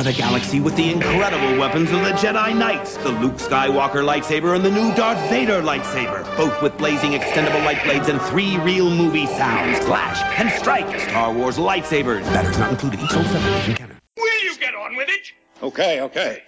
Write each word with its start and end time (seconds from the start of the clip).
for 0.00 0.04
the 0.04 0.12
galaxy 0.14 0.60
with 0.60 0.74
the 0.76 0.90
incredible 0.90 1.58
weapons 1.58 1.90
of 1.92 2.00
the 2.00 2.12
Jedi 2.12 2.56
Knights, 2.56 2.96
the 2.96 3.10
Luke 3.10 3.34
Skywalker 3.34 4.02
lightsaber 4.02 4.56
and 4.56 4.64
the 4.64 4.70
new 4.70 4.94
Darth 4.94 5.18
Vader 5.28 5.60
lightsaber, 5.60 6.24
both 6.38 6.62
with 6.62 6.78
blazing 6.78 7.10
extendable 7.10 7.62
light 7.66 7.84
blades 7.84 8.08
and 8.08 8.18
three 8.22 8.56
real 8.60 8.88
movie 8.88 9.26
sounds, 9.26 9.78
Clash 9.80 10.22
and 10.40 10.50
Strike. 10.52 11.00
Star 11.00 11.34
Wars 11.34 11.58
lightsabers. 11.58 12.22
Batteries 12.32 12.58
not 12.58 12.70
included. 12.70 12.98
Each 13.00 13.10
sold 13.10 13.26
separately 13.26 13.60
from 13.60 13.74
Canada. 13.74 14.00
Will 14.16 14.42
you 14.42 14.56
get 14.56 14.74
on 14.74 14.96
with 14.96 15.10
it? 15.10 15.32
Okay, 15.62 16.00
okay. 16.00 16.42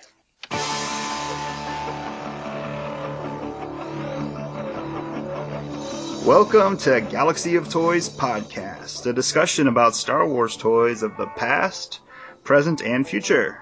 Welcome 6.24 6.78
to 6.78 7.02
Galaxy 7.02 7.56
of 7.56 7.68
Toys 7.68 8.08
podcast, 8.08 9.04
a 9.04 9.12
discussion 9.12 9.66
about 9.66 9.94
Star 9.94 10.26
Wars 10.26 10.56
toys 10.56 11.02
of 11.02 11.14
the 11.18 11.26
past, 11.26 12.00
present, 12.44 12.82
and 12.82 13.06
future. 13.06 13.60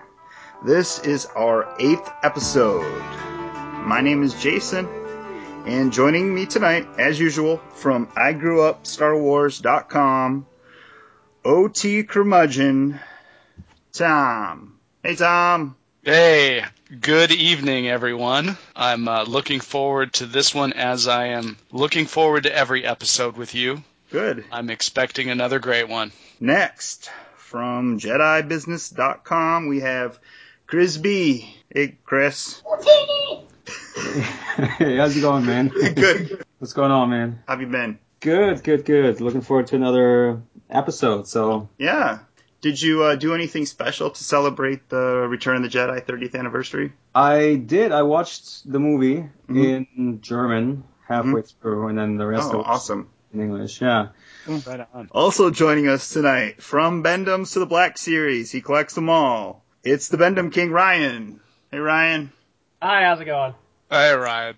This 0.65 1.01
is 1.01 1.27
our 1.27 1.77
eighth 1.81 2.09
episode. 2.23 3.03
My 3.85 4.01
name 4.01 4.23
is 4.23 4.33
Jason, 4.35 4.87
and 5.67 5.93
joining 5.93 6.35
me 6.35 6.47
tonight, 6.47 6.87
as 6.99 7.21
usual, 7.21 7.59
from 7.75 8.07
igrewupstarwars.com, 8.09 10.47
OT 11.45 12.03
Curmudgeon, 12.03 12.99
Tom. 13.93 14.79
Hey, 15.03 15.17
Tom. 15.17 15.77
Hey, 16.03 16.65
good 17.01 17.31
evening, 17.31 17.89
everyone. 17.89 18.57
I'm 18.75 19.09
uh, 19.09 19.25
looking 19.25 19.61
forward 19.61 20.15
to 20.15 20.27
this 20.27 20.55
one 20.55 20.73
as 20.73 21.09
I 21.09 21.27
am 21.27 21.57
looking 21.73 22.07
forward 22.07 22.45
to 22.45 22.55
every 22.55 22.85
episode 22.85 23.37
with 23.37 23.55
you. 23.55 23.83
Good. 24.11 24.45
I'm 24.51 24.71
expecting 24.71 25.31
another 25.31 25.59
great 25.59 25.89
one. 25.89 26.13
Next, 26.41 27.11
from 27.51 27.99
JediBusiness.com, 27.99 29.67
we 29.67 29.81
have 29.81 30.21
Chris 30.69 30.97
B. 30.97 31.53
Hey, 31.75 31.97
Chris. 32.05 32.63
hey, 34.79 34.97
how's 34.97 35.17
it 35.17 35.21
going, 35.21 35.45
man? 35.47 35.67
Good. 35.97 36.45
What's 36.61 36.75
going 36.75 36.93
on, 36.93 37.11
man? 37.11 37.43
How 37.49 37.55
have 37.55 37.61
you 37.61 37.67
been? 37.67 37.99
Good, 38.21 38.63
good, 38.63 38.85
good. 38.85 39.21
Looking 39.21 39.41
forward 39.41 39.67
to 39.69 39.77
another 39.77 40.43
episode. 40.71 41.27
So, 41.27 41.69
Yeah. 41.77 42.21
Did 42.61 42.81
you 42.81 43.03
uh, 43.03 43.17
do 43.17 43.35
anything 43.35 43.65
special 43.67 44.11
to 44.11 44.23
celebrate 44.23 44.89
the 44.91 45.27
Return 45.29 45.57
of 45.57 45.63
the 45.63 45.69
Jedi 45.77 46.05
30th 46.05 46.37
anniversary? 46.39 46.93
I 47.15 47.55
did. 47.57 47.91
I 47.91 48.03
watched 48.03 48.71
the 48.71 48.79
movie 48.79 49.29
Mhm. 49.49 49.87
in 49.97 50.21
German 50.21 50.85
halfway 51.09 51.43
through, 51.43 51.89
and 51.89 51.99
then 51.99 52.17
the 52.17 52.27
rest 52.27 52.51
Oh, 52.53 52.59
was 52.59 52.67
awesome. 52.69 53.09
in 53.35 53.41
English. 53.41 53.81
Yeah. 53.81 54.09
Right 54.47 54.87
on. 54.95 55.09
Also 55.13 55.51
joining 55.51 55.89
us 55.89 56.11
tonight 56.11 56.63
from 56.63 57.03
Bendums 57.05 57.53
to 57.53 57.59
the 57.59 57.67
Black 57.67 57.99
series, 57.99 58.51
he 58.51 58.61
collects 58.61 58.95
them 58.95 59.09
all. 59.09 59.65
It's 59.85 60.09
the 60.09 60.17
Bendum 60.19 60.51
King 60.51 60.71
Ryan. 60.71 61.41
Hey 61.71 61.79
Ryan. 61.79 62.33
Hi, 62.83 63.05
how's 63.05 63.21
it 63.21 63.27
going? 63.27 63.55
Hey, 63.91 64.13
Ryan. 64.15 64.55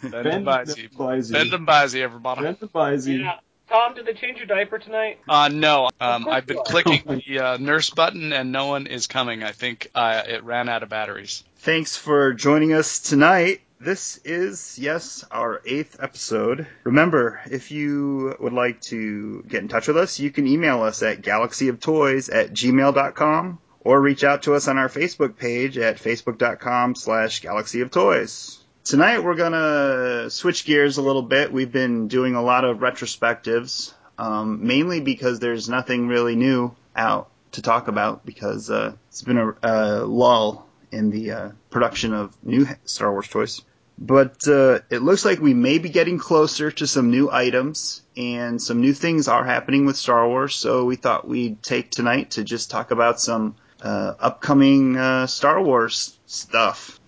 Bend 0.00 0.12
Ben 0.12 0.26
and 0.26 0.46
Bizey. 0.46 0.90
Bizey. 0.90 1.32
Bend 1.32 1.52
and 1.52 1.66
Bizey, 1.66 2.00
everybody. 2.00 2.42
Ben 2.42 2.56
Bizey. 2.56 3.20
Yeah. 3.20 3.38
Tom, 3.68 3.94
did 3.94 4.06
they 4.06 4.14
change 4.14 4.38
your 4.38 4.46
diaper 4.46 4.78
tonight? 4.78 5.18
Uh, 5.28 5.48
no, 5.48 5.88
um, 6.00 6.28
I've 6.28 6.46
been 6.46 6.58
clicking 6.64 7.22
the 7.26 7.38
uh, 7.38 7.56
nurse 7.58 7.90
button 7.90 8.32
and 8.32 8.52
no 8.52 8.66
one 8.66 8.86
is 8.86 9.06
coming. 9.06 9.42
I 9.42 9.52
think 9.52 9.88
uh, 9.94 10.22
it 10.26 10.44
ran 10.44 10.68
out 10.68 10.82
of 10.82 10.88
batteries. 10.88 11.42
Thanks 11.58 11.96
for 11.96 12.34
joining 12.34 12.72
us 12.72 13.00
tonight. 13.00 13.60
This 13.84 14.20
is, 14.24 14.78
yes, 14.78 15.24
our 15.28 15.60
eighth 15.66 15.96
episode. 16.00 16.68
Remember, 16.84 17.40
if 17.50 17.72
you 17.72 18.36
would 18.38 18.52
like 18.52 18.80
to 18.82 19.42
get 19.48 19.60
in 19.60 19.66
touch 19.66 19.88
with 19.88 19.96
us, 19.96 20.20
you 20.20 20.30
can 20.30 20.46
email 20.46 20.84
us 20.84 21.02
at 21.02 21.20
galaxyoftoys 21.20 22.32
at 22.32 22.52
gmail.com 22.52 23.58
or 23.80 24.00
reach 24.00 24.22
out 24.22 24.44
to 24.44 24.54
us 24.54 24.68
on 24.68 24.78
our 24.78 24.88
Facebook 24.88 25.36
page 25.36 25.78
at 25.78 25.96
facebook.com 25.96 26.94
slash 26.94 27.42
galaxyoftoys. 27.42 28.58
Tonight 28.84 29.24
we're 29.24 29.34
gonna 29.34 30.30
switch 30.30 30.64
gears 30.64 30.98
a 30.98 31.02
little 31.02 31.22
bit. 31.22 31.52
We've 31.52 31.72
been 31.72 32.06
doing 32.06 32.36
a 32.36 32.42
lot 32.42 32.64
of 32.64 32.78
retrospectives, 32.78 33.92
um, 34.16 34.64
mainly 34.64 35.00
because 35.00 35.40
there's 35.40 35.68
nothing 35.68 36.06
really 36.06 36.36
new 36.36 36.72
out 36.94 37.32
to 37.50 37.62
talk 37.62 37.88
about 37.88 38.24
because 38.24 38.70
uh, 38.70 38.92
it's 39.08 39.22
been 39.22 39.38
a, 39.38 39.54
a 39.64 40.06
lull 40.06 40.68
in 40.92 41.10
the 41.10 41.32
uh, 41.32 41.50
production 41.70 42.14
of 42.14 42.36
new 42.44 42.68
Star 42.84 43.10
Wars 43.10 43.26
toys. 43.26 43.62
But 43.98 44.48
uh, 44.48 44.80
it 44.90 45.02
looks 45.02 45.24
like 45.24 45.40
we 45.40 45.54
may 45.54 45.78
be 45.78 45.88
getting 45.88 46.18
closer 46.18 46.70
to 46.72 46.86
some 46.86 47.10
new 47.10 47.30
items, 47.30 48.02
and 48.16 48.60
some 48.60 48.80
new 48.80 48.92
things 48.94 49.28
are 49.28 49.44
happening 49.44 49.86
with 49.86 49.96
Star 49.96 50.26
Wars. 50.26 50.56
So 50.56 50.84
we 50.84 50.96
thought 50.96 51.28
we'd 51.28 51.62
take 51.62 51.90
tonight 51.90 52.32
to 52.32 52.44
just 52.44 52.70
talk 52.70 52.90
about 52.90 53.20
some 53.20 53.54
uh, 53.80 54.14
upcoming 54.18 54.96
uh, 54.96 55.26
Star 55.26 55.62
Wars 55.62 56.18
stuff. 56.26 56.98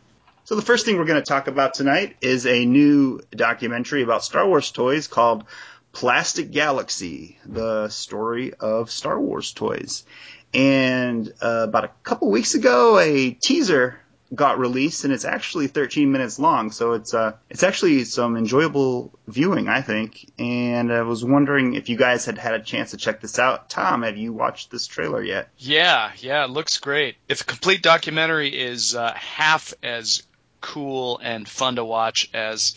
So 0.44 0.56
the 0.56 0.62
first 0.62 0.84
thing 0.84 0.98
we're 0.98 1.06
going 1.06 1.22
to 1.22 1.26
talk 1.26 1.48
about 1.48 1.72
tonight 1.74 2.16
is 2.20 2.46
a 2.46 2.66
new 2.66 3.20
documentary 3.30 4.02
about 4.02 4.22
Star 4.22 4.46
Wars 4.46 4.70
toys 4.70 5.08
called 5.08 5.44
Plastic 5.92 6.50
Galaxy: 6.50 7.38
The 7.46 7.88
Story 7.88 8.52
of 8.54 8.90
Star 8.90 9.18
Wars 9.18 9.52
Toys. 9.52 10.04
And 10.52 11.32
uh, 11.42 11.64
about 11.68 11.84
a 11.84 11.90
couple 12.04 12.30
weeks 12.30 12.54
ago, 12.54 12.98
a 12.98 13.30
teaser 13.30 13.98
got 14.34 14.58
released, 14.58 15.04
and 15.04 15.12
it's 15.12 15.24
actually 15.24 15.66
13 15.66 16.12
minutes 16.12 16.38
long. 16.38 16.70
So 16.70 16.92
it's 16.92 17.14
uh, 17.14 17.34
it's 17.50 17.62
actually 17.62 18.04
some 18.04 18.36
enjoyable 18.36 19.12
viewing, 19.26 19.68
I 19.68 19.80
think. 19.80 20.30
And 20.38 20.92
I 20.92 21.02
was 21.02 21.24
wondering 21.24 21.74
if 21.74 21.88
you 21.88 21.96
guys 21.96 22.24
had 22.24 22.38
had 22.38 22.54
a 22.54 22.60
chance 22.60 22.92
to 22.92 22.96
check 22.96 23.20
this 23.20 23.38
out. 23.38 23.70
Tom, 23.70 24.02
have 24.02 24.16
you 24.16 24.32
watched 24.32 24.70
this 24.70 24.86
trailer 24.86 25.22
yet? 25.22 25.48
Yeah, 25.58 26.12
yeah, 26.18 26.44
it 26.44 26.50
looks 26.50 26.78
great. 26.78 27.16
If 27.28 27.42
a 27.42 27.44
complete 27.44 27.82
documentary 27.82 28.48
is 28.48 28.94
uh, 28.94 29.12
half 29.14 29.74
as 29.82 30.22
cool 30.60 31.20
and 31.22 31.48
fun 31.48 31.76
to 31.76 31.84
watch 31.84 32.30
as 32.32 32.76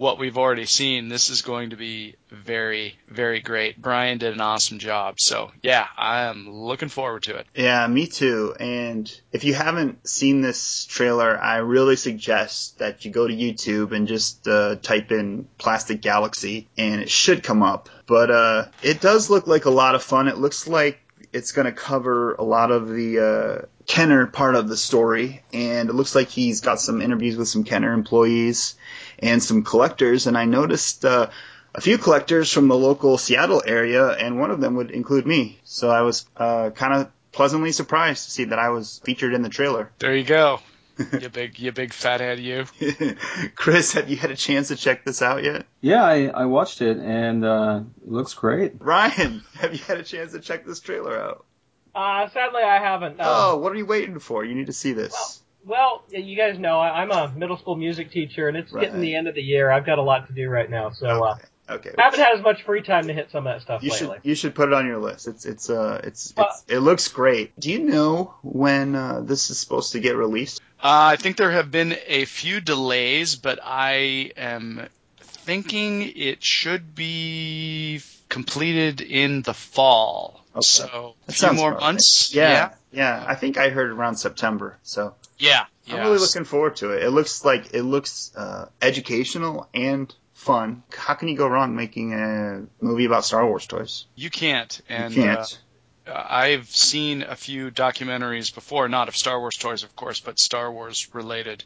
what 0.00 0.18
we've 0.18 0.38
already 0.38 0.64
seen, 0.64 1.10
this 1.10 1.28
is 1.28 1.42
going 1.42 1.70
to 1.70 1.76
be 1.76 2.14
very, 2.30 2.94
very 3.06 3.40
great. 3.40 3.76
Brian 3.76 4.16
did 4.16 4.32
an 4.32 4.40
awesome 4.40 4.78
job. 4.78 5.20
So, 5.20 5.50
yeah, 5.62 5.86
I 5.94 6.22
am 6.22 6.48
looking 6.50 6.88
forward 6.88 7.24
to 7.24 7.36
it. 7.36 7.46
Yeah, 7.54 7.86
me 7.86 8.06
too. 8.06 8.54
And 8.58 9.20
if 9.30 9.44
you 9.44 9.52
haven't 9.52 10.08
seen 10.08 10.40
this 10.40 10.86
trailer, 10.86 11.38
I 11.38 11.58
really 11.58 11.96
suggest 11.96 12.78
that 12.78 13.04
you 13.04 13.10
go 13.10 13.28
to 13.28 13.34
YouTube 13.34 13.92
and 13.92 14.08
just 14.08 14.48
uh, 14.48 14.76
type 14.76 15.12
in 15.12 15.46
Plastic 15.58 16.00
Galaxy, 16.00 16.66
and 16.78 17.02
it 17.02 17.10
should 17.10 17.42
come 17.42 17.62
up. 17.62 17.90
But 18.06 18.30
uh, 18.30 18.68
it 18.82 19.02
does 19.02 19.28
look 19.28 19.46
like 19.46 19.66
a 19.66 19.70
lot 19.70 19.94
of 19.94 20.02
fun. 20.02 20.28
It 20.28 20.38
looks 20.38 20.66
like 20.66 20.98
it's 21.30 21.52
going 21.52 21.66
to 21.66 21.72
cover 21.72 22.36
a 22.36 22.42
lot 22.42 22.70
of 22.70 22.88
the 22.88 23.18
uh, 23.20 23.66
Kenner 23.86 24.26
part 24.28 24.54
of 24.54 24.66
the 24.66 24.78
story, 24.78 25.42
and 25.52 25.90
it 25.90 25.92
looks 25.92 26.14
like 26.14 26.28
he's 26.28 26.62
got 26.62 26.80
some 26.80 27.02
interviews 27.02 27.36
with 27.36 27.48
some 27.48 27.64
Kenner 27.64 27.92
employees 27.92 28.76
and 29.20 29.42
some 29.42 29.62
collectors. 29.62 30.26
And 30.26 30.36
I 30.36 30.44
noticed 30.44 31.04
uh, 31.04 31.30
a 31.74 31.80
few 31.80 31.98
collectors 31.98 32.52
from 32.52 32.68
the 32.68 32.76
local 32.76 33.18
Seattle 33.18 33.62
area, 33.64 34.08
and 34.08 34.40
one 34.40 34.50
of 34.50 34.60
them 34.60 34.76
would 34.76 34.90
include 34.90 35.26
me. 35.26 35.60
So 35.64 35.90
I 35.90 36.02
was 36.02 36.26
uh, 36.36 36.70
kind 36.70 36.94
of 36.94 37.10
pleasantly 37.32 37.72
surprised 37.72 38.24
to 38.24 38.30
see 38.30 38.44
that 38.44 38.58
I 38.58 38.70
was 38.70 39.00
featured 39.04 39.34
in 39.34 39.42
the 39.42 39.48
trailer. 39.48 39.90
There 39.98 40.16
you 40.16 40.24
go. 40.24 40.60
you 41.20 41.28
big, 41.28 41.58
you 41.58 41.72
big 41.72 41.92
fathead, 41.92 42.40
you. 42.40 42.66
Chris, 43.54 43.92
have 43.94 44.10
you 44.10 44.16
had 44.16 44.30
a 44.30 44.36
chance 44.36 44.68
to 44.68 44.76
check 44.76 45.04
this 45.04 45.22
out 45.22 45.42
yet? 45.42 45.64
Yeah, 45.80 46.02
I, 46.02 46.26
I 46.26 46.44
watched 46.44 46.82
it, 46.82 46.98
and 46.98 47.44
uh, 47.44 47.82
it 48.02 48.10
looks 48.10 48.34
great. 48.34 48.74
Ryan, 48.80 49.42
have 49.54 49.72
you 49.72 49.82
had 49.84 49.98
a 49.98 50.02
chance 50.02 50.32
to 50.32 50.40
check 50.40 50.66
this 50.66 50.80
trailer 50.80 51.18
out? 51.18 51.46
Uh, 51.94 52.28
sadly, 52.28 52.62
I 52.62 52.78
haven't. 52.78 53.16
no. 53.16 53.24
Oh, 53.26 53.56
what 53.56 53.72
are 53.72 53.76
you 53.76 53.86
waiting 53.86 54.18
for? 54.18 54.44
You 54.44 54.54
need 54.54 54.66
to 54.66 54.72
see 54.72 54.92
this. 54.92 55.40
Well, 55.64 56.02
you 56.10 56.36
guys 56.36 56.58
know 56.58 56.78
I, 56.78 57.02
I'm 57.02 57.10
a 57.10 57.32
middle 57.36 57.58
school 57.58 57.76
music 57.76 58.10
teacher, 58.10 58.48
and 58.48 58.56
it's 58.56 58.72
Right. 58.72 58.86
getting 58.86 59.00
the 59.00 59.14
end 59.14 59.28
of 59.28 59.34
the 59.34 59.42
year. 59.42 59.70
I've 59.70 59.86
got 59.86 59.98
a 59.98 60.02
lot 60.02 60.26
to 60.28 60.32
do 60.32 60.48
right 60.48 60.68
now, 60.68 60.90
so 60.90 61.24
uh, 61.24 61.36
Okay. 61.68 61.90
haven't 61.96 62.18
had 62.18 62.36
as 62.36 62.42
much 62.42 62.62
free 62.64 62.82
time 62.82 63.06
to 63.06 63.12
hit 63.12 63.30
some 63.30 63.46
of 63.46 63.54
that 63.54 63.62
stuff 63.62 63.82
You 63.82 63.92
should 63.92 64.10
you 64.24 64.34
should 64.34 64.54
put 64.54 64.68
it 64.68 64.74
on 64.74 64.86
your 64.86 64.98
list. 64.98 65.28
It's 65.28 65.44
it's 65.44 65.70
uh 65.70 66.00
it's, 66.02 66.34
Uh, 66.36 66.42
it's 66.42 66.64
it 66.66 66.78
looks 66.80 67.08
great. 67.08 67.58
Do 67.60 67.70
you 67.70 67.78
know 67.80 68.34
when 68.42 68.96
uh, 68.96 69.20
this 69.20 69.50
is 69.50 69.58
supposed 69.58 69.92
to 69.92 70.00
get 70.00 70.16
released? 70.16 70.60
Uh, 70.82 71.12
I 71.12 71.16
think 71.16 71.36
there 71.36 71.50
have 71.52 71.70
been 71.70 71.96
a 72.06 72.24
few 72.24 72.60
delays, 72.60 73.36
but 73.36 73.60
I 73.62 74.32
am 74.36 74.88
thinking 75.20 76.10
it 76.16 76.42
should 76.42 76.94
be 76.94 78.00
completed 78.28 79.00
in 79.00 79.42
the 79.42 79.54
fall. 79.54 80.44
Okay. 80.52 80.62
So 80.62 81.14
a 81.28 81.32
few 81.32 81.52
more 81.52 81.70
about 81.70 81.80
months. 81.82 82.34
Yeah, 82.34 82.70
yeah. 82.90 83.24
I 83.26 83.36
think 83.36 83.56
I 83.58 83.68
heard 83.68 83.90
around 83.90 84.16
September. 84.16 84.78
So 84.82 85.14
Yeah. 85.40 85.64
yeah. 85.84 85.96
I'm 85.96 86.02
really 86.02 86.18
looking 86.18 86.44
forward 86.44 86.76
to 86.76 86.90
it. 86.92 87.02
It 87.02 87.10
looks 87.10 87.44
like 87.44 87.74
it 87.74 87.82
looks 87.82 88.32
uh, 88.36 88.68
educational 88.80 89.68
and 89.74 90.14
fun. 90.34 90.82
How 90.96 91.14
can 91.14 91.28
you 91.28 91.36
go 91.36 91.48
wrong 91.48 91.74
making 91.74 92.12
a 92.14 92.66
movie 92.80 93.06
about 93.06 93.24
Star 93.24 93.46
Wars 93.46 93.66
toys? 93.66 94.06
You 94.14 94.30
can't. 94.30 94.80
And 94.88 95.14
you 95.14 95.22
can't. 95.22 95.58
Uh, 96.06 96.24
I've 96.28 96.70
seen 96.70 97.22
a 97.22 97.36
few 97.36 97.70
documentaries 97.70 98.54
before, 98.54 98.88
not 98.88 99.08
of 99.08 99.16
Star 99.16 99.38
Wars 99.38 99.56
toys, 99.56 99.82
of 99.82 99.94
course, 99.96 100.20
but 100.20 100.38
Star 100.38 100.70
Wars 100.70 101.08
related 101.14 101.64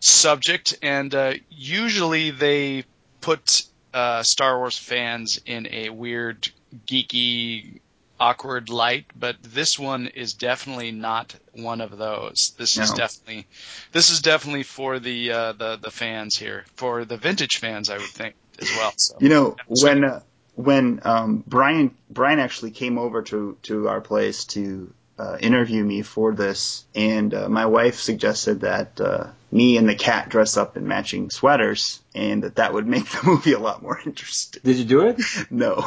subject, 0.00 0.78
and 0.82 1.14
uh, 1.14 1.34
usually 1.50 2.30
they 2.30 2.84
put 3.20 3.64
uh, 3.92 4.22
Star 4.22 4.58
Wars 4.58 4.78
fans 4.78 5.40
in 5.44 5.66
a 5.70 5.90
weird, 5.90 6.48
geeky 6.86 7.80
awkward 8.20 8.68
light, 8.70 9.06
but 9.16 9.36
this 9.42 9.78
one 9.78 10.06
is 10.08 10.34
definitely 10.34 10.90
not 10.90 11.34
one 11.52 11.80
of 11.80 11.96
those. 11.96 12.52
This 12.58 12.76
is 12.76 12.90
definitely 12.92 13.46
this 13.92 14.10
is 14.10 14.20
definitely 14.20 14.62
for 14.64 14.98
the 14.98 15.32
uh, 15.32 15.52
the 15.52 15.76
the 15.76 15.90
fans 15.90 16.36
here, 16.36 16.64
for 16.76 17.04
the 17.04 17.16
vintage 17.16 17.58
fans, 17.58 17.90
I 17.90 17.98
would 17.98 18.06
think 18.06 18.34
as 18.60 18.70
well. 18.76 18.92
So 18.96 19.16
You 19.20 19.28
know, 19.28 19.56
So- 19.74 19.86
when 19.86 20.04
uh, 20.04 20.20
when 20.54 21.00
um, 21.04 21.44
Brian 21.46 21.94
Brian 22.10 22.38
actually 22.40 22.72
came 22.72 22.98
over 22.98 23.22
to 23.22 23.56
to 23.64 23.88
our 23.88 24.00
place 24.00 24.44
to 24.46 24.92
uh, 25.18 25.36
interview 25.40 25.82
me 25.84 26.02
for 26.02 26.32
this, 26.34 26.84
and 26.94 27.34
uh, 27.34 27.48
my 27.48 27.66
wife 27.66 27.96
suggested 27.96 28.60
that 28.60 29.00
uh, 29.00 29.26
me 29.50 29.76
and 29.76 29.88
the 29.88 29.94
cat 29.94 30.28
dress 30.28 30.56
up 30.56 30.76
in 30.76 30.86
matching 30.86 31.30
sweaters, 31.30 32.00
and 32.14 32.44
that 32.44 32.56
that 32.56 32.72
would 32.72 32.86
make 32.94 33.08
the 33.08 33.20
movie 33.24 33.52
a 33.52 33.58
lot 33.58 33.82
more 33.82 33.98
interesting. 34.06 34.60
Did 34.64 34.76
you 34.76 34.84
do 34.84 35.08
it? 35.08 35.20
No, 35.50 35.84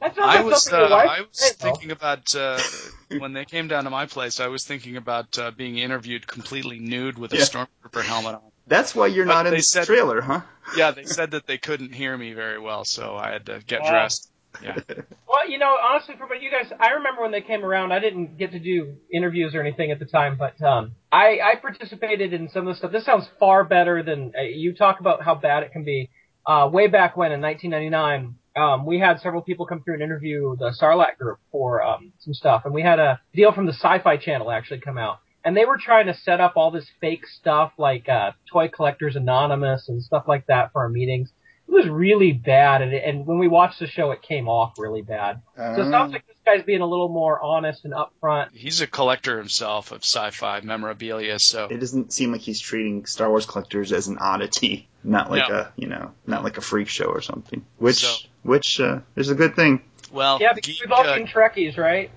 That 0.00 0.18
I 0.18 0.42
was 0.42 0.72
uh, 0.72 0.76
I 0.78 1.20
was 1.20 1.26
say, 1.32 1.50
though. 1.58 1.72
thinking 1.72 1.90
about 1.90 2.34
uh, 2.34 2.58
when 3.18 3.32
they 3.34 3.44
came 3.44 3.68
down 3.68 3.84
to 3.84 3.90
my 3.90 4.06
place. 4.06 4.40
I 4.40 4.48
was 4.48 4.64
thinking 4.64 4.96
about 4.96 5.38
uh, 5.38 5.50
being 5.50 5.76
interviewed 5.78 6.26
completely 6.26 6.78
nude 6.78 7.18
with 7.18 7.32
a 7.32 7.36
Yeah. 7.36 7.42
stormtrooper 7.42 8.02
helmet 8.02 8.36
on. 8.36 8.40
that's 8.66 8.94
why 8.94 9.08
you're 9.08 9.26
But 9.26 9.34
not 9.34 9.46
in 9.46 9.54
the 9.54 9.62
said- 9.62 9.86
trailer, 9.86 10.20
huh? 10.22 10.40
Yeah, 10.76 10.92
they 10.92 11.04
said 11.04 11.32
that 11.32 11.46
they 11.46 11.58
couldn't 11.58 11.92
hear 11.92 12.16
me 12.16 12.32
very 12.32 12.58
well, 12.58 12.86
so 12.86 13.14
I 13.16 13.30
had 13.32 13.44
to 13.46 13.60
get 13.66 13.82
Oh. 13.84 13.90
dressed. 13.90 14.30
Yeah. 14.62 14.76
Well, 15.26 15.50
you 15.50 15.58
know, 15.58 15.76
honestly, 15.82 16.14
for 16.16 16.32
you 16.36 16.48
guys, 16.48 16.70
I 16.78 16.90
remember 16.90 17.22
when 17.22 17.32
they 17.32 17.40
came 17.40 17.64
around. 17.64 17.90
I 17.90 17.98
didn't 17.98 18.38
get 18.38 18.52
to 18.52 18.60
do 18.60 18.94
interviews 19.12 19.52
or 19.52 19.60
anything 19.60 19.90
at 19.90 19.98
the 19.98 20.04
time, 20.04 20.38
but 20.38 20.62
um, 20.62 20.92
I, 21.10 21.38
I 21.42 21.56
participated 21.60 22.32
in 22.32 22.48
some 22.50 22.68
of 22.68 22.74
the 22.74 22.78
stuff. 22.78 22.92
This 22.92 23.04
sounds 23.04 23.26
far 23.40 23.64
better 23.64 24.04
than 24.04 24.30
uh, 24.38 24.42
you 24.42 24.74
talk 24.74 25.00
about 25.00 25.24
how 25.24 25.34
bad 25.34 25.64
it 25.64 25.72
can 25.72 25.82
be. 25.82 26.08
Uh, 26.46 26.70
way 26.72 26.86
back 26.86 27.16
when 27.16 27.32
in 27.32 27.40
1999, 27.40 28.36
um, 28.56 28.86
we 28.86 29.00
had 29.00 29.18
several 29.20 29.42
people 29.42 29.66
come 29.66 29.82
through 29.82 29.94
and 29.94 30.04
interview 30.04 30.54
the 30.56 30.72
Sarlacc 30.80 31.18
group 31.18 31.40
for 31.50 31.82
um, 31.82 32.12
some 32.20 32.32
stuff, 32.32 32.62
and 32.64 32.72
we 32.72 32.82
had 32.82 33.00
a 33.00 33.20
deal 33.34 33.52
from 33.52 33.66
the 33.66 33.72
Sci-Fi 33.72 34.18
Channel 34.18 34.52
actually 34.52 34.80
come 34.80 34.98
out, 34.98 35.18
and 35.44 35.56
they 35.56 35.64
were 35.64 35.78
trying 35.78 36.06
to 36.06 36.14
set 36.14 36.40
up 36.40 36.52
all 36.56 36.70
this 36.70 36.86
fake 37.00 37.26
stuff 37.26 37.72
like 37.76 38.08
uh, 38.08 38.32
Toy 38.52 38.68
Collectors 38.68 39.16
Anonymous 39.16 39.88
and 39.88 40.00
stuff 40.00 40.24
like 40.28 40.46
that 40.46 40.70
for 40.72 40.82
our 40.82 40.88
meetings. 40.88 41.32
It 41.66 41.72
was 41.72 41.88
really 41.88 42.32
bad, 42.32 42.82
and, 42.82 42.92
and 42.92 43.26
when 43.26 43.38
we 43.38 43.48
watched 43.48 43.80
the 43.80 43.86
show, 43.86 44.10
it 44.12 44.22
came 44.22 44.48
off 44.48 44.74
really 44.78 45.02
bad. 45.02 45.40
So 45.56 45.62
it 45.62 45.78
Uh, 45.80 45.90
sounds 45.90 46.12
like 46.12 46.26
this 46.26 46.36
guy's 46.44 46.62
being 46.62 46.82
a 46.82 46.86
little 46.86 47.08
more 47.08 47.40
honest 47.42 47.84
and 47.84 47.94
upfront. 47.94 48.48
He's 48.52 48.80
a 48.80 48.86
collector 48.86 49.38
himself 49.38 49.90
of 49.90 50.02
sci-fi 50.04 50.60
memorabilia, 50.60 51.38
so 51.38 51.66
it 51.66 51.78
doesn't 51.80 52.12
seem 52.12 52.32
like 52.32 52.42
he's 52.42 52.60
treating 52.60 53.06
Star 53.06 53.28
Wars 53.28 53.46
collectors 53.46 53.92
as 53.92 54.06
an 54.08 54.18
oddity, 54.18 54.88
not 55.02 55.30
like 55.30 55.48
No. 55.48 55.56
a 55.56 55.72
you 55.76 55.88
know, 55.88 56.12
not 56.26 56.44
like 56.44 56.58
a 56.58 56.60
freak 56.60 56.88
show 56.88 57.06
or 57.06 57.20
something. 57.22 57.64
Which 57.78 58.04
So- 58.04 58.28
which 58.42 58.78
uh, 58.78 59.00
is 59.16 59.30
a 59.30 59.34
good 59.34 59.56
thing. 59.56 59.80
well, 60.12 60.38
Yeah, 60.40 60.52
because 60.52 60.78
we've 60.80 60.92
all 60.92 61.06
uh, 61.06 61.16
seen 61.16 61.26
Trekkies, 61.26 61.76
right? 61.78 62.10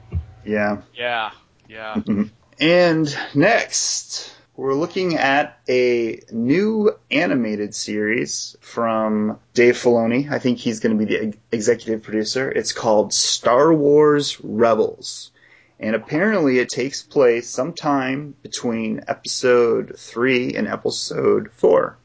Yeah. 0.45 0.81
yeah, 0.93 1.31
yeah. 1.67 1.95
And 2.59 3.17
next, 3.35 4.33
we're 4.57 4.73
looking 4.73 5.15
at 5.15 5.59
a 5.69 6.19
new 6.31 6.91
animated 7.11 7.75
series 7.75 8.57
from 8.59 9.39
Dave 9.53 9.75
Filoni. 9.75 10.31
I 10.31 10.39
think 10.39 10.57
he's 10.57 10.79
going 10.79 10.97
to 10.97 11.05
be 11.05 11.15
the 11.15 11.37
executive 11.51 12.01
producer. 12.01 12.51
It's 12.51 12.73
called 12.73 13.13
Star 13.13 13.71
Wars 13.71 14.41
Rebels. 14.41 15.31
And 15.79 15.95
apparently 15.95 16.57
it 16.57 16.69
takes 16.69 17.03
place 17.03 17.47
sometime 17.47 18.33
between 18.41 19.03
episode 19.07 19.93
3 19.95 20.55
and 20.55 20.67
episode 20.67 21.51
4. 21.51 21.97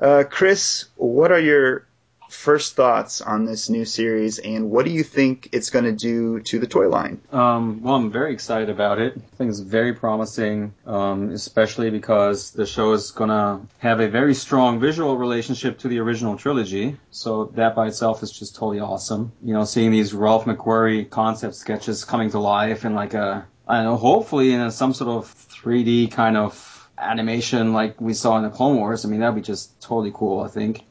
Uh, 0.00 0.24
Chris, 0.30 0.86
what 0.96 1.32
are 1.32 1.38
your 1.38 1.86
first 2.28 2.76
thoughts 2.76 3.20
on 3.20 3.44
this 3.44 3.68
new 3.68 3.84
series 3.84 4.38
and 4.38 4.70
what 4.70 4.84
do 4.84 4.90
you 4.90 5.02
think 5.02 5.48
it's 5.52 5.70
going 5.70 5.84
to 5.84 5.92
do 5.92 6.40
to 6.40 6.58
the 6.58 6.66
toy 6.66 6.88
line? 6.88 7.20
Um, 7.32 7.82
well, 7.82 7.94
I'm 7.94 8.10
very 8.10 8.32
excited 8.32 8.70
about 8.70 8.98
it. 8.98 9.14
I 9.16 9.36
think 9.36 9.50
it's 9.50 9.60
very 9.60 9.92
promising, 9.92 10.74
um, 10.86 11.30
especially 11.30 11.90
because 11.90 12.50
the 12.50 12.66
show 12.66 12.92
is 12.92 13.10
gonna 13.10 13.60
have 13.78 14.00
a 14.00 14.08
very 14.08 14.34
strong 14.34 14.80
visual 14.80 15.16
relationship 15.16 15.78
to 15.80 15.88
the 15.88 15.98
original 16.00 16.36
trilogy. 16.36 16.96
So 17.10 17.46
that 17.54 17.74
by 17.74 17.88
itself 17.88 18.22
is 18.22 18.30
just 18.30 18.54
totally 18.54 18.80
awesome. 18.80 19.32
You 19.42 19.54
know, 19.54 19.64
seeing 19.64 19.90
these 19.90 20.12
Ralph 20.12 20.44
McQuarrie 20.44 21.08
concept 21.08 21.54
sketches 21.54 22.04
coming 22.04 22.30
to 22.30 22.38
life 22.38 22.84
in 22.84 22.94
like 22.94 23.14
a, 23.14 23.46
I 23.68 23.76
don't 23.76 23.84
know, 23.84 23.96
hopefully 23.96 24.52
in 24.52 24.60
a, 24.60 24.70
some 24.70 24.94
sort 24.94 25.10
of 25.10 25.34
3D 25.48 26.10
kind 26.12 26.36
of 26.36 26.73
animation 27.04 27.72
like 27.72 28.00
we 28.00 28.14
saw 28.14 28.36
in 28.38 28.42
the 28.44 28.50
Clone 28.50 28.76
Wars. 28.76 29.04
I 29.04 29.08
mean, 29.08 29.20
that'd 29.20 29.34
be 29.34 29.40
just 29.42 29.80
totally 29.80 30.12
cool. 30.14 30.40
I 30.40 30.48
think. 30.48 30.84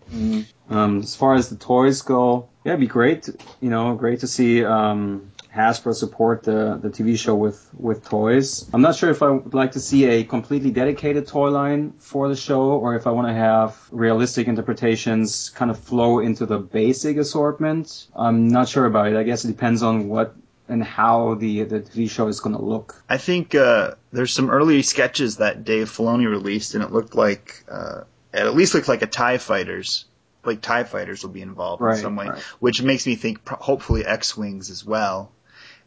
Um, 0.69 0.99
as 0.99 1.15
far 1.15 1.35
as 1.35 1.49
the 1.49 1.55
toys 1.57 2.01
go, 2.01 2.49
yeah, 2.63 2.73
it'd 2.73 2.79
be 2.79 2.87
great. 2.87 3.23
to- 3.23 3.37
You 3.61 3.69
know, 3.69 3.93
great 3.95 4.19
to 4.21 4.27
see 4.27 4.63
um, 4.63 5.31
Hasbro 5.55 5.93
support 5.93 6.43
the 6.43 6.79
the 6.81 6.89
TV 6.89 7.17
show 7.17 7.35
with 7.35 7.59
with 7.77 8.03
toys. 8.07 8.67
I'm 8.73 8.81
not 8.81 8.95
sure 8.95 9.09
if 9.11 9.21
I 9.21 9.29
would 9.29 9.53
like 9.53 9.73
to 9.73 9.79
see 9.79 10.05
a 10.05 10.23
completely 10.23 10.71
dedicated 10.71 11.27
toy 11.27 11.49
line 11.49 11.93
for 11.99 12.27
the 12.27 12.35
show, 12.35 12.61
or 12.83 12.95
if 12.95 13.05
I 13.05 13.11
want 13.11 13.27
to 13.27 13.33
have 13.33 13.77
realistic 13.91 14.47
interpretations 14.47 15.49
kind 15.49 15.69
of 15.69 15.77
flow 15.79 16.19
into 16.19 16.45
the 16.45 16.57
basic 16.57 17.17
assortment. 17.17 18.07
I'm 18.15 18.47
not 18.47 18.67
sure 18.67 18.85
about 18.85 19.07
it. 19.09 19.15
I 19.17 19.23
guess 19.23 19.45
it 19.45 19.49
depends 19.49 19.83
on 19.83 20.07
what 20.09 20.35
and 20.73 20.83
how 20.83 21.35
the 21.35 21.63
the 21.63 21.81
TV 21.81 22.09
show 22.09 22.27
is 22.27 22.39
going 22.39 22.55
to 22.55 22.61
look. 22.61 23.03
I 23.07 23.17
think 23.17 23.53
uh, 23.55 23.91
there's 24.11 24.33
some 24.33 24.49
early 24.49 24.81
sketches 24.81 25.37
that 25.37 25.63
Dave 25.63 25.89
Filoni 25.89 26.27
released, 26.29 26.73
and 26.73 26.83
it 26.83 26.91
looked 26.91 27.15
like 27.15 27.63
uh, 27.69 28.01
it 28.33 28.39
at 28.39 28.55
least 28.55 28.73
looked 28.73 28.87
like 28.87 29.03
a 29.03 29.07
Tie 29.07 29.37
Fighters, 29.37 30.05
like 30.43 30.61
Tie 30.61 30.83
Fighters 30.83 31.23
will 31.23 31.29
be 31.31 31.41
involved 31.43 31.81
Right, 31.81 31.97
in 31.97 32.01
some 32.01 32.15
way, 32.15 32.27
right. 32.27 32.39
which 32.59 32.81
makes 32.81 33.05
me 33.05 33.15
think 33.15 33.45
pro- 33.45 33.57
hopefully 33.57 34.05
X 34.05 34.35
Wings 34.35 34.69
as 34.71 34.83
well. 34.83 35.31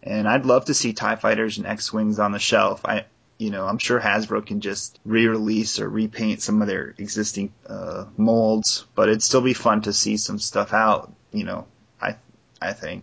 And 0.02 0.28
I'd 0.28 0.46
love 0.46 0.66
to 0.66 0.74
see 0.74 0.92
Tie 0.92 1.16
Fighters 1.16 1.58
and 1.58 1.66
X 1.66 1.92
Wings 1.92 2.20
on 2.20 2.30
the 2.30 2.38
shelf. 2.38 2.82
I, 2.84 3.06
you 3.38 3.50
know, 3.50 3.66
I'm 3.66 3.78
sure 3.78 4.00
Hasbro 4.00 4.46
can 4.46 4.60
just 4.60 5.00
re-release 5.04 5.80
or 5.80 5.88
repaint 5.88 6.42
some 6.42 6.62
of 6.62 6.68
their 6.68 6.94
existing 6.96 7.52
uh, 7.68 8.04
molds, 8.16 8.86
but 8.94 9.08
it'd 9.08 9.22
still 9.22 9.42
be 9.42 9.52
fun 9.52 9.82
to 9.82 9.92
see 9.92 10.16
some 10.16 10.38
stuff 10.38 10.72
out. 10.72 11.12
You 11.32 11.42
know, 11.44 11.66
I, 12.00 12.16
I 12.62 12.72
think. 12.72 13.02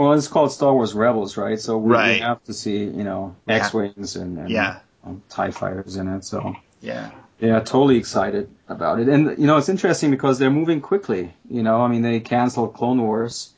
Well, 0.00 0.14
it's 0.14 0.28
called 0.28 0.50
Star 0.50 0.72
Wars 0.72 0.94
Rebels, 0.94 1.36
right? 1.36 1.60
So 1.60 1.76
we, 1.76 1.92
Right. 1.92 2.14
we 2.14 2.20
have 2.20 2.42
to 2.44 2.54
see, 2.54 2.78
you 2.84 3.04
know, 3.04 3.36
X-wings 3.46 4.16
and, 4.16 4.38
and 4.38 4.48
Yeah. 4.48 4.78
um, 5.06 5.22
Tie 5.28 5.50
fighters 5.50 5.96
in 5.96 6.08
it. 6.08 6.24
So 6.24 6.54
Yeah. 6.80 7.10
yeah, 7.38 7.60
totally 7.60 7.98
excited 7.98 8.48
about 8.66 8.98
it. 9.00 9.08
And 9.10 9.36
you 9.38 9.46
know, 9.46 9.58
it's 9.58 9.68
interesting 9.68 10.10
because 10.10 10.38
they're 10.38 10.50
moving 10.50 10.80
quickly. 10.80 11.34
You 11.50 11.62
know, 11.62 11.82
I 11.82 11.88
mean, 11.88 12.00
they 12.00 12.20
canceled 12.20 12.72
Clone 12.72 13.02
Wars, 13.02 13.50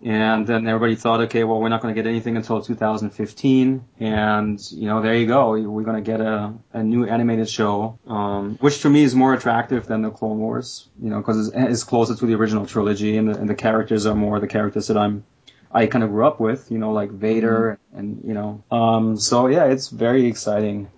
and 0.00 0.46
then 0.46 0.68
everybody 0.68 0.94
thought, 0.94 1.22
okay, 1.22 1.42
well, 1.42 1.60
we're 1.60 1.68
not 1.70 1.82
going 1.82 1.92
to 1.92 2.00
get 2.00 2.08
anything 2.08 2.36
until 2.36 2.62
2015, 2.62 3.84
and 3.98 4.72
you 4.72 4.86
know, 4.86 5.02
there 5.02 5.14
you 5.16 5.26
go. 5.26 5.50
We're 5.60 5.82
going 5.90 6.02
to 6.02 6.08
get 6.12 6.20
a, 6.20 6.52
a 6.72 6.82
new 6.84 7.04
animated 7.04 7.48
show, 7.48 7.98
um, 8.06 8.56
which 8.60 8.82
to 8.82 8.88
me 8.88 9.02
is 9.02 9.14
more 9.16 9.34
attractive 9.34 9.86
than 9.86 10.02
the 10.02 10.10
Clone 10.10 10.38
Wars. 10.38 10.88
You 11.02 11.10
know, 11.10 11.18
because 11.18 11.48
it's, 11.48 11.56
it's 11.56 11.84
closer 11.84 12.14
to 12.14 12.26
the 12.26 12.34
original 12.34 12.64
trilogy, 12.64 13.16
and 13.16 13.28
the, 13.28 13.36
and 13.40 13.48
the 13.50 13.56
characters 13.56 14.06
are 14.06 14.14
more 14.14 14.38
the 14.38 14.46
characters 14.46 14.86
that 14.86 14.96
I'm 14.96 15.24
I 15.72 15.86
kind 15.86 16.02
of 16.02 16.10
grew 16.10 16.26
up 16.26 16.40
with, 16.40 16.70
you 16.70 16.78
know, 16.78 16.92
like 16.92 17.10
Vader 17.10 17.78
and 17.94 18.22
you 18.24 18.34
know. 18.34 18.62
Um, 18.70 19.16
so 19.16 19.46
yeah, 19.46 19.66
it's 19.66 19.88
very 19.88 20.26
exciting. 20.26 20.88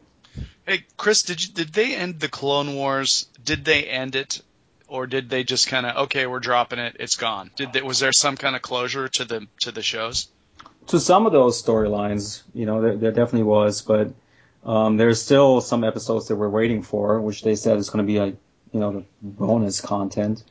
Hey, 0.66 0.84
Chris, 0.96 1.22
did 1.22 1.44
you, 1.44 1.52
did 1.52 1.72
they 1.72 1.94
end 1.94 2.20
the 2.20 2.28
Clone 2.28 2.74
Wars? 2.74 3.26
Did 3.44 3.64
they 3.64 3.84
end 3.84 4.16
it, 4.16 4.40
or 4.88 5.06
did 5.06 5.28
they 5.28 5.44
just 5.44 5.68
kind 5.68 5.84
of 5.84 6.04
okay, 6.04 6.26
we're 6.26 6.40
dropping 6.40 6.78
it, 6.78 6.96
it's 7.00 7.16
gone? 7.16 7.50
Did 7.56 7.72
they, 7.72 7.82
was 7.82 8.00
there 8.00 8.12
some 8.12 8.36
kind 8.36 8.56
of 8.56 8.62
closure 8.62 9.08
to 9.08 9.24
the 9.24 9.46
to 9.60 9.72
the 9.72 9.82
shows? 9.82 10.28
To 10.88 10.98
some 10.98 11.26
of 11.26 11.32
those 11.32 11.62
storylines, 11.62 12.42
you 12.54 12.66
know, 12.66 12.80
there, 12.80 12.96
there 12.96 13.12
definitely 13.12 13.44
was, 13.44 13.82
but 13.82 14.12
um, 14.64 14.96
there's 14.96 15.22
still 15.22 15.60
some 15.60 15.84
episodes 15.84 16.28
that 16.28 16.36
we're 16.36 16.48
waiting 16.48 16.82
for, 16.82 17.20
which 17.20 17.42
they 17.42 17.54
said 17.54 17.76
is 17.76 17.90
going 17.90 18.04
to 18.04 18.10
be 18.10 18.18
a 18.18 18.26
you 18.26 18.80
know 18.80 18.92
the 18.92 19.04
bonus 19.22 19.80
content. 19.80 20.42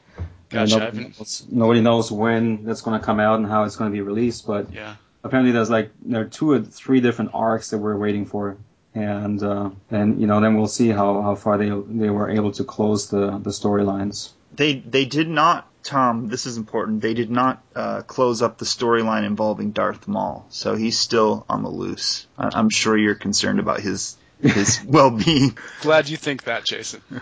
And 0.54 0.70
Gotcha. 0.70 0.80
Nobody, 0.86 1.14
knows, 1.18 1.48
nobody 1.50 1.82
knows 1.82 2.12
when 2.12 2.64
that's 2.66 2.82
going 2.82 3.00
to 3.00 3.06
come 3.06 3.20
out 3.20 3.40
and 3.40 3.48
how 3.48 3.64
it's 3.64 3.76
going 3.76 3.90
to 3.92 3.94
be 3.96 4.02
released, 4.02 4.46
but 4.46 4.74
Yeah. 4.74 4.96
apparently 5.24 5.52
there's 5.54 5.70
like 5.70 5.92
there 6.06 6.22
are 6.22 6.26
two 6.26 6.52
or 6.52 6.60
three 6.62 7.00
different 7.02 7.32
arcs 7.34 7.70
that 7.70 7.78
we're 7.78 7.98
waiting 7.98 8.26
for, 8.26 8.58
and 8.94 9.42
uh, 9.42 9.70
and 9.90 10.20
you 10.20 10.28
know 10.28 10.42
then 10.42 10.58
we'll 10.58 10.68
see 10.68 10.90
how, 10.90 11.22
how 11.22 11.36
far 11.36 11.58
they 11.58 11.70
they 11.70 12.10
were 12.10 12.30
able 12.30 12.52
to 12.54 12.64
close 12.64 13.10
the 13.10 13.38
the 13.38 13.52
storylines. 13.52 14.32
They 14.54 14.74
they 14.80 15.06
did 15.06 15.30
not, 15.30 15.70
Tom. 15.84 16.28
This 16.28 16.46
is 16.46 16.58
important. 16.58 17.02
They 17.02 17.14
did 17.14 17.32
not 17.32 17.64
uh, 17.74 18.02
close 18.02 18.42
up 18.42 18.58
the 18.58 18.66
storyline 18.66 19.24
involving 19.26 19.72
Darth 19.72 20.08
Maul, 20.10 20.46
so 20.50 20.76
he's 20.76 21.00
still 21.00 21.46
on 21.48 21.64
the 21.64 21.70
loose. 21.70 22.28
I, 22.38 22.50
I'm 22.54 22.70
sure 22.70 22.98
you're 22.98 23.16
concerned 23.16 23.60
about 23.62 23.80
his 23.80 24.18
his 24.42 24.82
well-being. 24.86 25.58
Glad 25.82 26.10
you 26.10 26.18
think 26.18 26.44
that, 26.44 26.66
Jason. 26.66 27.02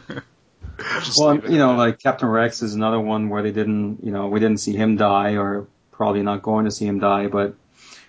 Well, 1.17 1.37
you 1.49 1.57
know, 1.57 1.75
like 1.75 1.99
Captain 1.99 2.27
Rex 2.27 2.61
is 2.61 2.73
another 2.75 2.99
one 2.99 3.29
where 3.29 3.41
they 3.41 3.51
didn't, 3.51 4.03
you 4.03 4.11
know, 4.11 4.27
we 4.27 4.39
didn't 4.39 4.59
see 4.59 4.75
him 4.75 4.95
die, 4.95 5.35
or 5.35 5.67
probably 5.91 6.23
not 6.23 6.41
going 6.41 6.65
to 6.65 6.71
see 6.71 6.85
him 6.85 6.99
die. 6.99 7.27
But 7.27 7.55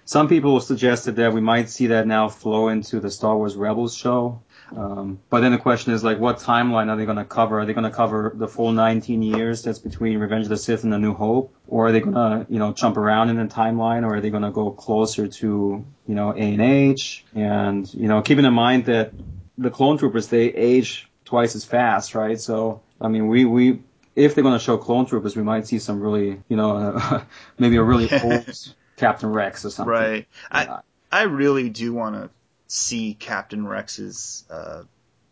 some 0.04 0.28
people 0.28 0.60
suggested 0.60 1.16
that 1.16 1.32
we 1.32 1.40
might 1.40 1.70
see 1.70 1.88
that 1.88 2.06
now 2.06 2.28
flow 2.28 2.68
into 2.68 3.00
the 3.00 3.10
Star 3.10 3.36
Wars 3.36 3.56
Rebels 3.56 3.96
show. 3.96 4.42
Um, 4.76 5.18
but 5.30 5.40
then 5.40 5.52
the 5.52 5.58
question 5.58 5.92
is 5.92 6.04
like, 6.04 6.18
what 6.20 6.38
timeline 6.38 6.88
are 6.88 6.96
they 6.96 7.04
going 7.04 7.16
to 7.16 7.24
cover? 7.24 7.60
Are 7.60 7.66
they 7.66 7.72
going 7.72 7.90
to 7.90 7.96
cover 7.96 8.32
the 8.34 8.46
full 8.46 8.72
19 8.72 9.22
years 9.22 9.62
that's 9.62 9.80
between 9.80 10.18
Revenge 10.18 10.44
of 10.44 10.50
the 10.50 10.56
Sith 10.56 10.84
and 10.84 10.94
A 10.94 10.98
New 10.98 11.14
Hope, 11.14 11.54
or 11.66 11.88
are 11.88 11.92
they 11.92 12.00
going 12.00 12.14
to, 12.14 12.46
you 12.48 12.58
know, 12.58 12.72
jump 12.72 12.96
around 12.96 13.30
in 13.30 13.36
the 13.36 13.52
timeline, 13.52 14.04
or 14.04 14.16
are 14.16 14.20
they 14.20 14.30
going 14.30 14.44
to 14.44 14.52
go 14.52 14.70
closer 14.70 15.26
to, 15.26 15.84
you 16.06 16.14
know, 16.14 16.32
ANH? 16.32 17.22
And 17.34 17.92
you 17.92 18.06
know, 18.06 18.22
keeping 18.22 18.44
in 18.44 18.54
mind 18.54 18.84
that 18.86 19.12
the 19.58 19.70
clone 19.70 19.98
troopers 19.98 20.28
they 20.28 20.46
age 20.54 21.09
twice 21.30 21.54
as 21.54 21.64
fast, 21.64 22.14
right? 22.14 22.38
So 22.38 22.82
I 23.00 23.08
mean, 23.08 23.28
we 23.28 23.44
we 23.46 23.82
if 24.14 24.34
they're 24.34 24.44
going 24.44 24.58
to 24.58 24.62
show 24.62 24.76
clone 24.76 25.06
troopers, 25.06 25.36
we 25.36 25.42
might 25.42 25.66
see 25.66 25.78
some 25.78 26.00
really, 26.00 26.42
you 26.48 26.56
know, 26.56 26.76
uh, 26.76 27.24
maybe 27.58 27.76
a 27.76 27.82
really 27.82 28.10
old 28.22 28.74
Captain 28.96 29.32
Rex 29.32 29.64
or 29.64 29.70
something. 29.70 29.90
Right. 29.90 30.28
I 30.50 30.80
I 31.10 31.22
really 31.22 31.70
do 31.70 31.94
want 31.94 32.16
to 32.16 32.30
see 32.66 33.14
Captain 33.14 33.66
Rex's 33.66 34.44
uh, 34.50 34.82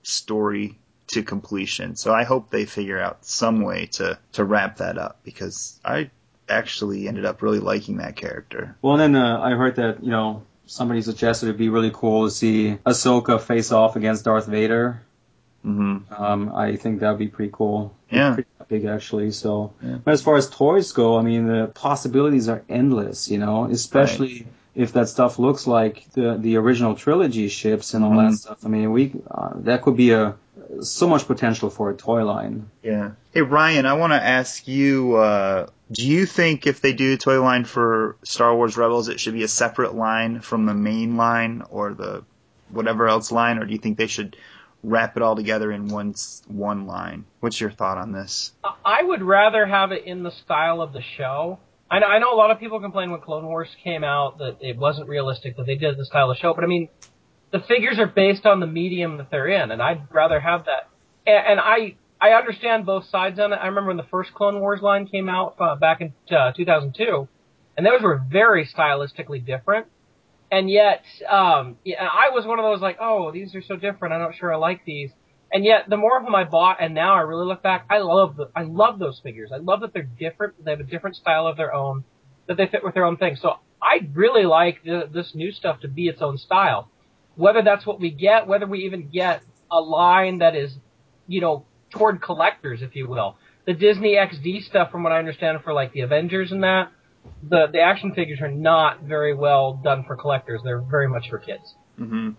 story 0.02 0.78
to 1.08 1.22
completion. 1.22 1.96
So 1.96 2.14
I 2.14 2.24
hope 2.24 2.50
they 2.50 2.64
figure 2.64 2.98
out 2.98 3.24
some 3.24 3.62
way 3.62 3.86
to 3.92 4.18
to 4.32 4.44
wrap 4.44 4.76
that 4.78 4.98
up 4.98 5.20
because 5.24 5.78
I 5.84 6.10
actually 6.48 7.08
ended 7.08 7.24
up 7.24 7.42
really 7.42 7.58
liking 7.58 7.98
that 7.98 8.16
character. 8.16 8.76
Well, 8.80 8.98
and 8.98 9.14
then 9.14 9.22
uh, 9.22 9.40
I 9.40 9.50
heard 9.50 9.76
that 9.76 10.02
you 10.04 10.10
know 10.10 10.44
somebody 10.66 11.02
suggested 11.02 11.46
it'd 11.46 11.58
be 11.58 11.70
really 11.70 11.90
cool 11.92 12.26
to 12.26 12.30
see 12.30 12.78
Ahsoka 12.86 13.40
face 13.40 13.72
off 13.72 13.96
against 13.96 14.24
Darth 14.24 14.46
Vader. 14.46 15.02
Mm-hmm. 15.66 16.12
Um, 16.22 16.52
I 16.54 16.76
think 16.76 17.00
that'd 17.00 17.18
be 17.18 17.28
pretty 17.28 17.50
cool. 17.52 17.94
Yeah. 18.10 18.34
Pretty 18.34 18.48
big 18.68 18.84
actually. 18.84 19.32
So, 19.32 19.72
Yeah. 19.82 19.96
but 20.04 20.12
as 20.12 20.22
far 20.22 20.36
as 20.36 20.48
toys 20.48 20.92
go, 20.92 21.18
I 21.18 21.22
mean, 21.22 21.46
the 21.46 21.66
possibilities 21.74 22.48
are 22.48 22.62
endless. 22.68 23.30
You 23.30 23.38
know, 23.38 23.64
especially 23.64 24.46
if 24.74 24.92
that 24.92 25.08
stuff 25.08 25.38
looks 25.38 25.66
like 25.66 26.04
the 26.12 26.36
the 26.38 26.56
original 26.56 26.94
trilogy 26.94 27.48
ships 27.48 27.94
and 27.94 28.04
all 28.04 28.12
Mhm. 28.12 28.30
that 28.30 28.36
stuff. 28.36 28.58
I 28.64 28.68
mean, 28.68 28.92
we 28.92 29.12
uh, 29.30 29.50
that 29.56 29.82
could 29.82 29.96
be 29.96 30.12
a 30.12 30.34
so 30.82 31.08
much 31.08 31.26
potential 31.26 31.70
for 31.70 31.90
a 31.90 31.94
toy 31.94 32.24
line. 32.24 32.68
Yeah. 32.82 33.10
Hey 33.32 33.42
Ryan, 33.42 33.86
I 33.86 33.94
want 33.94 34.12
to 34.12 34.22
ask 34.22 34.66
you: 34.68 35.16
uh, 35.16 35.66
Do 35.90 36.06
you 36.06 36.26
think 36.26 36.66
if 36.66 36.80
they 36.80 36.92
do 36.92 37.14
a 37.14 37.16
toy 37.16 37.42
line 37.42 37.64
for 37.64 38.16
Star 38.22 38.54
Wars 38.54 38.76
Rebels, 38.76 39.08
it 39.08 39.18
should 39.18 39.34
be 39.34 39.42
a 39.44 39.48
separate 39.48 39.94
line 39.94 40.40
from 40.40 40.66
the 40.66 40.74
main 40.74 41.16
line 41.16 41.62
or 41.70 41.94
the 41.94 42.22
whatever 42.70 43.08
else 43.08 43.32
line, 43.32 43.58
or 43.58 43.64
do 43.64 43.72
you 43.72 43.78
think 43.78 43.96
they 43.96 44.06
should 44.08 44.36
wrap 44.82 45.16
it 45.16 45.22
all 45.22 45.36
together 45.36 45.72
in 45.72 45.88
one 45.88 46.14
one 46.46 46.86
line? 46.86 47.24
What's 47.40 47.60
your 47.60 47.70
thought 47.70 47.98
on 47.98 48.12
this? 48.12 48.52
I 48.84 49.02
would 49.02 49.22
rather 49.22 49.66
have 49.66 49.92
it 49.92 50.04
in 50.04 50.22
the 50.22 50.30
style 50.30 50.80
of 50.80 50.92
the 50.92 51.02
show. 51.16 51.58
I 51.90 52.00
know, 52.00 52.06
I 52.06 52.18
know 52.18 52.34
a 52.34 52.36
lot 52.36 52.50
of 52.50 52.58
people 52.58 52.80
complained 52.80 53.12
when 53.12 53.20
Clone 53.20 53.46
Wars 53.46 53.68
came 53.82 54.04
out 54.04 54.38
that 54.38 54.58
it 54.60 54.76
wasn't 54.76 55.08
realistic 55.08 55.56
that 55.56 55.64
they 55.66 55.76
did 55.76 55.96
the 55.96 56.04
style 56.04 56.30
of 56.30 56.36
the 56.36 56.40
show, 56.40 56.52
but 56.52 56.62
I 56.62 56.66
mean, 56.66 56.88
the 57.50 57.60
figures 57.60 57.98
are 57.98 58.06
based 58.06 58.44
on 58.44 58.60
the 58.60 58.66
medium 58.66 59.16
that 59.18 59.30
they're 59.30 59.48
in, 59.48 59.70
and 59.70 59.80
I'd 59.80 60.02
rather 60.12 60.38
have 60.38 60.66
that. 60.66 60.90
And, 61.26 61.46
and 61.46 61.60
I 61.60 61.96
I 62.20 62.30
understand 62.30 62.84
both 62.84 63.06
sides 63.06 63.38
on 63.38 63.52
it. 63.52 63.56
I 63.56 63.66
remember 63.66 63.88
when 63.88 63.96
the 63.96 64.06
first 64.10 64.34
Clone 64.34 64.60
Wars 64.60 64.82
line 64.82 65.06
came 65.06 65.28
out 65.28 65.56
uh, 65.60 65.76
back 65.76 66.00
in 66.00 66.12
uh, 66.36 66.52
2002, 66.52 67.28
and 67.76 67.86
those 67.86 68.02
were 68.02 68.20
very 68.28 68.66
stylistically 68.66 69.44
different. 69.44 69.86
And 70.50 70.70
yet, 70.70 71.02
um, 71.28 71.76
yeah, 71.84 72.02
I 72.02 72.30
was 72.30 72.46
one 72.46 72.58
of 72.58 72.64
those 72.64 72.80
like, 72.80 72.96
oh, 73.00 73.30
these 73.32 73.54
are 73.54 73.62
so 73.62 73.76
different. 73.76 74.14
I'm 74.14 74.20
not 74.20 74.34
sure 74.34 74.52
I 74.52 74.56
like 74.56 74.84
these. 74.84 75.10
And 75.52 75.64
yet, 75.64 75.88
the 75.88 75.96
more 75.96 76.18
of 76.18 76.24
them 76.24 76.34
I 76.34 76.44
bought, 76.44 76.78
and 76.80 76.94
now 76.94 77.14
I 77.14 77.20
really 77.20 77.46
look 77.46 77.62
back, 77.62 77.86
I 77.88 77.98
love 77.98 78.36
the, 78.36 78.50
I 78.54 78.62
love 78.62 78.98
those 78.98 79.18
figures. 79.22 79.50
I 79.52 79.58
love 79.58 79.80
that 79.80 79.94
they're 79.94 80.02
different. 80.02 80.62
They 80.62 80.72
have 80.72 80.80
a 80.80 80.84
different 80.84 81.16
style 81.16 81.46
of 81.46 81.56
their 81.56 81.74
own, 81.74 82.04
that 82.46 82.56
they 82.56 82.66
fit 82.66 82.84
with 82.84 82.94
their 82.94 83.04
own 83.04 83.16
thing. 83.16 83.36
So 83.36 83.54
I 83.82 84.06
really 84.12 84.44
like 84.44 84.82
the, 84.84 85.08
this 85.10 85.34
new 85.34 85.52
stuff 85.52 85.80
to 85.80 85.88
be 85.88 86.08
its 86.08 86.20
own 86.20 86.36
style. 86.36 86.90
Whether 87.36 87.62
that's 87.62 87.86
what 87.86 88.00
we 88.00 88.10
get, 88.10 88.46
whether 88.46 88.66
we 88.66 88.80
even 88.80 89.08
get 89.08 89.42
a 89.70 89.80
line 89.80 90.38
that 90.38 90.54
is, 90.54 90.74
you 91.26 91.40
know, 91.40 91.64
toward 91.90 92.20
collectors, 92.20 92.82
if 92.82 92.94
you 92.94 93.08
will. 93.08 93.36
The 93.66 93.74
Disney 93.74 94.14
XD 94.14 94.64
stuff, 94.64 94.90
from 94.90 95.02
what 95.02 95.12
I 95.12 95.18
understand, 95.18 95.58
for 95.62 95.72
like 95.72 95.92
the 95.92 96.00
Avengers 96.00 96.52
and 96.52 96.62
that, 96.62 96.90
the 97.42 97.66
the 97.72 97.80
action 97.80 98.14
figures 98.14 98.40
are 98.40 98.50
not 98.50 99.02
very 99.02 99.34
well 99.34 99.80
done 99.82 100.04
for 100.04 100.16
collectors. 100.16 100.60
They're 100.64 100.80
very 100.80 101.08
much 101.08 101.28
for 101.30 101.38
kids. 101.38 101.74
hmm 101.96 102.30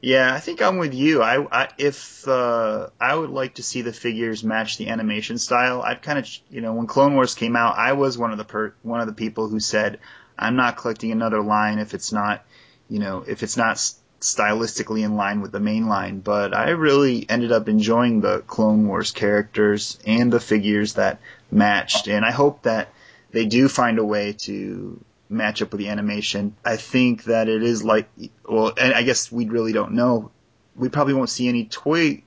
Yeah, 0.00 0.32
I 0.32 0.40
think 0.40 0.62
I'm 0.62 0.78
with 0.78 0.94
you. 0.94 1.22
I, 1.22 1.46
I 1.50 1.68
if 1.78 2.26
uh, 2.26 2.88
I 3.00 3.14
would 3.14 3.30
like 3.30 3.54
to 3.54 3.62
see 3.62 3.82
the 3.82 3.92
figures 3.92 4.44
match 4.44 4.78
the 4.78 4.88
animation 4.88 5.38
style. 5.38 5.82
I've 5.82 6.02
kind 6.02 6.18
of, 6.18 6.28
you 6.50 6.60
know, 6.60 6.74
when 6.74 6.86
Clone 6.86 7.14
Wars 7.14 7.34
came 7.34 7.56
out, 7.56 7.76
I 7.76 7.92
was 7.92 8.16
one 8.16 8.32
of 8.32 8.38
the 8.38 8.44
per, 8.44 8.74
one 8.82 9.00
of 9.00 9.06
the 9.06 9.12
people 9.12 9.48
who 9.48 9.60
said, 9.60 9.98
I'm 10.38 10.56
not 10.56 10.76
collecting 10.76 11.10
another 11.10 11.42
line 11.42 11.78
if 11.78 11.94
it's 11.94 12.12
not, 12.12 12.44
you 12.88 13.00
know, 13.00 13.24
if 13.26 13.42
it's 13.42 13.56
not 13.56 13.76
stylistically 14.20 15.04
in 15.04 15.16
line 15.16 15.40
with 15.40 15.52
the 15.52 15.60
main 15.60 15.88
line. 15.88 16.20
But 16.20 16.54
I 16.54 16.70
really 16.70 17.26
ended 17.28 17.52
up 17.52 17.68
enjoying 17.68 18.20
the 18.20 18.40
Clone 18.40 18.86
Wars 18.86 19.12
characters 19.12 19.98
and 20.06 20.32
the 20.32 20.40
figures 20.40 20.94
that 20.94 21.20
matched, 21.50 22.08
and 22.08 22.24
I 22.24 22.30
hope 22.30 22.62
that 22.62 22.92
they 23.30 23.46
do 23.46 23.68
find 23.68 23.98
a 23.98 24.04
way 24.04 24.32
to 24.44 25.02
match 25.28 25.60
up 25.62 25.72
with 25.72 25.78
the 25.80 25.88
animation. 25.88 26.56
I 26.64 26.76
think 26.76 27.24
that 27.24 27.48
it 27.48 27.62
is 27.62 27.84
like, 27.84 28.08
well, 28.48 28.72
and 28.80 28.94
I 28.94 29.02
guess 29.02 29.30
we 29.30 29.46
really 29.48 29.72
don't 29.72 29.92
know. 29.92 30.30
We 30.74 30.88
probably 30.88 31.14
won't 31.14 31.28
see 31.30 31.48
any 31.48 31.66
toy 31.66 32.22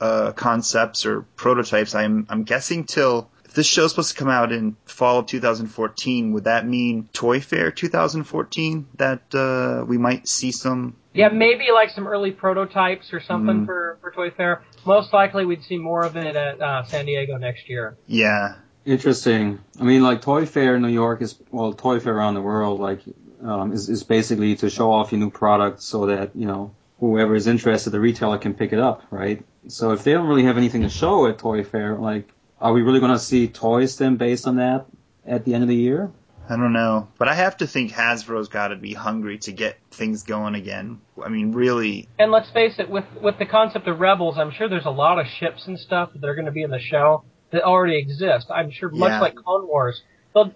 uh, 0.00 0.32
concepts 0.32 1.06
or 1.06 1.22
prototypes. 1.36 1.94
I'm 1.94 2.26
I'm 2.28 2.44
guessing 2.44 2.84
till 2.84 3.30
if 3.44 3.54
this 3.54 3.66
show's 3.66 3.90
supposed 3.90 4.10
to 4.12 4.16
come 4.18 4.28
out 4.28 4.52
in 4.52 4.76
fall 4.84 5.20
of 5.20 5.26
2014, 5.26 6.32
would 6.32 6.44
that 6.44 6.66
mean 6.66 7.08
Toy 7.12 7.40
Fair 7.40 7.70
2014 7.70 8.86
that 8.96 9.34
uh, 9.34 9.84
we 9.86 9.96
might 9.98 10.26
see 10.28 10.50
some? 10.52 10.96
Yeah, 11.12 11.28
maybe 11.28 11.66
like 11.72 11.90
some 11.90 12.06
early 12.08 12.32
prototypes 12.32 13.12
or 13.12 13.20
something 13.20 13.60
Mhm. 13.62 13.66
for 13.66 13.98
for 14.00 14.10
Toy 14.10 14.30
Fair. 14.30 14.62
Most 14.84 15.12
likely, 15.12 15.46
we'd 15.46 15.62
see 15.64 15.78
more 15.78 16.04
of 16.04 16.16
it 16.16 16.36
at 16.36 16.60
uh, 16.60 16.82
San 16.84 17.06
Diego 17.06 17.36
next 17.38 17.68
year. 17.68 17.96
Yeah, 18.06 18.56
Interesting. 18.86 19.60
I 19.80 19.84
mean, 19.84 20.02
like 20.02 20.20
Toy 20.20 20.46
Fair 20.46 20.76
in 20.76 20.82
New 20.82 20.88
York 20.88 21.22
is 21.22 21.38
well, 21.50 21.72
Toy 21.72 22.00
Fair 22.00 22.16
around 22.16 22.34
the 22.34 22.42
world, 22.42 22.80
like, 22.80 23.00
um, 23.42 23.72
is 23.72 23.88
is 23.88 24.04
basically 24.04 24.56
to 24.56 24.68
show 24.68 24.92
off 24.92 25.12
your 25.12 25.20
new 25.20 25.30
product 25.30 25.82
so 25.82 26.06
that 26.06 26.36
you 26.36 26.46
know 26.46 26.74
whoever 27.00 27.34
is 27.34 27.46
interested, 27.46 27.90
the 27.90 28.00
retailer 28.00 28.38
can 28.38 28.54
pick 28.54 28.72
it 28.72 28.78
up, 28.78 29.02
right? 29.10 29.44
So 29.68 29.92
if 29.92 30.04
they 30.04 30.12
don't 30.12 30.26
really 30.26 30.44
have 30.44 30.58
anything 30.58 30.82
to 30.82 30.90
show 30.90 31.26
at 31.26 31.38
Toy 31.38 31.64
Fair, 31.64 31.96
like, 31.96 32.28
are 32.60 32.72
we 32.72 32.82
really 32.82 33.00
going 33.00 33.12
to 33.12 33.18
see 33.18 33.48
toys 33.48 33.96
then 33.96 34.16
based 34.16 34.46
on 34.46 34.56
that 34.56 34.86
at 35.26 35.44
the 35.44 35.54
end 35.54 35.62
of 35.62 35.68
the 35.68 35.76
year? 35.76 36.10
I 36.46 36.56
don't 36.56 36.74
know, 36.74 37.08
but 37.16 37.26
I 37.26 37.34
have 37.34 37.56
to 37.58 37.66
think 37.66 37.90
Hasbro's 37.90 38.48
got 38.48 38.68
to 38.68 38.76
be 38.76 38.92
hungry 38.92 39.38
to 39.38 39.52
get 39.52 39.78
things 39.90 40.24
going 40.24 40.54
again. 40.54 41.00
I 41.24 41.30
mean, 41.30 41.52
really, 41.52 42.06
And 42.18 42.30
let's 42.30 42.50
face 42.50 42.74
it, 42.78 42.90
with 42.90 43.06
with 43.22 43.38
the 43.38 43.46
concept 43.46 43.88
of 43.88 43.98
Rebels, 43.98 44.36
I'm 44.36 44.50
sure 44.50 44.68
there's 44.68 44.84
a 44.84 44.90
lot 44.90 45.18
of 45.18 45.26
ships 45.26 45.66
and 45.66 45.78
stuff 45.78 46.10
that 46.14 46.28
are 46.28 46.34
going 46.34 46.44
to 46.44 46.52
be 46.52 46.62
in 46.62 46.70
the 46.70 46.80
show 46.80 47.24
that 47.54 47.62
already 47.62 47.96
exist. 47.98 48.50
I'm 48.50 48.70
sure, 48.70 48.90
much 48.90 49.10
Yeah. 49.10 49.20
like 49.20 49.34
Clone 49.36 49.66
Wars, 49.66 50.02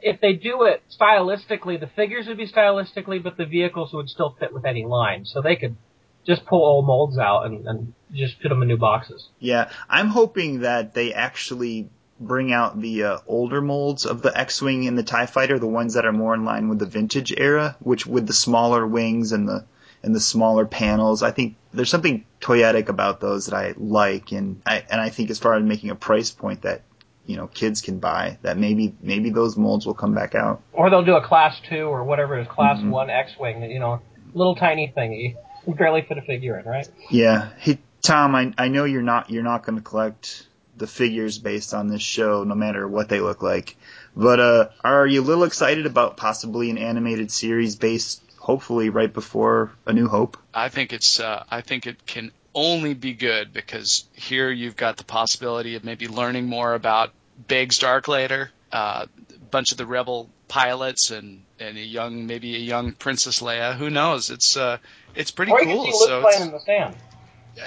if 0.02 0.20
they 0.20 0.34
do 0.34 0.64
it 0.64 0.82
stylistically, 0.90 1.78
the 1.80 1.86
figures 1.86 2.26
would 2.26 2.36
be 2.36 2.46
stylistically, 2.46 3.22
but 3.22 3.36
the 3.36 3.46
vehicles 3.46 3.92
would 3.92 4.08
still 4.08 4.36
fit 4.38 4.52
with 4.52 4.64
any 4.64 4.84
line. 4.84 5.24
So 5.24 5.40
they 5.40 5.56
could 5.56 5.76
just 6.26 6.44
pull 6.44 6.64
old 6.64 6.86
molds 6.86 7.16
out 7.18 7.46
and, 7.46 7.66
and 7.66 7.94
just 8.12 8.40
put 8.42 8.48
them 8.48 8.60
in 8.62 8.68
new 8.68 8.76
boxes. 8.76 9.28
Yeah, 9.38 9.70
I'm 9.88 10.08
hoping 10.08 10.60
that 10.60 10.94
they 10.94 11.14
actually 11.14 11.88
bring 12.20 12.52
out 12.52 12.80
the 12.80 13.04
uh, 13.04 13.18
older 13.28 13.60
molds 13.60 14.04
of 14.04 14.22
the 14.22 14.36
X-wing 14.36 14.88
and 14.88 14.98
the 14.98 15.04
Tie 15.04 15.26
Fighter, 15.26 15.58
the 15.58 15.68
ones 15.68 15.94
that 15.94 16.04
are 16.04 16.12
more 16.12 16.34
in 16.34 16.44
line 16.44 16.68
with 16.68 16.80
the 16.80 16.86
vintage 16.86 17.32
era, 17.36 17.76
which 17.80 18.04
with 18.06 18.26
the 18.26 18.32
smaller 18.32 18.86
wings 18.86 19.32
and 19.32 19.48
the 19.48 19.64
and 20.02 20.14
the 20.14 20.20
smaller 20.20 20.64
panels. 20.64 21.22
I 21.24 21.32
think 21.32 21.56
there's 21.72 21.90
something 21.90 22.24
toyetic 22.40 22.88
about 22.88 23.20
those 23.20 23.46
that 23.46 23.54
I 23.54 23.74
like, 23.76 24.32
and 24.32 24.60
I 24.66 24.84
and 24.90 25.00
I 25.00 25.10
think 25.10 25.30
as 25.30 25.38
far 25.38 25.54
as 25.54 25.62
making 25.64 25.90
a 25.90 25.94
price 25.96 26.30
point 26.30 26.62
that 26.62 26.82
you 27.28 27.36
know 27.36 27.46
kids 27.46 27.80
can 27.82 28.00
buy, 28.00 28.38
that 28.42 28.56
maybe 28.58 28.94
maybe 29.00 29.30
those 29.30 29.56
molds 29.56 29.86
will 29.86 29.94
come 29.94 30.14
back 30.14 30.34
out. 30.34 30.62
Or 30.72 30.90
they'll 30.90 31.04
do 31.04 31.14
a 31.14 31.20
Class 31.24 31.60
2 31.68 31.82
or 31.82 32.02
whatever 32.02 32.38
it 32.38 32.42
is, 32.42 32.48
Class 32.48 32.80
Mhm. 32.80 32.90
1 32.90 33.10
X-Wing, 33.10 33.70
you 33.70 33.78
know, 33.78 34.00
little 34.34 34.56
tiny 34.56 34.88
thing 34.88 35.10
that 35.10 35.18
you 35.68 35.74
barely 35.74 36.02
fit 36.02 36.18
a 36.18 36.22
figure 36.22 36.58
in, 36.58 36.64
right? 36.66 36.88
Yeah. 37.10 37.50
Hey 37.58 37.78
Tom, 38.02 38.34
I 38.34 38.52
I 38.58 38.68
know 38.68 38.84
you're 38.84 39.02
not 39.02 39.30
you're 39.30 39.42
not 39.44 39.64
going 39.64 39.76
to 39.76 39.84
collect 39.84 40.46
the 40.76 40.86
figures 40.86 41.38
based 41.38 41.74
on 41.74 41.88
this 41.88 42.02
show, 42.02 42.44
no 42.44 42.54
matter 42.54 42.86
what 42.88 43.08
they 43.08 43.20
look 43.20 43.42
like. 43.42 43.76
But 44.16 44.40
uh, 44.40 44.68
are 44.82 45.06
you 45.06 45.20
a 45.20 45.26
little 45.30 45.44
excited 45.44 45.86
about 45.86 46.16
possibly 46.16 46.70
an 46.70 46.78
animated 46.78 47.30
series 47.30 47.76
based, 47.76 48.22
hopefully, 48.38 48.88
right 48.88 49.12
before 49.12 49.72
A 49.86 49.92
New 49.92 50.08
Hope? 50.08 50.36
I 50.54 50.68
think 50.70 50.92
it's 50.92 51.20
uh, 51.20 51.44
I 51.50 51.60
think 51.60 51.86
it 51.86 52.06
can 52.06 52.30
only 52.54 52.94
be 52.94 53.12
good 53.12 53.52
because 53.52 54.04
here 54.14 54.50
you've 54.50 54.76
got 54.76 54.96
the 54.96 55.04
possibility 55.04 55.74
of 55.74 55.84
maybe 55.84 56.08
learning 56.08 56.46
more 56.46 56.74
about 56.74 57.12
Biggs 57.46 57.78
Darklighter, 57.78 58.48
uh, 58.72 59.06
a 59.34 59.38
bunch 59.50 59.72
of 59.72 59.78
the 59.78 59.86
rebel 59.86 60.28
pilots, 60.48 61.10
and 61.10 61.42
and 61.60 61.76
a 61.76 61.80
young 61.80 62.26
maybe 62.26 62.54
a 62.56 62.60
young 62.60 62.92
Princess 62.92 63.40
Leia. 63.40 63.76
Who 63.76 63.90
knows? 63.90 64.30
It's 64.30 64.56
uh 64.56 64.78
it's 65.14 65.30
pretty 65.30 65.52
or 65.52 65.60
you 65.60 65.66
cool. 65.66 65.84
can 65.84 65.92
see 65.92 65.98
Luke 66.00 66.08
so 66.08 66.20
playing 66.22 66.34
it's- 66.34 66.46
in 66.46 66.52
the 66.52 66.60
sand. 66.60 66.96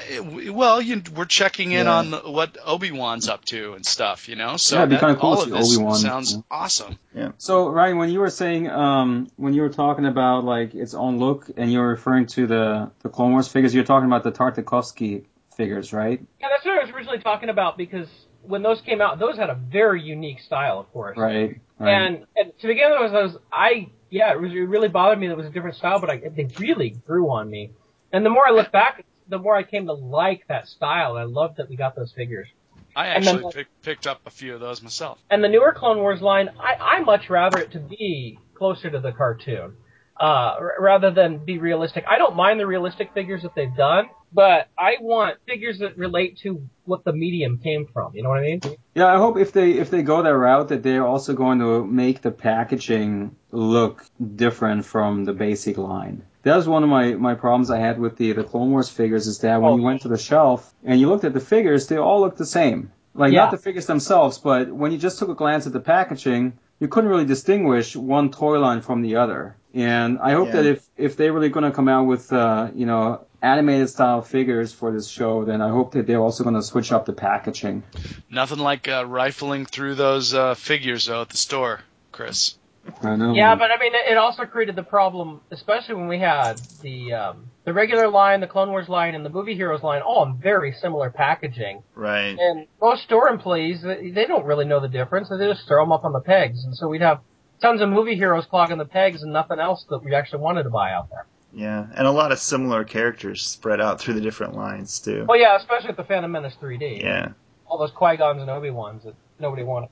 it- 0.09 0.53
well, 0.53 0.81
you, 0.81 1.01
we're 1.15 1.25
checking 1.25 1.71
in 1.73 1.85
Yeah. 1.85 1.93
on 1.97 2.11
the, 2.11 2.19
what 2.19 2.57
Obi 2.65 2.91
Wan's 2.91 3.27
up 3.27 3.43
to 3.45 3.73
and 3.73 3.85
stuff, 3.85 4.29
you 4.29 4.35
know. 4.37 4.55
So 4.57 4.75
Yeah, 4.75 4.81
it'd 4.83 4.89
be 4.91 4.95
that- 4.95 5.01
kinda 5.01 5.15
cool 5.19 5.29
all 5.31 5.35
to 5.37 5.41
of 5.41 5.47
see 5.49 5.57
this 5.57 5.75
Obi-Wan, 5.77 5.95
sounds 5.97 6.33
yeah. 6.33 6.41
awesome. 6.49 6.97
Yeah. 7.13 7.31
So 7.37 7.67
Ryan, 7.67 7.97
when 7.97 8.09
you 8.09 8.19
were 8.19 8.29
saying, 8.29 8.69
um, 8.69 9.27
when 9.35 9.53
you 9.53 9.61
were 9.63 9.69
talking 9.69 10.05
about 10.05 10.45
like 10.45 10.73
its 10.75 10.93
own 10.93 11.17
look, 11.19 11.49
and 11.57 11.71
you 11.71 11.79
were 11.79 11.89
referring 11.89 12.27
to 12.27 12.47
the 12.47 12.91
the 13.03 13.09
Clone 13.09 13.31
Wars 13.33 13.47
figures, 13.49 13.73
you're 13.75 13.83
talking 13.83 14.07
about 14.07 14.23
the 14.23 14.31
Tartakovsky 14.31 15.25
figures, 15.57 15.91
right? 15.91 16.21
Yeah, 16.39 16.47
that's 16.49 16.63
what 16.65 16.77
I 16.79 16.81
was 16.85 16.89
originally 16.93 17.19
talking 17.19 17.49
about 17.49 17.77
because 17.77 18.07
when 18.43 18.63
those 18.63 18.81
came 18.81 19.01
out, 19.01 19.19
those 19.19 19.37
had 19.37 19.49
a 19.49 19.55
very 19.55 20.01
unique 20.01 20.39
style, 20.41 20.79
of 20.79 20.91
course. 20.91 21.17
Right. 21.17 21.59
right. 21.79 21.91
And, 21.91 22.25
and 22.35 22.51
to 22.59 22.67
begin 22.67 22.91
with, 22.91 23.13
I 23.13 23.21
was, 23.23 23.37
I 23.51 23.89
yeah, 24.09 24.33
it 24.33 24.41
was 24.41 24.51
it 24.51 24.55
really 24.55 24.89
bothered 24.89 25.19
me 25.19 25.27
that 25.27 25.33
it 25.33 25.37
was 25.37 25.47
a 25.47 25.51
different 25.51 25.77
style, 25.77 25.99
but 25.99 26.09
I, 26.09 26.17
they 26.17 26.49
really 26.59 26.89
grew 27.07 27.31
on 27.31 27.49
me. 27.49 27.71
And 28.11 28.25
the 28.25 28.29
more 28.29 28.47
I 28.47 28.51
look 28.51 28.71
back, 28.71 29.05
the 29.27 29.39
more 29.39 29.55
I 29.55 29.63
came 29.63 29.85
to 29.87 29.93
like 29.93 30.47
that 30.47 30.67
style. 30.67 31.15
I 31.15 31.23
loved 31.23 31.57
that 31.57 31.69
we 31.69 31.75
got 31.75 31.95
those 31.95 32.11
figures. 32.11 32.47
I 32.95 33.07
And 33.07 33.25
then 33.25 33.35
actually 33.35 33.53
pick, 33.53 33.67
picked 33.81 34.07
up 34.07 34.19
a 34.25 34.29
few 34.29 34.53
of 34.53 34.59
those 34.59 34.81
myself. 34.81 35.17
And 35.29 35.41
the 35.41 35.47
newer 35.47 35.73
Clone 35.73 35.99
Wars 35.99 36.21
line, 36.21 36.49
I, 36.59 36.97
I 36.97 36.99
much 36.99 37.29
rather 37.29 37.59
it 37.59 37.71
to 37.71 37.79
be 37.79 38.37
closer 38.53 38.89
to 38.89 38.99
the 38.99 39.13
cartoon, 39.13 39.77
uh, 40.21 40.55
r- 40.59 40.75
rather 40.79 41.09
than 41.11 41.43
be 41.43 41.57
realistic. 41.57 42.05
I 42.07 42.17
don't 42.19 42.35
mind 42.35 42.59
the 42.59 42.67
realistic 42.67 43.13
figures 43.13 43.41
that 43.41 43.55
they've 43.55 43.75
done, 43.75 44.05
but 44.31 44.67
I 44.77 44.97
want 45.01 45.37
figures 45.47 45.79
that 45.79 45.97
relate 45.97 46.37
to 46.43 46.67
what 46.85 47.03
the 47.03 47.11
medium 47.13 47.57
came 47.57 47.87
from. 47.87 48.15
You 48.15 48.21
know 48.23 48.29
what 48.29 48.37
I 48.39 48.41
mean? 48.43 48.61
Yeah, 48.93 49.07
I 49.07 49.17
hope 49.17 49.37
if 49.37 49.51
they 49.51 49.71
if 49.71 49.89
they 49.89 50.03
go 50.03 50.21
that 50.21 50.37
route 50.37 50.69
that 50.69 50.83
they're 50.83 51.07
also 51.07 51.33
going 51.33 51.59
to 51.59 51.83
make 51.85 52.21
the 52.21 52.31
packaging 52.31 53.35
look 53.51 54.05
different 54.35 54.85
from 54.85 55.25
the 55.25 55.33
basic 55.33 55.77
line. 55.77 56.23
That 56.43 56.55
was 56.55 56.67
one 56.67 56.83
of 56.83 56.89
my, 56.89 57.13
my 57.13 57.35
problems 57.35 57.69
I 57.69 57.77
had 57.79 57.99
with 57.99 58.17
the 58.17 58.31
the 58.33 58.43
Clone 58.43 58.71
Wars 58.71 58.89
figures 58.89 59.27
is 59.27 59.39
that 59.39 59.61
when 59.61 59.73
Oh. 59.73 59.77
you 59.77 59.83
went 59.83 60.01
to 60.03 60.07
the 60.07 60.17
shelf 60.17 60.73
and 60.83 60.99
you 60.99 61.07
looked 61.09 61.23
at 61.23 61.33
the 61.33 61.39
figures, 61.39 61.87
they 61.87 61.97
all 61.97 62.21
looked 62.21 62.37
the 62.37 62.45
same. 62.45 62.91
Like 63.13 63.33
Yeah. 63.33 63.41
not 63.41 63.51
the 63.51 63.57
figures 63.57 63.85
themselves, 63.87 64.37
but 64.37 64.71
when 64.71 64.91
you 64.91 64.97
just 64.97 65.19
took 65.19 65.29
a 65.29 65.35
glance 65.35 65.67
at 65.67 65.73
the 65.73 65.79
packaging, 65.79 66.53
you 66.79 66.87
couldn't 66.87 67.09
really 67.09 67.25
distinguish 67.25 67.95
one 67.95 68.31
toy 68.31 68.57
line 68.59 68.81
from 68.81 69.01
the 69.01 69.17
other. 69.17 69.55
And 69.73 70.19
I 70.19 70.31
hope 70.33 70.47
Yeah. 70.47 70.53
that 70.61 70.65
if 70.65 70.85
if 70.97 71.17
they're 71.17 71.31
really 71.33 71.49
going 71.49 71.63
to 71.63 71.71
come 71.71 71.87
out 71.87 72.05
with 72.05 72.31
uh, 72.33 72.69
you 72.75 72.85
know 72.85 73.25
animated 73.41 73.89
style 73.89 74.21
figures 74.21 74.71
for 74.73 74.91
this 74.91 75.07
show, 75.07 75.45
then 75.45 75.61
I 75.61 75.69
hope 75.69 75.93
that 75.93 76.05
they're 76.07 76.19
also 76.19 76.43
going 76.43 76.55
to 76.55 76.61
switch 76.61 76.91
up 76.91 77.05
the 77.05 77.13
packaging. 77.13 77.83
Nothing 78.29 78.59
like 78.59 78.87
uh, 78.87 79.05
rifling 79.07 79.65
through 79.65 79.95
those 79.95 80.33
uh, 80.33 80.53
figures 80.55 81.05
though 81.05 81.21
at 81.21 81.29
the 81.29 81.37
store, 81.37 81.81
Chris. 82.11 82.55
I 83.03 83.15
know. 83.15 83.33
Yeah, 83.35 83.55
but 83.55 83.69
I 83.69 83.77
mean, 83.77 83.93
it 83.93 84.11
it 84.11 84.17
also 84.17 84.45
created 84.45 84.75
the 84.75 84.83
problem, 84.83 85.41
especially 85.51 85.95
when 85.95 86.07
we 86.07 86.17
had 86.19 86.59
the 86.81 87.13
um, 87.13 87.45
the 87.63 87.73
regular 87.73 88.07
line, 88.09 88.41
the 88.41 88.47
Clone 88.47 88.69
Wars 88.71 88.89
line, 88.89 89.13
and 89.13 89.23
the 89.23 89.29
Movie 89.29 89.53
Heroes 89.53 89.83
line, 89.83 90.01
all 90.01 90.25
in 90.25 90.37
very 90.41 90.73
similar 90.81 91.11
packaging. 91.11 91.83
Right. 91.93 92.35
And 92.37 92.65
most 92.81 93.03
store 93.03 93.29
employees, 93.29 93.83
they 93.83 94.09
they 94.09 94.25
don't 94.25 94.45
really 94.45 94.65
know 94.65 94.79
the 94.79 94.87
difference. 94.89 95.29
They 95.29 95.37
just 95.47 95.67
throw 95.67 95.83
them 95.83 95.91
up 95.91 96.03
on 96.05 96.11
the 96.11 96.21
pegs, 96.21 96.65
and 96.65 96.75
so 96.75 96.87
we'd 96.87 97.01
have 97.01 97.19
tons 97.61 97.81
of 97.81 97.89
Movie 97.89 98.15
Heroes 98.15 98.45
clogging 98.45 98.77
the 98.77 98.85
pegs 98.85 99.23
and 99.23 99.31
nothing 99.31 99.59
else 99.59 99.85
that 99.89 100.03
we 100.03 100.13
actually 100.13 100.41
wanted 100.41 100.63
to 100.63 100.69
buy 100.69 100.91
out 100.91 101.09
there. 101.09 101.25
Yeah, 101.53 101.85
and 101.95 102.07
a 102.07 102.11
lot 102.11 102.31
of 102.31 102.39
similar 102.39 102.83
characters 102.83 103.45
spread 103.45 103.81
out 103.81 103.99
through 103.99 104.15
the 104.15 104.21
different 104.21 104.55
lines 104.55 104.99
too. 104.99 105.25
Well, 105.27 105.39
yeah, 105.39 105.57
especially 105.57 105.87
with 105.87 105.97
the 105.97 106.03
Phantom 106.03 106.31
Menace 106.31 106.55
3D. 106.61 107.01
Yeah. 107.01 107.33
All 107.67 107.77
those 107.77 107.91
Qui 107.91 108.17
Gons 108.17 108.41
and 108.41 108.49
Obi 108.49 108.69
Wans 108.69 109.03
that 109.03 109.15
nobody 109.39 109.63
wanted. 109.63 109.89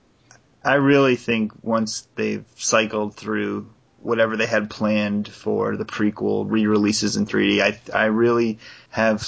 I 0.63 0.75
really 0.75 1.15
think 1.15 1.53
once 1.61 2.07
they've 2.15 2.45
cycled 2.55 3.15
through 3.15 3.69
whatever 4.01 4.37
they 4.37 4.45
had 4.45 4.69
planned 4.69 5.27
for 5.27 5.75
the 5.75 5.85
prequel 5.85 6.45
re-releases 6.49 7.17
in 7.17 7.25
3D, 7.25 7.61
I 7.61 7.79
I 7.97 8.05
really 8.05 8.59
have 8.89 9.25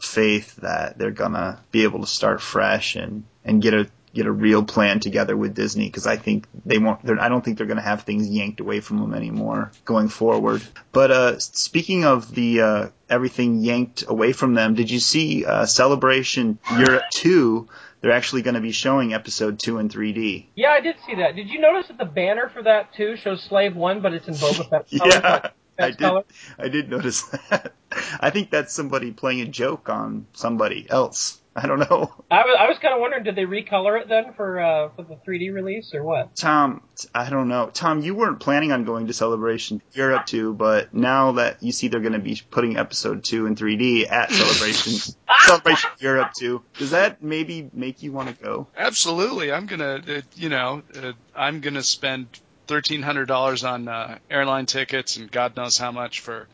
faith 0.00 0.56
that 0.56 0.98
they're 0.98 1.10
gonna 1.10 1.60
be 1.70 1.84
able 1.84 2.00
to 2.00 2.06
start 2.06 2.40
fresh 2.40 2.96
and 2.96 3.24
and 3.44 3.62
get 3.62 3.74
a 3.74 3.88
get 4.14 4.26
a 4.26 4.32
real 4.32 4.62
plan 4.62 5.00
together 5.00 5.36
with 5.36 5.54
Disney 5.54 5.86
because 5.86 6.06
I 6.06 6.16
think 6.16 6.46
they 6.64 6.78
won't. 6.78 7.04
they're- 7.04 7.20
I 7.20 7.28
don't 7.28 7.44
think 7.44 7.58
they're 7.58 7.66
gonna 7.66 7.80
have 7.82 8.02
things 8.02 8.28
yanked 8.28 8.60
away 8.60 8.80
from 8.80 8.98
them 8.98 9.14
anymore 9.14 9.72
going 9.84 10.08
forward. 10.08 10.62
But 10.92 11.10
uh, 11.10 11.38
speaking 11.38 12.04
of 12.04 12.34
the 12.34 12.60
uh, 12.60 12.88
everything 13.08 13.60
yanked 13.62 14.04
away 14.06 14.32
from 14.32 14.54
them, 14.54 14.74
did 14.74 14.90
you 14.90 15.00
see 15.00 15.44
uh, 15.44 15.66
Celebration 15.66 16.58
Europe 16.76 17.04
2? 17.12 17.68
They're 18.00 18.10
actually 18.10 18.42
going 18.42 18.56
to 18.56 18.60
be 18.60 18.72
showing 18.72 19.14
episode 19.14 19.60
2 19.60 19.78
in 19.78 19.88
3D. 19.88 20.46
Yeah, 20.56 20.70
I 20.70 20.80
did 20.80 20.96
see 21.06 21.14
that. 21.14 21.36
Did 21.36 21.48
you 21.48 21.60
notice 21.60 21.86
that 21.86 21.98
the 21.98 22.04
banner 22.04 22.48
for 22.52 22.60
that 22.64 22.92
too 22.96 23.16
shows 23.16 23.44
Slave 23.44 23.76
One, 23.76 24.00
but 24.02 24.12
it's 24.12 24.26
in 24.26 24.34
Boba 24.34 24.68
Fett? 24.68 24.86
Yeah, 24.90 25.50
I 25.78 25.90
did. 25.90 25.98
color? 25.98 26.24
I 26.58 26.68
did 26.68 26.90
notice 26.90 27.22
that. 27.50 27.72
I 28.20 28.30
think 28.30 28.50
that's 28.50 28.72
somebody 28.74 29.12
playing 29.12 29.40
a 29.42 29.46
joke 29.46 29.88
on 29.88 30.26
somebody 30.32 30.84
else. 30.90 31.40
I 31.56 31.66
don't 31.66 31.80
know. 31.80 32.10
I 32.30 32.44
was, 32.44 32.56
I 32.58 32.68
was 32.68 32.78
kind 32.78 32.94
of 32.94 33.00
wondering, 33.00 33.24
did 33.24 33.36
they 33.36 33.44
recolor 33.44 34.00
it 34.00 34.08
then 34.08 34.32
for 34.34 34.58
uh, 34.58 34.88
for 34.96 35.02
the 35.02 35.16
3D 35.16 35.52
release 35.52 35.94
or 35.94 36.02
what? 36.02 36.34
Tom, 36.34 36.82
I 37.14 37.28
don't 37.28 37.48
know. 37.48 37.70
Tom, 37.72 38.00
you 38.00 38.14
weren't 38.14 38.40
planning 38.40 38.72
on 38.72 38.84
going 38.84 39.06
to 39.08 39.12
Celebration 39.12 39.82
Europe 39.92 40.24
2, 40.26 40.54
but 40.54 40.94
now 40.94 41.32
that 41.32 41.62
you 41.62 41.72
see 41.72 41.88
they're 41.88 42.00
going 42.00 42.14
to 42.14 42.18
be 42.18 42.40
putting 42.50 42.78
episode 42.78 43.22
2 43.24 43.46
in 43.46 43.54
3D 43.54 44.10
at 44.10 44.30
Celebration 44.32 45.14
Celebration 45.44 45.90
Europe 45.98 46.32
2, 46.38 46.62
does 46.78 46.90
that 46.92 47.22
maybe 47.22 47.68
make 47.74 48.02
you 48.02 48.12
want 48.12 48.28
to 48.28 48.42
go? 48.42 48.66
Absolutely, 48.76 49.52
I'm 49.52 49.66
gonna, 49.66 50.02
uh, 50.08 50.20
you 50.34 50.48
know, 50.48 50.82
uh, 50.96 51.12
I'm 51.36 51.60
gonna 51.60 51.82
spend 51.82 52.28
thirteen 52.66 53.02
hundred 53.02 53.26
dollars 53.26 53.64
on 53.64 53.88
uh, 53.88 54.18
airline 54.30 54.64
tickets 54.66 55.18
and 55.18 55.30
God 55.30 55.56
knows 55.56 55.76
how 55.76 55.92
much 55.92 56.20
for 56.20 56.48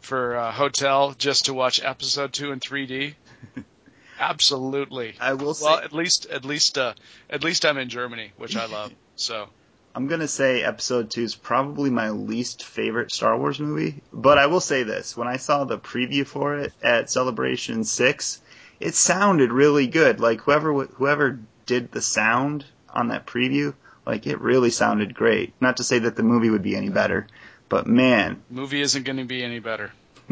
for 0.00 0.36
uh, 0.36 0.50
hotel 0.50 1.14
just 1.16 1.44
to 1.44 1.54
watch 1.54 1.80
episode 1.80 2.32
two 2.32 2.50
in 2.50 2.58
3D. 2.58 3.14
Absolutely. 4.18 5.14
I 5.20 5.34
will 5.34 5.54
say 5.54 5.66
Well, 5.66 5.78
at 5.78 5.92
least, 5.92 6.26
at 6.26 6.44
least, 6.44 6.78
uh, 6.78 6.94
at 7.28 7.44
least 7.44 7.64
I'm 7.64 7.78
in 7.78 7.88
Germany, 7.88 8.32
which 8.36 8.56
I 8.56 8.66
love. 8.66 8.92
So 9.18 9.48
I'm 9.94 10.08
gonna 10.08 10.28
say 10.28 10.62
episode 10.62 11.10
two 11.10 11.22
is 11.22 11.34
probably 11.34 11.88
my 11.88 12.10
least 12.10 12.62
favorite 12.62 13.10
Star 13.10 13.38
Wars 13.38 13.58
movie, 13.58 14.02
but 14.12 14.36
I 14.36 14.44
will 14.44 14.60
say 14.60 14.82
this: 14.82 15.16
when 15.16 15.26
I 15.26 15.38
saw 15.38 15.64
the 15.64 15.78
preview 15.78 16.26
for 16.26 16.58
it 16.58 16.74
at 16.82 17.08
Celebration 17.08 17.82
Six, 17.82 18.42
it 18.78 18.94
sounded 18.94 19.52
really 19.52 19.86
good. 19.86 20.20
Like 20.20 20.42
whoever 20.42 20.84
whoever 20.84 21.40
did 21.64 21.92
the 21.92 22.02
sound 22.02 22.66
on 22.90 23.08
that 23.08 23.26
preview, 23.26 23.72
like 24.04 24.26
it 24.26 24.38
really 24.38 24.68
sounded 24.68 25.14
great. 25.14 25.54
Not 25.62 25.78
to 25.78 25.84
say 25.84 25.98
that 26.00 26.14
the 26.14 26.22
movie 26.22 26.50
would 26.50 26.62
be 26.62 26.76
any 26.76 26.90
better, 26.90 27.26
but 27.70 27.86
man, 27.86 28.42
movie 28.50 28.82
isn't 28.82 29.04
going 29.04 29.16
to 29.16 29.24
be 29.24 29.42
any 29.42 29.60
better. 29.60 29.92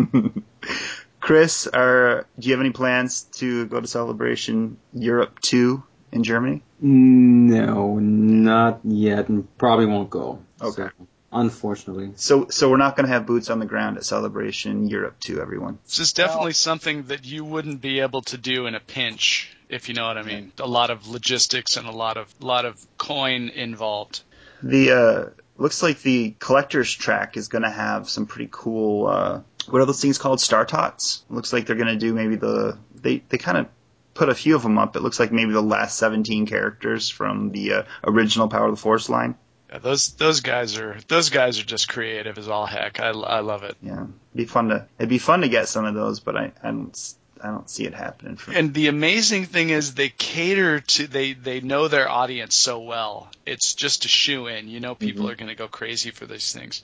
Chris, 1.24 1.66
are 1.66 2.26
do 2.38 2.48
you 2.48 2.52
have 2.52 2.60
any 2.60 2.70
plans 2.70 3.22
to 3.36 3.64
go 3.64 3.80
to 3.80 3.86
Celebration 3.86 4.76
Europe 4.92 5.40
two 5.40 5.82
in 6.12 6.22
Germany? 6.22 6.62
No, 6.82 7.98
not 7.98 8.80
yet, 8.84 9.30
and 9.30 9.48
probably 9.56 9.86
won't 9.86 10.10
go. 10.10 10.40
Okay. 10.60 10.88
So, 10.98 11.06
unfortunately. 11.32 12.12
So 12.16 12.48
so 12.50 12.68
we're 12.68 12.76
not 12.76 12.94
gonna 12.94 13.08
have 13.08 13.24
boots 13.24 13.48
on 13.48 13.58
the 13.58 13.64
ground 13.64 13.96
at 13.96 14.04
Celebration 14.04 14.86
Europe 14.86 15.16
two, 15.18 15.40
everyone. 15.40 15.78
This 15.86 15.98
is 15.98 16.12
definitely 16.12 16.52
something 16.52 17.04
that 17.04 17.24
you 17.24 17.42
wouldn't 17.42 17.80
be 17.80 18.00
able 18.00 18.20
to 18.24 18.36
do 18.36 18.66
in 18.66 18.74
a 18.74 18.80
pinch, 18.80 19.56
if 19.70 19.88
you 19.88 19.94
know 19.94 20.06
what 20.06 20.18
I 20.18 20.24
mean. 20.24 20.52
A 20.58 20.68
lot 20.68 20.90
of 20.90 21.08
logistics 21.08 21.78
and 21.78 21.86
a 21.86 21.92
lot 21.92 22.18
of 22.18 22.28
lot 22.40 22.66
of 22.66 22.78
coin 22.98 23.48
involved. 23.48 24.20
The 24.62 24.90
uh, 24.92 25.40
looks 25.56 25.82
like 25.82 26.02
the 26.02 26.34
collector's 26.38 26.92
track 26.92 27.38
is 27.38 27.48
going 27.48 27.62
to 27.62 27.70
have 27.70 28.10
some 28.10 28.26
pretty 28.26 28.50
cool. 28.52 29.06
Uh, 29.06 29.40
what 29.68 29.80
are 29.80 29.86
those 29.86 30.00
things 30.00 30.18
called? 30.18 30.40
Star 30.40 30.64
tots. 30.64 31.24
Looks 31.28 31.52
like 31.52 31.66
they're 31.66 31.76
going 31.76 31.88
to 31.88 31.96
do 31.96 32.12
maybe 32.14 32.36
the 32.36 32.78
they 32.94 33.22
they 33.28 33.38
kind 33.38 33.58
of 33.58 33.66
put 34.14 34.28
a 34.28 34.34
few 34.34 34.56
of 34.56 34.62
them 34.62 34.78
up. 34.78 34.96
It 34.96 35.02
looks 35.02 35.18
like 35.20 35.32
maybe 35.32 35.52
the 35.52 35.62
last 35.62 35.98
17 35.98 36.46
characters 36.46 37.08
from 37.08 37.50
the 37.50 37.72
uh, 37.72 37.82
original 38.04 38.48
Power 38.48 38.66
of 38.66 38.72
the 38.72 38.80
Force 38.80 39.08
line. 39.08 39.34
Yeah, 39.70 39.78
those 39.78 40.14
those 40.14 40.40
guys 40.40 40.78
are 40.78 40.96
those 41.08 41.30
guys 41.30 41.58
are 41.58 41.64
just 41.64 41.88
creative 41.88 42.38
as 42.38 42.48
all 42.48 42.66
heck. 42.66 43.00
I, 43.00 43.08
I 43.08 43.40
love 43.40 43.64
it. 43.64 43.76
Yeah, 43.82 44.04
it'd 44.04 44.12
be 44.34 44.44
fun 44.44 44.68
to 44.68 44.86
it'd 44.98 45.08
be 45.08 45.18
fun 45.18 45.40
to 45.40 45.48
get 45.48 45.68
some 45.68 45.84
of 45.84 45.94
those, 45.94 46.20
but 46.20 46.36
I 46.36 46.52
I 46.62 46.68
don't 46.68 47.14
I 47.42 47.48
don't 47.48 47.68
see 47.68 47.84
it 47.84 47.94
happening. 47.94 48.36
For 48.36 48.52
And 48.52 48.72
the 48.72 48.86
amazing 48.88 49.46
thing 49.46 49.70
is 49.70 49.94
they 49.94 50.08
cater 50.08 50.80
to 50.80 51.06
they 51.06 51.32
they 51.34 51.60
know 51.60 51.88
their 51.88 52.08
audience 52.08 52.54
so 52.56 52.80
well. 52.80 53.28
It's 53.44 53.74
just 53.74 54.04
a 54.06 54.08
shoe 54.08 54.46
in. 54.46 54.68
You 54.68 54.80
know, 54.80 54.94
people 54.94 55.26
Mhm. 55.26 55.30
are 55.32 55.34
going 55.34 55.48
to 55.48 55.54
go 55.54 55.68
crazy 55.68 56.10
for 56.10 56.24
these 56.26 56.52
things. 56.52 56.82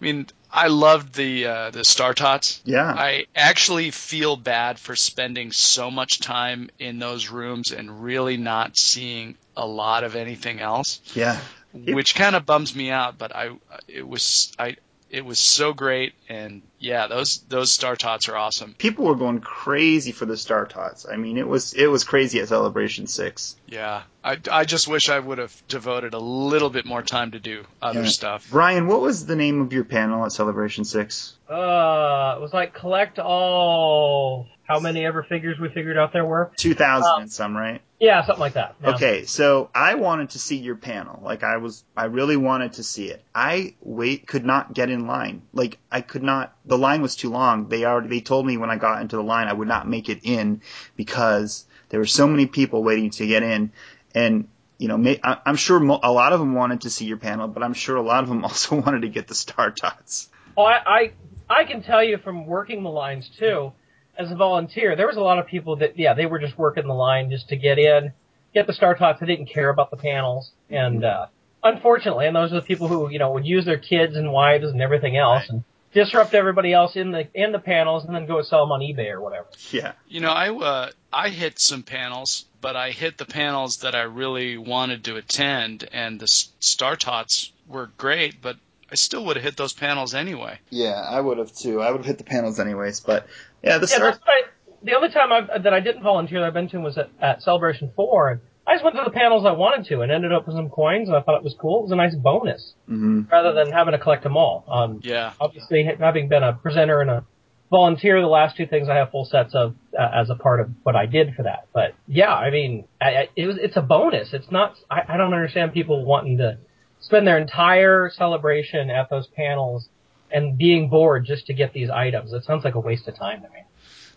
I 0.00 0.04
mean, 0.04 0.26
I 0.50 0.66
loved 0.68 1.14
the 1.14 1.46
uh, 1.46 1.70
the 1.70 1.84
Star 1.84 2.14
Tots. 2.14 2.60
yeah, 2.64 2.92
I 2.92 3.26
actually 3.36 3.90
feel 3.92 4.36
bad 4.36 4.78
for 4.80 4.96
spending 4.96 5.52
so 5.52 5.90
much 5.90 6.18
time 6.20 6.70
in 6.78 6.98
those 6.98 7.28
rooms 7.28 7.70
and 7.70 8.02
really 8.02 8.36
not 8.36 8.76
seeing 8.76 9.36
a 9.56 9.66
lot 9.66 10.02
of 10.02 10.16
anything 10.16 10.60
else, 10.60 11.00
yeah. 11.14 11.38
It- 11.72 11.94
which 11.94 12.16
kind 12.16 12.34
of 12.34 12.44
bums 12.46 12.74
me 12.74 12.90
out. 12.90 13.16
But 13.18 13.34
I, 13.36 13.50
it 13.86 14.06
was 14.08 14.52
I, 14.58 14.76
it 15.10 15.24
was 15.24 15.38
so 15.38 15.72
great, 15.72 16.14
and 16.28 16.62
yeah, 16.78 17.08
those 17.08 17.38
those 17.48 17.72
Star 17.72 17.96
Tots 17.96 18.28
are 18.28 18.36
awesome. 18.36 18.74
People 18.78 19.04
were 19.06 19.16
going 19.16 19.40
crazy 19.40 20.12
for 20.12 20.24
the 20.26 20.36
Star 20.36 20.66
tots. 20.66 21.04
I 21.10 21.16
mean, 21.16 21.36
it 21.36 21.46
was 21.48 21.74
it 21.74 21.88
was 21.88 22.04
crazy 22.04 22.40
at 22.40 22.48
Celebration 22.48 23.06
Six. 23.06 23.56
Yeah, 23.66 24.02
I, 24.24 24.38
I 24.50 24.64
just 24.64 24.86
wish 24.88 25.08
I 25.08 25.18
would 25.18 25.38
have 25.38 25.62
devoted 25.68 26.14
a 26.14 26.18
little 26.18 26.70
bit 26.70 26.86
more 26.86 27.02
time 27.02 27.32
to 27.32 27.40
do 27.40 27.64
other 27.82 28.02
Yeah. 28.02 28.08
stuff. 28.08 28.46
Brian, 28.50 28.86
what 28.86 29.00
was 29.00 29.26
the 29.26 29.36
name 29.36 29.60
of 29.60 29.72
your 29.72 29.84
panel 29.84 30.24
at 30.24 30.32
Celebration 30.32 30.84
Six? 30.84 31.34
Uh, 31.48 32.34
it 32.36 32.40
was 32.40 32.52
like 32.52 32.72
collect 32.74 33.18
all 33.18 34.46
how 34.70 34.80
many 34.80 35.04
ever 35.04 35.22
figures 35.22 35.58
we 35.58 35.68
figured 35.68 35.98
out 35.98 36.12
there 36.12 36.24
were. 36.24 36.52
Two 36.56 36.74
thousand 36.74 37.10
Um, 37.10 37.22
and 37.22 37.32
some, 37.32 37.56
right? 37.56 37.82
Yeah, 37.98 38.24
something 38.24 38.40
like 38.40 38.54
that. 38.54 38.76
Yeah. 38.82 38.94
Okay, 38.94 39.24
so 39.24 39.68
I 39.74 39.96
wanted 39.96 40.30
to 40.30 40.38
see 40.38 40.56
your 40.56 40.76
panel. 40.76 41.20
Like 41.22 41.42
I 41.42 41.56
was, 41.56 41.84
I 41.96 42.04
really 42.04 42.36
wanted 42.36 42.74
to 42.74 42.82
see 42.82 43.10
it. 43.10 43.22
I 43.34 43.74
wait, 43.80 44.26
could 44.26 44.44
not 44.44 44.72
get 44.72 44.88
in 44.88 45.06
line. 45.06 45.42
Like 45.52 45.78
I 45.90 46.00
could 46.00 46.22
not. 46.22 46.56
The 46.64 46.78
line 46.78 47.02
was 47.02 47.16
too 47.16 47.30
long. 47.30 47.68
They 47.68 47.84
already, 47.84 48.08
they 48.08 48.20
told 48.20 48.46
me 48.46 48.56
when 48.56 48.70
I 48.70 48.76
got 48.76 49.02
into 49.02 49.16
the 49.16 49.22
line 49.22 49.48
I 49.48 49.52
would 49.52 49.68
not 49.68 49.88
make 49.88 50.08
it 50.08 50.20
in 50.22 50.62
because 50.96 51.66
there 51.88 52.00
were 52.00 52.06
so 52.06 52.28
many 52.28 52.46
people 52.46 52.82
waiting 52.84 53.10
to 53.10 53.26
get 53.26 53.42
in, 53.42 53.72
and 54.14 54.48
you 54.78 54.88
know, 54.88 55.16
I, 55.22 55.38
I'm 55.44 55.56
sure 55.56 55.82
a 55.82 56.12
lot 56.12 56.32
of 56.32 56.40
them 56.40 56.54
wanted 56.54 56.82
to 56.82 56.90
see 56.90 57.04
your 57.04 57.18
panel, 57.18 57.48
but 57.48 57.62
I'm 57.62 57.74
sure 57.74 57.96
a 57.96 58.02
lot 58.02 58.22
of 58.22 58.30
them 58.30 58.44
also 58.44 58.80
wanted 58.80 59.02
to 59.02 59.08
get 59.08 59.26
the 59.26 59.34
star 59.34 59.70
tots. 59.70 60.30
Oh, 60.56 60.64
I, 60.64 60.80
I 60.86 61.12
I 61.50 61.64
can 61.64 61.82
tell 61.82 62.02
you 62.02 62.16
from 62.16 62.46
working 62.46 62.82
the 62.82 62.90
lines 62.90 63.28
too, 63.28 63.72
as 64.20 64.30
a 64.30 64.36
volunteer, 64.36 64.96
there 64.96 65.06
was 65.06 65.16
a 65.16 65.22
lot 65.22 65.38
of 65.38 65.46
people 65.46 65.76
that 65.76 65.98
yeah 65.98 66.14
they 66.14 66.26
were 66.26 66.38
just 66.38 66.58
working 66.58 66.86
the 66.86 66.94
line 66.94 67.30
just 67.30 67.48
to 67.48 67.56
get 67.56 67.78
in, 67.78 68.12
get 68.54 68.66
the 68.66 68.72
star 68.72 68.94
tots. 68.94 69.20
They 69.20 69.26
didn't 69.26 69.46
care 69.46 69.70
about 69.70 69.90
the 69.90 69.96
panels, 69.96 70.50
and 70.68 71.04
uh, 71.04 71.26
unfortunately, 71.64 72.26
and 72.26 72.36
those 72.36 72.52
are 72.52 72.56
the 72.56 72.66
people 72.66 72.88
who 72.88 73.08
you 73.10 73.18
know 73.18 73.32
would 73.32 73.46
use 73.46 73.64
their 73.64 73.78
kids 73.78 74.16
and 74.16 74.30
wives 74.32 74.66
and 74.66 74.80
everything 74.82 75.16
else 75.16 75.48
and 75.48 75.64
disrupt 75.92 76.34
everybody 76.34 76.72
else 76.72 76.96
in 76.96 77.10
the 77.10 77.28
in 77.34 77.52
the 77.52 77.58
panels 77.58 78.04
and 78.04 78.14
then 78.14 78.26
go 78.26 78.42
sell 78.42 78.64
them 78.64 78.72
on 78.72 78.80
eBay 78.80 79.10
or 79.10 79.20
whatever. 79.20 79.46
Yeah, 79.70 79.92
You 80.06 80.20
know, 80.20 80.30
I 80.30 80.50
uh, 80.50 80.90
I 81.12 81.30
hit 81.30 81.58
some 81.58 81.82
panels, 81.82 82.44
but 82.60 82.76
I 82.76 82.90
hit 82.90 83.18
the 83.18 83.26
panels 83.26 83.78
that 83.78 83.94
I 83.94 84.02
really 84.02 84.58
wanted 84.58 85.04
to 85.04 85.16
attend, 85.16 85.88
and 85.92 86.20
the 86.20 86.28
Star 86.28 86.96
Tots 86.96 87.52
were 87.66 87.90
great, 87.96 88.42
but 88.42 88.56
I 88.92 88.96
still 88.96 89.24
would 89.26 89.36
have 89.36 89.44
hit 89.44 89.56
those 89.56 89.72
panels 89.72 90.14
anyway. 90.14 90.58
yeah, 90.68 91.00
I 91.08 91.20
would 91.20 91.38
have 91.38 91.54
too. 91.54 91.80
I 91.80 91.90
would 91.90 91.98
have 91.98 92.06
hit 92.06 92.18
the 92.18 92.24
panels 92.24 92.58
anyways, 92.58 93.00
but 93.00 93.26
yeah, 93.62 93.78
the 93.78 93.86
Yeah, 93.86 93.96
star. 93.96 94.10
that's 94.10 94.18
what 94.20 94.28
I, 94.28 94.42
the 94.82 94.94
only 94.94 95.10
time 95.10 95.32
I've, 95.32 95.62
that 95.62 95.72
I 95.74 95.80
didn't 95.80 96.02
volunteer 96.02 96.40
that 96.40 96.46
I've 96.46 96.54
been 96.54 96.68
to 96.70 96.78
was 96.78 96.96
at, 96.98 97.10
at 97.20 97.42
Celebration 97.42 97.92
4, 97.96 98.28
and 98.30 98.40
I 98.66 98.74
just 98.74 98.84
went 98.84 98.96
to 98.96 99.02
the 99.04 99.10
panels 99.10 99.44
I 99.44 99.52
wanted 99.52 99.86
to 99.86 100.00
and 100.02 100.10
ended 100.12 100.32
up 100.32 100.46
with 100.46 100.56
some 100.56 100.70
coins, 100.70 101.08
and 101.08 101.16
I 101.16 101.22
thought 101.22 101.36
it 101.36 101.44
was 101.44 101.54
cool. 101.60 101.80
It 101.80 101.82
was 101.84 101.92
a 101.92 101.96
nice 101.96 102.14
bonus, 102.14 102.74
hmm 102.86 103.22
rather 103.30 103.52
than 103.52 103.70
having 103.72 103.92
to 103.92 103.98
collect 103.98 104.22
them 104.22 104.36
all. 104.36 104.64
Um, 104.70 105.00
Yeah. 105.02 105.32
obviously, 105.40 105.84
having 105.98 106.28
been 106.28 106.42
a 106.42 106.52
presenter 106.54 107.00
and 107.00 107.10
a 107.10 107.24
volunteer, 107.70 108.20
the 108.20 108.26
last 108.26 108.56
two 108.56 108.66
things 108.66 108.88
I 108.88 108.96
have 108.96 109.10
full 109.10 109.24
sets 109.24 109.54
of 109.54 109.76
uh, 109.98 110.08
as 110.14 110.28
a 110.30 110.34
part 110.34 110.60
of 110.60 110.70
what 110.82 110.96
I 110.96 111.06
did 111.06 111.34
for 111.34 111.44
that. 111.44 111.68
But 111.72 111.94
yeah, 112.08 112.34
I 112.34 112.50
mean, 112.50 112.86
I, 113.00 113.06
I, 113.08 113.28
it 113.36 113.46
was 113.46 113.56
it's 113.60 113.76
a 113.76 113.82
bonus. 113.82 114.32
It's 114.32 114.50
not. 114.50 114.74
I, 114.90 115.02
I 115.08 115.16
don't 115.16 115.32
understand 115.34 115.72
people 115.72 116.04
wanting 116.04 116.38
to 116.38 116.58
spend 117.00 117.26
their 117.26 117.38
entire 117.38 118.10
celebration 118.14 118.90
at 118.90 119.08
those 119.10 119.26
panels 119.28 119.88
and 120.32 120.56
being 120.56 120.88
bored 120.88 121.26
just 121.26 121.46
to 121.46 121.54
get 121.54 121.72
these 121.72 121.90
items. 121.90 122.32
It 122.32 122.44
sounds 122.44 122.64
like 122.64 122.74
a 122.74 122.80
waste 122.80 123.08
of 123.08 123.16
time 123.16 123.42
to 123.42 123.48
me. 123.48 123.64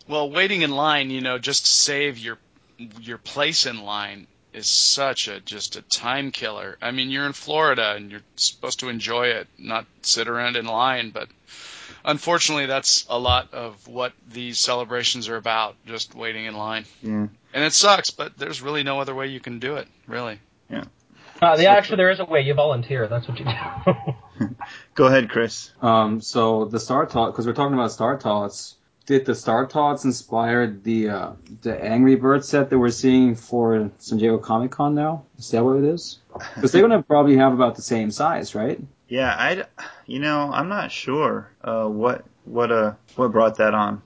Well, 0.08 0.30
waiting 0.30 0.62
in 0.62 0.72
line, 0.72 1.10
you 1.10 1.22
know, 1.22 1.38
just 1.40 1.66
to 1.66 1.72
save 1.72 2.18
your 2.18 2.38
your 3.00 3.18
place 3.18 3.66
in 3.66 3.84
line 3.84 4.28
is 4.52 4.68
such 4.68 5.28
a 5.28 5.40
just 5.40 5.76
a 5.76 5.82
time 5.82 6.32
killer. 6.32 6.78
I 6.82 6.92
mean, 6.92 7.10
you're 7.10 7.26
in 7.26 7.34
Florida 7.34 7.94
and 7.96 8.12
you're 8.12 8.22
supposed 8.36 8.80
to 8.82 8.90
enjoy 8.90 9.28
it, 9.28 9.48
not 9.58 9.86
sit 10.02 10.28
around 10.28 10.56
in 10.56 10.66
line, 10.66 11.12
but 11.12 11.28
unfortunately 12.06 12.66
that's 12.66 13.06
a 13.10 13.18
lot 13.18 13.54
of 13.54 13.88
what 13.88 14.14
these 14.30 14.60
celebrations 14.60 15.30
are 15.30 15.38
about, 15.38 15.76
just 15.86 16.14
waiting 16.16 16.46
in 16.46 16.56
line. 16.56 16.86
Yeah. 17.02 17.28
And 17.54 17.64
it 17.64 17.74
sucks, 17.74 18.12
but 18.12 18.38
there's 18.38 18.62
really 18.62 18.84
no 18.84 19.00
other 19.00 19.14
way 19.14 19.28
you 19.28 19.40
can 19.40 19.60
do 19.60 19.76
it, 19.76 19.88
really. 20.08 20.40
Yeah. 20.70 20.86
Uh, 21.42 21.58
the, 21.58 21.68
actually, 21.68 21.98
there 21.98 22.12
is 22.12 22.20
a 22.20 22.26
way. 22.26 22.42
You 22.42 22.54
volunteer. 22.54 23.08
That's 23.08 23.28
what 23.28 23.38
you 23.40 23.46
do. 23.46 23.52
Go 24.96 25.06
ahead, 25.06 25.30
Chris. 25.30 25.72
Um, 25.82 26.22
so 26.22 26.66
the 26.66 26.80
Star 26.80 27.06
Tot, 27.06 27.32
because 27.32 27.46
we're 27.46 27.54
talking 27.54 27.74
about 27.74 27.92
Star 27.92 28.18
Tots, 28.18 28.76
did 29.06 29.26
the 29.26 29.36
Star 29.36 29.66
Tots 29.66 30.06
inspire 30.06 30.68
the 30.68 31.10
uh, 31.10 31.32
the 31.62 31.82
Angry 31.84 32.16
Bird 32.16 32.46
set 32.46 32.70
that 32.70 32.80
we're 32.80 32.90
seeing 32.90 33.36
for 33.36 33.92
San 33.98 34.18
Diego 34.18 34.38
Comic 34.38 34.72
Con 34.72 34.96
now? 34.96 35.26
Is 35.38 35.52
that 35.52 35.64
what 35.64 35.78
it 35.78 35.84
is? 35.84 36.20
Because 36.56 36.72
they're 36.72 36.82
gonna 36.82 37.04
probably 37.04 37.38
have 37.38 37.54
about 37.54 37.76
the 37.76 37.82
same 37.82 38.12
size, 38.12 38.56
right? 38.56 38.80
Yeah, 39.08 39.36
I, 39.38 39.66
you 40.06 40.20
know, 40.20 40.50
I'm 40.52 40.70
not 40.70 40.92
sure 40.92 41.50
uh, 41.64 41.86
what 41.86 42.26
what 42.46 42.72
uh 42.72 42.94
what 43.16 43.32
brought 43.32 43.58
that 43.58 43.74
on. 43.74 44.02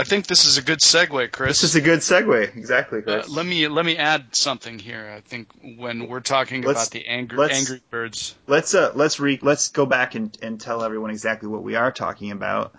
I 0.00 0.04
think 0.04 0.26
this 0.26 0.44
is 0.46 0.56
a 0.58 0.62
good 0.62 0.80
segue, 0.80 1.30
Chris. 1.32 1.60
This 1.60 1.70
is 1.70 1.76
a 1.76 1.80
good 1.80 2.00
segue. 2.00 2.56
Exactly, 2.56 3.02
Uh, 3.06 3.22
let 3.28 3.44
me 3.46 3.68
let 3.68 3.84
me 3.84 3.96
add 3.96 4.34
something 4.34 4.78
here. 4.78 5.12
I 5.16 5.20
think 5.20 5.48
when 5.78 6.08
we're 6.08 6.20
talking 6.20 6.62
Let's- 6.62 6.84
about 6.88 6.90
the 6.92 7.06
angry 7.06 7.50
angry 7.50 7.80
birds, 7.90 8.34
let's 8.46 8.74
uh 8.74 8.92
let's 8.94 9.20
re 9.20 9.38
let's 9.42 9.68
go 9.68 9.86
back 9.86 10.14
and, 10.14 10.36
and 10.42 10.60
tell 10.60 10.82
everyone 10.82 11.10
exactly 11.10 11.48
what 11.48 11.62
we 11.62 11.74
are 11.76 11.92
talking 11.92 12.30
about. 12.30 12.72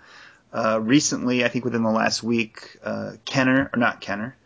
Uh, 0.52 0.78
recently, 0.82 1.44
I 1.44 1.48
think 1.48 1.64
within 1.64 1.82
the 1.82 1.90
last 1.90 2.22
week, 2.22 2.76
uh, 2.84 3.12
Kenner 3.24 3.70
or 3.72 3.78
not 3.78 4.00
Kenner, 4.02 4.36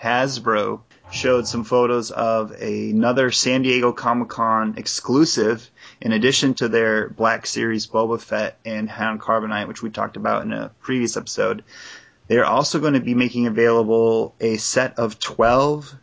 Hasbro 0.00 0.80
showed 1.10 1.48
some 1.48 1.64
photos 1.64 2.10
of 2.10 2.52
another 2.52 3.30
San 3.30 3.62
Diego 3.62 3.92
Comic 3.92 4.28
Con 4.28 4.74
exclusive. 4.76 5.68
In 6.00 6.12
addition 6.12 6.54
to 6.54 6.68
their 6.68 7.08
Black 7.08 7.46
Series 7.46 7.86
Boba 7.88 8.20
Fett 8.20 8.56
and 8.64 8.88
Hound 8.88 9.20
Carbonite, 9.20 9.66
which 9.66 9.82
we 9.82 9.90
talked 9.90 10.16
about 10.16 10.42
in 10.42 10.52
a 10.52 10.70
previous 10.80 11.16
episode, 11.16 11.64
they're 12.28 12.44
also 12.44 12.78
going 12.78 12.94
to 12.94 13.00
be 13.00 13.14
making 13.14 13.46
available 13.46 14.34
a 14.40 14.56
set 14.58 14.98
of 14.98 15.18
12 15.18 15.94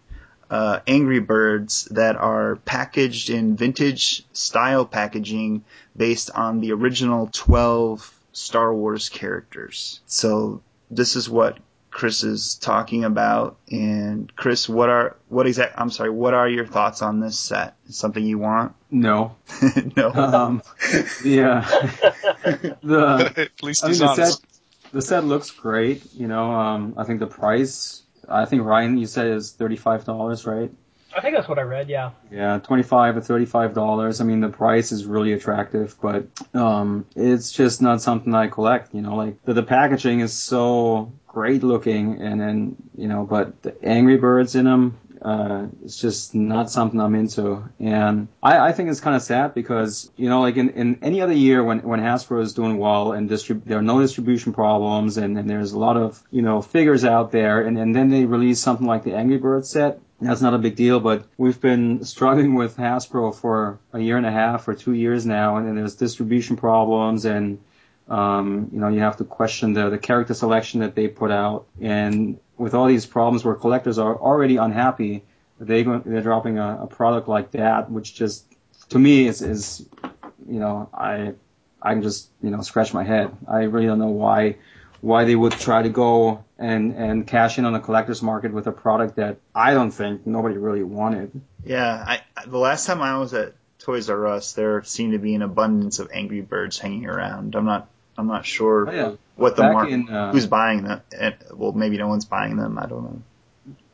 uh, 0.50 0.80
Angry 0.86 1.20
Birds 1.20 1.86
that 1.92 2.16
are 2.16 2.58
packaged 2.58 3.30
in 3.30 3.56
vintage 3.56 4.26
style 4.34 4.86
packaging 4.86 5.64
based 5.96 6.30
on 6.32 6.60
the 6.60 6.72
original 6.72 7.30
12 7.32 8.14
Star 8.34 8.74
Wars 8.74 9.10
characters. 9.10 10.02
So 10.06 10.62
this 10.92 11.16
is 11.16 11.30
what 11.30 11.58
Chris 11.96 12.24
is 12.24 12.56
talking 12.56 13.06
about. 13.06 13.58
And 13.72 14.34
Chris, 14.36 14.68
what 14.68 14.90
are 14.90 15.16
what 15.30 15.48
exact? 15.48 15.76
I'm 15.78 15.90
sorry. 15.90 16.10
What 16.10 16.34
are 16.34 16.48
your 16.48 16.66
thoughts 16.66 17.02
on 17.02 17.22
this 17.22 17.40
set? 17.40 17.76
Is 17.88 17.96
something 17.96 18.24
you 18.24 18.38
want? 18.38 18.76
No. 18.92 19.36
no. 19.96 20.12
Um, 20.12 20.62
yeah. 21.24 21.62
the 22.84 23.34
at 23.38 23.64
least 23.64 23.84
I 23.84 23.88
mean 23.88 23.92
he's 23.92 24.00
the 24.00 24.08
honest. 24.08 24.46
The 24.96 25.02
set 25.02 25.26
looks 25.26 25.52
great. 25.52 26.14
You 26.14 26.28
know, 26.28 26.52
um, 26.54 26.94
I 26.98 27.04
think 27.04 27.20
the 27.20 27.28
price. 27.28 28.02
I 28.30 28.46
think 28.46 28.64
Ryan, 28.64 28.98
you 28.98 29.08
said 29.08 29.28
is 29.28 29.52
thirty 29.52 29.76
five 29.76 30.06
dollars, 30.06 30.48
right? 30.48 30.72
I 31.16 31.20
think 31.22 31.36
that's 31.36 31.50
what 31.50 31.60
I 31.60 31.64
read. 31.64 31.90
Yeah. 31.90 32.12
Yeah, 32.32 32.60
twenty-five 32.60 33.18
or 33.18 33.22
thirty-five 33.22 33.74
dollars. 33.74 34.22
I 34.22 34.24
mean, 34.24 34.40
the 34.40 34.50
price 34.50 34.94
is 34.94 35.06
really 35.06 35.34
attractive, 35.34 35.96
but 36.02 36.28
um, 36.54 37.06
it's 37.14 37.52
just 37.52 37.82
not 37.82 38.02
something 38.02 38.34
I 38.34 38.48
collect. 38.48 38.96
You 38.96 39.02
know, 39.02 39.16
like 39.16 39.44
the, 39.44 39.54
the 39.54 39.64
packaging 39.64 40.22
is 40.22 40.32
so 40.32 41.12
great 41.28 41.62
looking, 41.62 42.22
and 42.22 42.40
then 42.40 42.76
you 42.98 43.10
know, 43.10 43.26
but 43.26 43.62
the 43.64 43.76
Angry 43.84 44.16
Birds 44.16 44.56
in 44.56 44.64
them, 44.64 44.98
uh, 45.26 45.68
it's 45.84 46.00
just 46.00 46.36
not 46.36 46.70
something 46.70 47.00
I'm 47.02 47.16
into. 47.16 47.64
And 47.80 48.28
I, 48.44 48.68
I 48.68 48.72
think 48.72 48.90
it's 48.90 49.00
kind 49.00 49.16
of 49.16 49.24
sad 49.24 49.54
because 49.54 50.12
you 50.16 50.30
know, 50.30 50.42
like 50.42 50.58
in, 50.58 50.70
in 50.70 51.00
any 51.02 51.22
other 51.22 51.34
year 51.34 51.64
when 51.64 51.80
when 51.80 52.00
Hasbro 52.00 52.42
is 52.42 52.54
doing 52.54 52.78
well 52.78 53.12
and 53.12 53.30
distrib- 53.30 53.66
there 53.66 53.80
are 53.80 53.90
no 53.94 54.00
distribution 54.02 54.54
problems, 54.54 55.18
and, 55.18 55.38
and 55.38 55.50
there's 55.50 55.72
a 55.72 55.80
lot 55.80 55.98
of 55.98 56.22
you 56.32 56.42
know 56.42 56.62
figures 56.62 57.04
out 57.04 57.32
there, 57.32 57.62
and, 57.62 57.78
and 57.78 57.96
then 57.96 58.10
they 58.10 58.26
release 58.26 58.60
something 58.60 58.88
like 58.88 59.04
the 59.04 59.16
Angry 59.16 59.38
Birds 59.38 59.70
set 59.70 60.00
that's 60.22 60.42
not 60.42 60.54
a 60.54 60.58
big 60.58 60.76
deal, 60.76 61.00
but 61.00 61.26
we've 61.38 61.60
been 61.60 62.06
struggling 62.06 62.56
with 62.56 62.78
Hasbro 62.78 63.36
for 63.36 63.80
a 63.92 64.00
year 64.00 64.18
and 64.18 64.26
a 64.26 64.32
half 64.32 64.68
or 64.68 64.74
two 64.74 64.94
years 64.94 65.26
now, 65.26 65.58
and, 65.58 65.68
then 65.68 65.76
there's 65.76 65.96
distribution 65.96 66.56
problems, 66.56 67.26
and 67.26 67.60
um, 68.08 68.70
you 68.72 68.80
know 68.80 68.88
you 68.88 69.00
have 69.00 69.18
to 69.18 69.24
question 69.24 69.74
the 69.74 69.90
the 69.90 69.98
character 69.98 70.34
selection 70.34 70.82
that 70.82 70.96
they 70.96 71.08
put 71.08 71.32
out, 71.32 71.66
and 71.82 72.40
with 72.58 72.74
all 72.74 72.88
these 72.88 73.06
problems 73.06 73.44
where 73.44 73.56
collectors 73.56 73.98
are 74.00 74.16
already 74.16 74.58
unhappy, 74.58 75.24
they 75.60 75.84
they're 75.84 76.22
dropping 76.22 76.58
a, 76.58 76.80
a 76.84 76.88
product 76.88 77.28
like 77.28 77.52
that, 77.52 77.90
which 77.92 78.16
just 78.16 78.46
to 78.90 79.00
me 79.00 79.28
is 79.28 79.42
is 79.42 79.86
you 80.48 80.60
know 80.60 80.90
I 80.94 81.34
I 81.82 81.94
can 81.94 82.04
just 82.04 82.30
you 82.42 82.50
know 82.50 82.62
scratch 82.62 82.94
my 82.94 83.04
head. 83.04 83.32
I 83.48 83.64
really 83.64 83.86
don't 83.88 84.00
know 84.00 84.08
why 84.08 84.58
why 85.02 85.26
they 85.26 85.36
would 85.36 85.52
try 85.54 85.82
to 85.84 85.90
go 85.90 86.44
and 86.58 86.94
and 86.96 87.28
cash 87.28 87.58
in 87.58 87.66
on 87.66 87.74
the 87.74 87.80
collector's 87.80 88.22
market 88.22 88.52
with 88.54 88.68
a 88.68 88.72
product 88.72 89.18
that 89.18 89.38
I 89.54 89.74
don't 89.74 89.92
think 89.92 90.26
nobody 90.26 90.58
really 90.58 90.84
wanted. 90.84 91.32
Yeah, 91.66 92.04
I, 92.08 92.22
I- 92.38 92.46
the 92.46 92.58
last 92.58 92.86
time 92.86 93.02
I 93.02 93.18
was 93.18 93.34
at 93.34 93.54
Toys 93.80 94.10
R 94.10 94.28
Us, 94.28 94.54
there 94.54 94.84
seemed 94.84 95.14
to 95.14 95.20
be 95.20 95.36
an 95.36 95.42
abundance 95.42 96.00
of 96.00 96.10
Angry 96.14 96.42
Birds 96.42 96.80
hanging 96.80 97.06
around. 97.06 97.56
I'm 97.56 97.66
not, 97.66 97.88
I'm 98.18 98.28
not 98.28 98.46
sure 98.46 98.90
Oh, 98.90 98.92
yeah. 98.92 99.12
What 99.36 99.56
the 99.56 99.64
Back 99.64 99.74
market, 99.74 99.94
in, 99.94 100.10
uh, 100.10 100.32
who's 100.32 100.48
buying 100.48 100.84
them. 100.84 101.02
And, 101.18 101.36
well, 101.54 101.74
maybe 101.74 101.98
no 101.98 102.08
one's 102.08 102.26
buying 102.26 102.56
them. 102.56 102.80
I 102.80 102.86
don't 102.86 103.04
know. 103.04 103.22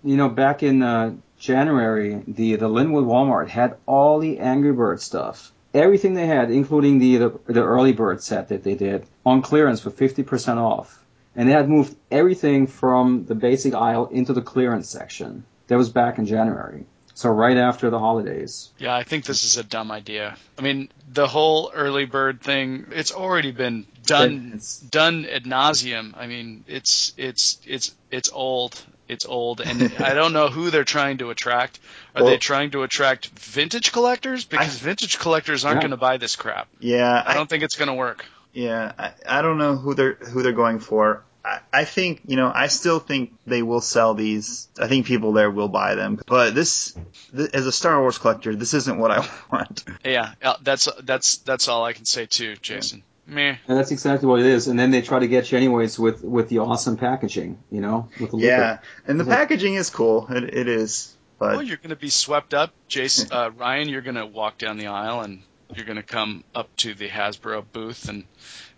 You 0.03 0.17
know, 0.17 0.29
back 0.29 0.63
in 0.63 0.81
uh, 0.81 1.15
January, 1.39 2.21
the 2.27 2.55
the 2.55 2.69
Lynnwood 2.69 3.05
Walmart 3.05 3.49
had 3.49 3.77
all 3.85 4.19
the 4.19 4.39
Angry 4.39 4.73
Bird 4.73 5.01
stuff. 5.01 5.51
Everything 5.73 6.13
they 6.13 6.27
had, 6.27 6.51
including 6.51 6.99
the, 6.99 7.17
the 7.17 7.39
the 7.47 7.63
early 7.63 7.93
bird 7.93 8.21
set 8.21 8.49
that 8.49 8.63
they 8.63 8.75
did, 8.75 9.05
on 9.25 9.41
clearance 9.41 9.79
for 9.79 9.89
50% 9.89 10.57
off. 10.57 11.03
And 11.35 11.47
they 11.47 11.53
had 11.53 11.69
moved 11.69 11.95
everything 12.11 12.67
from 12.67 13.25
the 13.25 13.35
basic 13.35 13.73
aisle 13.73 14.07
into 14.07 14.33
the 14.33 14.41
clearance 14.41 14.89
section. 14.89 15.45
That 15.67 15.77
was 15.77 15.89
back 15.89 16.17
in 16.17 16.25
January. 16.25 16.85
So 17.21 17.29
right 17.29 17.55
after 17.57 17.91
the 17.91 17.99
holidays. 17.99 18.71
Yeah, 18.79 18.95
I 18.95 19.03
think 19.03 19.25
this 19.25 19.43
is 19.43 19.57
a 19.57 19.63
dumb 19.63 19.91
idea. 19.91 20.35
I 20.57 20.63
mean, 20.63 20.89
the 21.07 21.27
whole 21.27 21.71
early 21.71 22.05
bird 22.05 22.41
thing, 22.41 22.87
it's 22.91 23.11
already 23.11 23.51
been 23.51 23.85
done 24.07 24.47
It's- 24.55 24.79
done 24.79 25.27
ad 25.27 25.43
nauseum. 25.43 26.13
I 26.17 26.25
mean, 26.25 26.63
it's 26.67 27.13
it's 27.17 27.59
it's 27.63 27.93
it's 28.09 28.31
old. 28.33 28.73
It's 29.07 29.27
old, 29.27 29.61
and 29.61 29.93
I 29.99 30.15
don't 30.15 30.33
know 30.33 30.47
who 30.47 30.71
they're 30.71 30.83
trying 30.83 31.19
to 31.19 31.29
attract. 31.29 31.79
Are 32.15 32.23
Well- 32.23 32.31
they 32.31 32.37
trying 32.39 32.71
to 32.71 32.81
attract 32.81 33.27
vintage 33.37 33.91
collectors? 33.91 34.43
Because 34.45 34.75
vintage 34.79 35.19
collectors 35.19 35.63
aren't 35.63 35.77
Yeah. 35.77 35.81
going 35.81 35.91
to 35.91 35.97
buy 35.97 36.17
this 36.17 36.35
crap. 36.35 36.69
Yeah, 36.79 37.21
I 37.23 37.35
don't 37.35 37.47
think 37.47 37.61
it's 37.61 37.75
going 37.75 37.89
to 37.89 37.93
work. 37.93 38.25
Yeah, 38.51 38.93
I, 38.97 39.11
I 39.27 39.41
don't 39.43 39.59
know 39.59 39.75
who 39.75 39.93
they're 39.93 40.15
who 40.15 40.41
they're 40.41 40.53
going 40.53 40.79
for. 40.79 41.23
I, 41.43 41.59
I 41.73 41.85
think 41.85 42.21
you 42.27 42.35
know 42.35 42.51
I 42.53 42.67
still 42.67 42.99
think 42.99 43.33
they 43.47 43.61
will 43.63 43.81
sell 43.81 44.13
these. 44.13 44.67
I 44.79 44.87
think 44.87 45.05
people 45.05 45.33
there 45.33 45.49
will 45.49 45.67
buy 45.69 45.95
them. 45.95 46.19
But 46.27 46.53
this, 46.55 46.95
th- 47.35 47.49
as 47.53 47.65
a 47.65 47.71
Star 47.71 47.99
Wars 47.99 48.17
collector, 48.17 48.55
this 48.55 48.73
isn't 48.73 48.97
what 48.97 49.11
I 49.11 49.27
want. 49.51 49.83
Yeah, 50.05 50.33
uh, 50.43 50.55
that's 50.61 50.87
that's 51.03 51.37
that's 51.37 51.67
all 51.67 51.83
I 51.83 51.93
can 51.93 52.05
say 52.05 52.25
too, 52.25 52.55
Jason. 52.61 53.03
Meh. 53.27 53.55
And 53.67 53.77
that's 53.77 53.91
exactly 53.91 54.27
what 54.27 54.39
it 54.39 54.45
is. 54.47 54.67
And 54.67 54.77
then 54.77 54.91
they 54.91 55.01
try 55.01 55.19
to 55.19 55.27
get 55.27 55.51
you 55.51 55.57
anyways 55.57 55.97
with, 55.97 56.21
with 56.23 56.49
the 56.49 56.57
awesome 56.59 56.97
packaging, 56.97 57.59
you 57.71 57.79
know, 57.79 58.09
with 58.19 58.31
the 58.31 58.37
Yeah, 58.39 58.73
of- 58.73 58.79
and 59.07 59.19
the 59.19 59.23
packaging 59.25 59.75
is 59.75 59.89
cool. 59.89 60.27
It, 60.29 60.43
it 60.53 60.67
is, 60.67 61.15
but 61.39 61.51
Well, 61.51 61.61
you're 61.61 61.77
going 61.77 61.91
to 61.91 61.95
be 61.95 62.09
swept 62.09 62.53
up, 62.53 62.73
Jason. 62.89 63.29
Uh, 63.31 63.51
Ryan, 63.55 63.87
you're 63.87 64.01
going 64.01 64.15
to 64.15 64.25
walk 64.25 64.57
down 64.57 64.77
the 64.79 64.87
aisle 64.87 65.21
and 65.21 65.43
you're 65.73 65.85
going 65.85 65.97
to 65.97 66.03
come 66.03 66.43
up 66.53 66.75
to 66.77 66.93
the 66.93 67.07
Hasbro 67.07 67.63
booth, 67.71 68.09
and 68.09 68.25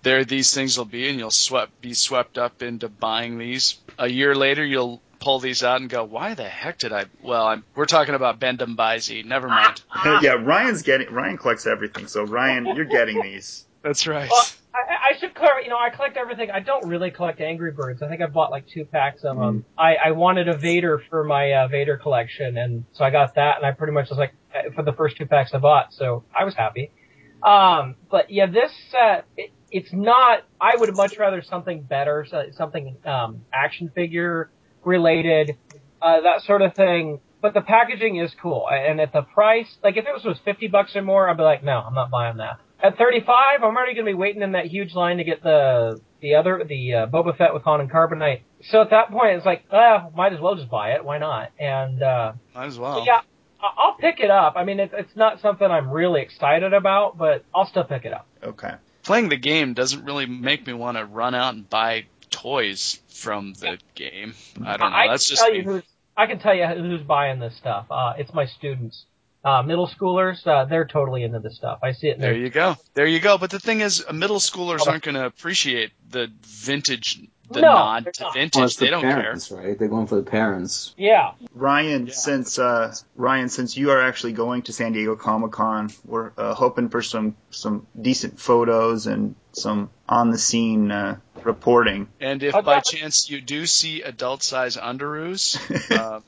there 0.04 0.26
these 0.26 0.54
things 0.54 0.78
will 0.78 0.86
be, 0.86 1.10
and 1.10 1.18
you'll 1.18 1.32
swept 1.32 1.82
be 1.82 1.94
swept 1.94 2.38
up 2.38 2.62
into 2.62 2.90
buying 2.90 3.38
these. 3.38 3.80
A 3.98 4.08
year 4.08 4.36
later, 4.36 4.64
you'll 4.64 5.02
pull 5.20 5.40
these 5.40 5.64
out 5.64 5.82
and 5.82 5.90
go, 5.90 6.04
"Why 6.04 6.34
the 6.36 6.44
heck 6.44 6.78
did 6.80 6.94
I?" 6.94 7.06
Well, 7.22 7.48
I'm, 7.48 7.64
we're 7.76 7.86
talking 7.86 8.14
about 8.14 8.40
Bendham 8.40 8.76
Bizy. 8.76 9.24
Never 9.24 9.48
mind. 9.48 9.82
yeah, 10.22 10.34
Ryan's 10.34 10.84
getting 10.84 11.12
Ryan 11.12 11.38
collects 11.38 11.66
everything. 11.66 12.08
So 12.08 12.24
Ryan, 12.24 12.66
you're 12.76 12.86
getting 12.86 13.22
these. 13.22 13.66
That's 13.82 14.06
right. 14.06 14.30
Well, 14.30 14.46
I, 14.74 15.12
I 15.14 15.20
should 15.20 15.34
clarify. 15.34 15.62
You 15.62 15.70
know, 15.70 15.78
I 15.78 15.90
collect 15.90 16.18
everything. 16.18 16.52
I 16.52 16.60
don't 16.60 16.88
really 16.88 17.12
collect 17.12 17.40
Angry 17.42 17.72
Birds. 17.72 18.02
I 18.02 18.10
think 18.10 18.22
I 18.22 18.28
bought 18.28 18.52
like 18.52 18.68
two 18.68 18.86
packs 18.86 19.24
of 19.24 19.38
them. 19.38 19.66
I, 19.78 19.96
I 19.96 20.12
wanted 20.12 20.50
a 20.50 20.58
Vader 20.58 21.02
for 21.10 21.24
my 21.24 21.54
uh, 21.54 21.68
Vader 21.68 21.98
collection, 21.98 22.58
and 22.58 22.86
so 22.94 23.04
I 23.06 23.10
got 23.10 23.36
that. 23.36 23.58
And 23.58 23.66
I 23.66 23.72
pretty 23.72 23.94
much 23.94 24.10
was 24.10 24.20
like 24.20 24.34
uh, 24.54 24.72
for 24.76 24.84
the 24.84 24.94
first 24.94 25.18
two 25.18 25.26
packs 25.26 25.54
I 25.54 25.60
bought, 25.60 25.94
so 25.94 26.24
I 26.38 26.44
was 26.44 26.56
happy. 26.56 26.92
Um, 27.44 27.96
but 28.10 28.30
yeah, 28.30 28.46
this 28.46 28.72
set 28.90 29.26
it, 29.36 29.52
it's 29.74 29.92
not. 29.92 30.44
I 30.62 30.76
would 30.78 30.96
much 30.96 31.18
rather 31.18 31.42
something 31.42 31.82
better, 31.82 32.26
so- 32.30 32.50
something 32.58 32.96
um, 33.06 33.42
action 33.52 33.92
figure 33.94 34.50
related, 34.86 35.58
uh, 36.02 36.22
that 36.22 36.42
sort 36.44 36.62
of 36.62 36.74
thing. 36.76 37.20
But 37.42 37.54
the 37.54 37.62
packaging 37.62 38.16
is 38.18 38.34
cool, 38.42 38.68
and 38.72 39.02
at 39.02 39.12
the 39.12 39.24
price, 39.24 39.68
like 39.84 39.98
if 39.98 40.06
it 40.06 40.14
was, 40.14 40.24
was 40.24 40.38
fifty 40.46 40.68
bucks 40.68 40.96
or 40.96 41.02
more, 41.02 41.30
I'd 41.30 41.36
be 41.36 41.44
like, 41.44 41.64
no, 41.64 41.74
I'm 41.80 41.94
not 41.94 42.10
buying 42.10 42.38
that. 42.38 42.60
At 42.82 42.98
35, 42.98 43.64
I'm 43.64 43.78
already 43.78 43.94
going 43.94 44.06
to 44.06 44.10
be 44.12 44.14
waiting 44.14 44.42
in 44.42 44.52
that 44.54 44.66
huge 44.66 44.94
line 44.94 45.16
to 45.18 45.24
get 45.24 45.42
the 45.42 46.02
the 46.22 46.36
other 46.36 46.64
the 46.68 46.94
uh, 46.94 47.08
Boba 47.08 47.36
Fett 47.38 47.54
with 47.54 47.64
Han 47.64 47.80
and 47.82 47.90
Carbonite. 47.92 48.42
So 48.70 48.82
at 48.82 48.90
that 48.92 49.10
point, 49.10 49.38
it's 49.38 49.46
like, 49.46 49.64
ah, 49.72 50.10
might 50.16 50.34
as 50.34 50.40
well 50.42 50.56
just 50.56 50.70
buy 50.70 50.92
it. 50.92 51.04
Why 51.04 51.18
not? 51.18 51.52
And 51.60 52.02
uh, 52.04 52.34
Might 52.54 52.66
as 52.68 52.76
so 52.76 52.82
well. 52.82 53.04
yeah, 53.06 53.22
I'll 53.62 53.96
pick 53.96 54.20
it 54.20 54.30
up. 54.30 54.54
I 54.58 54.64
mean, 54.66 54.80
it's 54.82 54.94
it's 54.98 55.16
not 55.16 55.40
something 55.42 55.66
I'm 55.70 55.90
really 55.92 56.22
excited 56.22 56.74
about, 56.74 57.18
but 57.18 57.46
I'll 57.56 57.68
still 57.68 57.86
pick 57.86 58.04
it 58.06 58.12
up. 58.14 58.28
Okay. 58.44 58.74
Playing 59.04 59.30
the 59.30 59.38
game 59.38 59.74
doesn't 59.74 60.06
really 60.06 60.26
make 60.26 60.66
me 60.66 60.74
want 60.74 60.98
to 60.98 61.06
run 61.06 61.36
out 61.36 61.54
and 61.54 61.70
buy 61.70 62.06
toys 62.30 63.00
from 63.10 63.54
the 63.54 63.78
game. 63.96 64.34
I 64.64 64.78
don't 64.78 64.90
know. 64.92 64.96
I 64.96 65.08
That's 65.08 65.28
can 65.28 65.36
just 65.36 65.42
tell 65.42 65.54
you 65.54 65.64
who's 65.64 65.84
I 66.16 66.28
can 66.28 66.40
tell 66.40 66.54
you 66.54 66.66
who's 66.68 67.02
buying 67.02 67.40
this 67.40 67.56
stuff. 67.56 67.88
Uh, 67.90 68.14
it's 68.18 68.34
my 68.34 68.46
students, 68.46 69.06
uh, 69.44 69.64
middle 69.64 69.88
schoolers. 69.88 70.46
Uh, 70.46 70.66
they're 70.66 70.86
totally 70.86 71.24
into 71.24 71.40
this 71.40 71.56
stuff. 71.56 71.80
I 71.82 71.94
see 71.94 72.08
it. 72.08 72.20
There 72.20 72.34
their, 72.34 72.40
you 72.40 72.50
go. 72.50 72.76
There 72.94 73.08
you 73.08 73.20
go. 73.20 73.38
But 73.38 73.50
the 73.50 73.60
thing 73.60 73.82
is, 73.82 74.06
middle 74.12 74.40
schoolers 74.40 74.88
aren't 74.88 75.04
going 75.04 75.16
to 75.16 75.26
appreciate 75.26 75.92
the 76.10 76.32
vintage, 76.42 77.20
the 77.50 77.62
No, 77.62 77.74
nod 77.74 78.04
they're 78.06 78.12
to 78.14 78.24
not. 78.24 78.34
vintage. 78.34 78.56
Well, 78.56 78.66
it's 78.66 78.76
they 78.78 78.86
the 78.88 78.92
don't 78.92 79.02
parents, 79.02 79.52
right? 79.52 79.78
They're 79.78 79.88
going 79.90 80.08
for 80.08 80.16
the 80.16 80.24
parents. 80.24 80.94
yeah. 80.98 81.32
Ryan, 81.54 82.08
Yeah. 82.08 82.14
since 82.14 82.58
uh, 82.58 82.96
Ryan, 83.16 83.50
since 83.50 83.76
you 83.78 83.92
are 83.92 84.02
actually 84.02 84.34
going 84.34 84.62
to 84.64 84.74
San 84.74 84.94
Diego 84.94 85.16
Comic 85.16 85.52
Con, 85.52 85.90
we're 86.06 86.32
uh, 86.38 86.54
hoping 86.54 86.90
for 86.90 87.02
some 87.02 87.36
some 87.52 87.86
decent 88.00 88.40
photos 88.40 89.08
and 89.08 89.36
some 89.52 89.90
on 90.08 90.32
the 90.32 90.38
scene 90.38 90.90
uh, 90.92 91.18
reporting. 91.44 92.08
And 92.20 92.42
if 92.44 92.54
by 92.64 92.80
chance 92.80 93.30
you 93.30 93.42
do 93.42 93.66
see 93.66 94.02
adult 94.02 94.42
size 94.42 94.78
underoos, 94.78 95.58
um, 96.00 96.24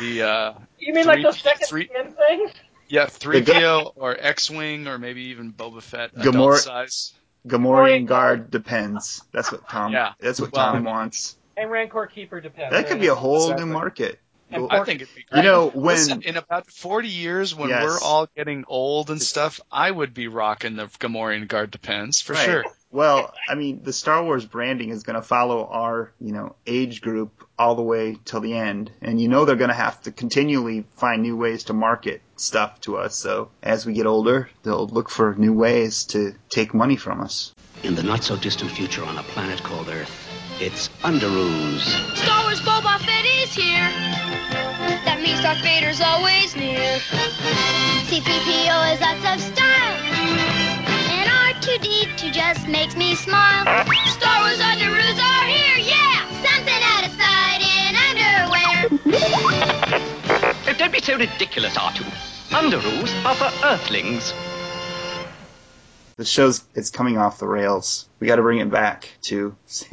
the 0.00 0.22
uh, 0.22 0.54
You 0.78 0.94
mean 0.94 1.04
like 1.06 1.16
Three- 1.16 1.22
those 1.24 1.40
second 1.40 1.66
three- 1.66 1.88
skin 1.88 2.12
things? 2.12 2.52
yeah, 2.88 3.06
three 3.06 3.42
PO 3.42 3.92
or 3.96 4.16
X 4.18 4.50
Wing 4.50 4.86
or 4.86 4.98
maybe 4.98 5.22
even 5.28 5.52
Boba 5.52 5.82
Fett 5.82 6.12
adult 6.16 6.34
Gamora- 6.34 6.58
size. 6.58 7.12
Gamorrean 7.46 8.06
guard 8.06 8.50
depends. 8.50 9.22
That's 9.32 9.52
what 9.52 9.68
Tom. 9.68 9.92
Yeah. 9.92 10.12
That's 10.20 10.40
what 10.40 10.52
Well, 10.52 10.72
Tom 10.72 10.84
wants. 10.84 11.36
And 11.56 11.70
Rancor 11.70 12.06
Keeper 12.06 12.40
depends. 12.40 12.72
That 12.72 12.88
could 12.88 13.00
be 13.00 13.08
a 13.08 13.14
whole 13.14 13.50
Exactly. 13.50 13.66
new 13.66 13.72
market. 13.72 14.20
Well, 14.50 14.68
I 14.70 14.84
think 14.84 15.02
it'd 15.02 15.14
be 15.14 15.24
great. 15.24 15.42
You 15.42 15.50
know, 15.50 15.68
when 15.68 15.96
Listen, 15.96 16.22
in 16.22 16.36
about 16.36 16.70
40 16.70 17.08
years, 17.08 17.54
when 17.54 17.70
Yes. 17.70 17.82
we're 17.82 18.00
all 18.00 18.28
getting 18.36 18.64
old 18.68 19.10
and 19.10 19.20
stuff, 19.20 19.60
I 19.70 19.90
would 19.90 20.14
be 20.14 20.28
rocking 20.28 20.76
the 20.76 20.86
Gamorrean 20.86 21.48
Guard 21.48 21.70
Depends 21.70 22.20
for 22.20 22.34
Right. 22.34 22.44
sure. 22.44 22.64
Well, 22.90 23.32
I 23.48 23.56
mean, 23.56 23.82
the 23.82 23.92
Star 23.92 24.22
Wars 24.22 24.44
branding 24.46 24.90
is 24.90 25.02
going 25.02 25.16
to 25.16 25.22
follow 25.22 25.66
our, 25.66 26.12
you 26.20 26.32
know, 26.32 26.54
age 26.66 27.00
group 27.00 27.43
all 27.58 27.74
the 27.74 27.82
way 27.82 28.16
till 28.24 28.40
the 28.40 28.54
end, 28.54 28.90
and 29.00 29.20
you 29.20 29.28
know 29.28 29.44
they're 29.44 29.56
going 29.56 29.68
to 29.68 29.74
have 29.74 30.00
to 30.02 30.10
continually 30.10 30.84
find 30.96 31.22
new 31.22 31.36
ways 31.36 31.64
to 31.64 31.72
market 31.72 32.20
stuff 32.36 32.80
to 32.82 32.96
us. 32.96 33.16
So 33.16 33.50
as 33.62 33.86
we 33.86 33.92
get 33.92 34.06
older, 34.06 34.50
they'll 34.62 34.86
look 34.86 35.08
for 35.08 35.34
new 35.34 35.52
ways 35.52 36.04
to 36.06 36.34
take 36.50 36.74
money 36.74 36.96
from 36.96 37.20
us. 37.20 37.54
In 37.82 37.94
the 37.94 38.02
not 38.02 38.24
so 38.24 38.36
distant 38.36 38.70
future 38.70 39.04
on 39.04 39.18
a 39.18 39.22
planet 39.22 39.62
called 39.62 39.88
Earth, 39.88 40.10
it's 40.60 40.88
Underoos. 41.02 41.82
Star 42.16 42.44
Wars 42.44 42.60
Boba 42.60 42.98
Fett 42.98 43.24
is 43.24 43.54
here. 43.54 43.88
That 45.04 45.20
means 45.22 45.40
Darth 45.42 45.62
Vader's 45.62 46.00
always 46.00 46.56
near. 46.56 46.98
C-3PO 48.06 48.94
is 48.94 49.00
lots 49.00 49.24
of 49.26 49.40
style. 49.40 49.96
And 51.10 51.28
R2-D2 51.56 52.32
just 52.32 52.68
makes 52.68 52.96
me 52.96 53.14
smile. 53.14 53.64
Star 54.06 54.40
Wars 54.40 54.58
Underoos 54.58 55.18
are 55.18 55.46
here, 55.46 55.78
yeah! 55.78 56.33
Oh, 59.06 60.74
don't 60.78 60.92
be 60.92 61.00
so 61.00 61.16
ridiculous, 61.16 61.76
R2. 61.76 62.04
Underoos 62.50 63.24
are 63.24 63.34
for 63.34 63.66
Earthlings. 63.66 64.32
The 66.16 66.24
show's 66.24 66.64
it's 66.74 66.90
coming 66.90 67.18
off 67.18 67.38
the 67.38 67.46
rails. 67.46 68.08
We 68.20 68.26
got 68.26 68.36
to 68.36 68.42
bring 68.42 68.60
it 68.60 68.70
back 68.70 69.10
to. 69.22 69.56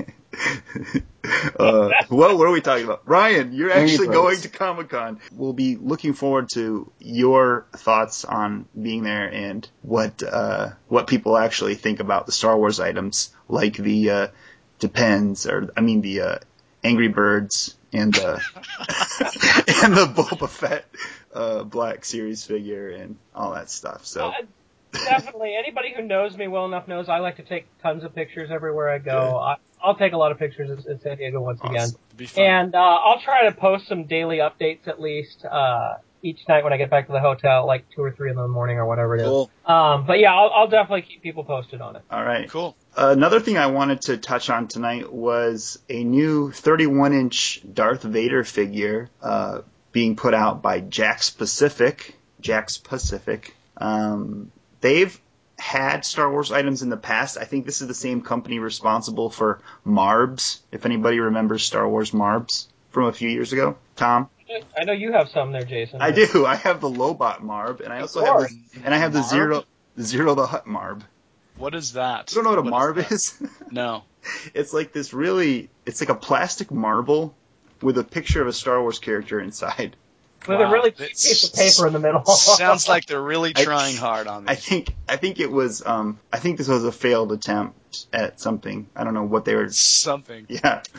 uh, 1.60 1.90
what, 2.10 2.38
what 2.38 2.48
are 2.48 2.52
we 2.52 2.62
talking 2.62 2.86
about? 2.86 3.02
Ryan, 3.06 3.54
you're 3.54 3.72
Angry 3.72 3.92
actually 3.92 4.08
Birds. 4.08 4.18
going 4.18 4.38
to 4.42 4.50
Comic 4.50 4.90
Con. 4.90 5.20
We'll 5.34 5.54
be 5.54 5.76
looking 5.76 6.14
forward 6.14 6.50
to 6.52 6.92
your 7.00 7.66
thoughts 7.74 8.24
on 8.24 8.66
being 8.80 9.04
there 9.04 9.28
and 9.32 9.68
what 9.82 10.22
uh, 10.24 10.70
what 10.88 11.08
people 11.08 11.38
actually 11.38 11.76
think 11.76 12.00
about 12.00 12.28
the 12.28 12.32
Star 12.32 12.56
Wars 12.56 12.80
items, 12.80 13.34
like 13.50 13.76
the 13.76 14.10
uh, 14.10 14.28
Depends, 14.80 15.48
or 15.48 15.72
I 15.76 15.82
mean 15.82 16.02
the 16.02 16.22
uh, 16.22 16.38
Angry 16.84 17.08
Birds 17.08 17.76
and 17.94 18.14
the 18.14 18.34
and 19.84 19.94
the 19.94 20.06
Boba 20.06 20.50
Fett 20.50 20.86
uh, 21.34 21.64
Black 21.64 22.06
Series 22.06 22.46
figure 22.46 22.90
and 22.90 23.18
all 23.34 23.54
that 23.54 23.70
stuff. 23.70 24.06
So. 24.06 24.28
Uh, 24.28 24.34
definitely. 24.92 25.56
Anybody 25.58 25.94
who 25.96 26.04
knows 26.04 26.36
me 26.38 26.48
well 26.48 26.66
enough 26.66 26.88
knows 26.88 27.10
I 27.10 27.20
like 27.20 27.38
to 27.38 27.44
take 27.44 27.66
tons 27.82 28.04
of 28.04 28.14
pictures 28.14 28.50
everywhere 28.52 28.90
I 28.90 29.00
go. 29.00 29.38
I, 29.38 29.56
I'll 29.84 29.96
take 29.96 30.14
a 30.14 30.18
lot 30.18 30.32
of 30.32 30.40
pictures 30.40 30.70
in, 30.70 30.92
in 30.92 31.00
San 31.02 31.18
Diego 31.18 31.42
once 31.42 31.60
again. 31.62 31.76
Awesome. 31.76 32.00
It'd 32.10 32.18
be 32.18 32.26
fun. 32.26 32.44
And 32.44 32.76
uh, 32.76 32.78
I'll 32.78 33.22
try 33.22 33.50
to 33.50 33.56
post 33.56 33.88
some 33.88 34.06
daily 34.06 34.38
updates 34.38 34.88
at 34.88 35.02
least 35.02 35.46
uh, 35.46 35.96
each 36.22 36.40
night 36.48 36.64
when 36.64 36.74
I 36.74 36.78
get 36.78 36.90
back 36.90 37.08
to 37.08 37.14
the 37.14 37.20
hotel, 37.20 37.66
like 37.66 37.86
two 37.96 38.04
or 38.04 38.12
three 38.12 38.30
in 38.30 38.36
the 38.36 38.48
morning 38.48 38.78
or 38.78 38.86
whatever 38.86 39.16
it 39.16 39.22
is. 39.22 39.28
Cool. 39.28 39.50
Um, 39.66 40.06
but 40.06 40.20
yeah, 40.20 40.34
I'll, 40.34 40.52
I'll 40.54 40.68
definitely 40.68 41.04
keep 41.04 41.22
people 41.24 41.44
posted 41.44 41.82
on 41.82 41.96
it. 41.96 42.04
All 42.12 42.24
right. 42.24 42.50
cool. 42.50 42.76
Another 42.96 43.40
thing 43.40 43.58
I 43.58 43.68
wanted 43.68 44.02
to 44.02 44.18
touch 44.18 44.50
on 44.50 44.68
tonight 44.68 45.12
was 45.12 45.80
a 45.90 46.04
new 46.04 46.52
31 46.52 47.14
inch 47.14 47.62
Darth 47.74 48.04
Vader 48.04 48.44
figure 48.44 49.10
uh, 49.22 49.62
being 49.92 50.16
put 50.16 50.34
out 50.34 50.62
by 50.62 50.82
Jakks 50.82 51.36
Pacific. 51.36 52.16
Jakks 52.42 52.84
Pacific. 52.84 53.56
Um, 53.78 54.52
they've 54.82 55.20
had 55.58 56.04
Star 56.04 56.30
Wars 56.30 56.52
items 56.52 56.82
in 56.82 56.90
the 56.90 56.98
past. 56.98 57.38
I 57.38 57.46
think 57.46 57.66
this 57.66 57.82
is 57.82 57.88
the 57.88 57.94
same 57.94 58.22
company 58.22 58.60
responsible 58.60 59.30
for 59.30 59.62
Marbs, 59.86 60.60
if 60.72 60.86
anybody 60.86 61.20
remembers 61.20 61.64
Star 61.64 61.88
Wars 61.88 62.12
Marbs 62.12 62.68
from 62.90 63.06
a 63.06 63.14
few 63.14 63.30
years 63.30 63.54
ago. 63.54 63.78
Tom? 63.96 64.30
I 64.78 64.84
know 64.84 64.92
you 64.92 65.14
have 65.14 65.30
some 65.30 65.52
there, 65.54 65.64
Jason. 65.64 66.02
I 66.02 66.12
do. 66.12 66.46
I 66.46 66.56
have 66.56 66.82
the 66.82 66.90
Lobot 66.90 67.42
Marb, 67.42 67.80
and 67.80 67.94
I 67.94 68.02
also 68.02 68.26
have 68.26 68.50
the, 68.50 68.82
and 68.84 68.94
I 68.94 68.98
have 68.98 69.14
the 69.14 69.20
Marb? 69.20 69.32
Ziro 69.32 69.66
Ziro 69.98 70.36
the 70.36 70.48
Hutt 70.48 70.68
Marb. 70.68 71.04
What 71.62 71.76
is 71.76 71.94
that? 71.94 72.32
You 72.32 72.36
don't 72.36 72.44
know 72.44 72.50
what 72.52 72.60
a 72.60 72.62
What 72.64 72.70
Marb 72.72 72.98
is 72.98 73.12
is? 73.12 73.42
No. 73.72 74.04
It's 74.54 74.74
like 74.74 74.92
this 74.94 75.14
really, 75.14 75.70
it's 75.86 76.02
like 76.02 76.10
a 76.10 76.16
plastic 76.16 76.72
marble 76.72 77.34
with 77.82 77.98
a 77.98 78.04
picture 78.04 78.42
of 78.42 78.48
a 78.48 78.54
Star 78.54 78.82
Wars 78.82 79.00
character 79.00 79.40
inside. 79.40 79.96
with 80.48 80.60
Wow, 80.60 80.70
a 80.70 80.72
really 80.72 80.92
piece 80.92 81.44
of 81.44 81.54
paper 81.56 81.88
in 81.88 81.94
the 81.94 82.00
middle. 82.00 82.24
Sounds 82.26 82.88
like 82.90 83.06
they're 83.06 83.22
really 83.22 83.54
I- 83.56 83.64
trying 83.64 83.96
hard 83.96 84.28
on 84.28 84.48
I 84.50 84.56
think 84.56 84.94
I 85.08 85.16
think 85.18 85.40
it 85.40 85.52
was 85.52 85.84
um 85.86 86.20
I 86.34 86.40
think 86.40 86.58
this 86.58 86.68
was 86.68 86.84
a 86.84 86.92
failed 86.92 87.32
attempt 87.32 88.06
at 88.14 88.40
something. 88.40 88.88
I 88.96 89.04
don't 89.04 89.14
know 89.14 89.24
what 89.24 89.46
they 89.46 89.56
were. 89.56 89.70
Something. 89.72 90.46
Yeah. 90.50 90.82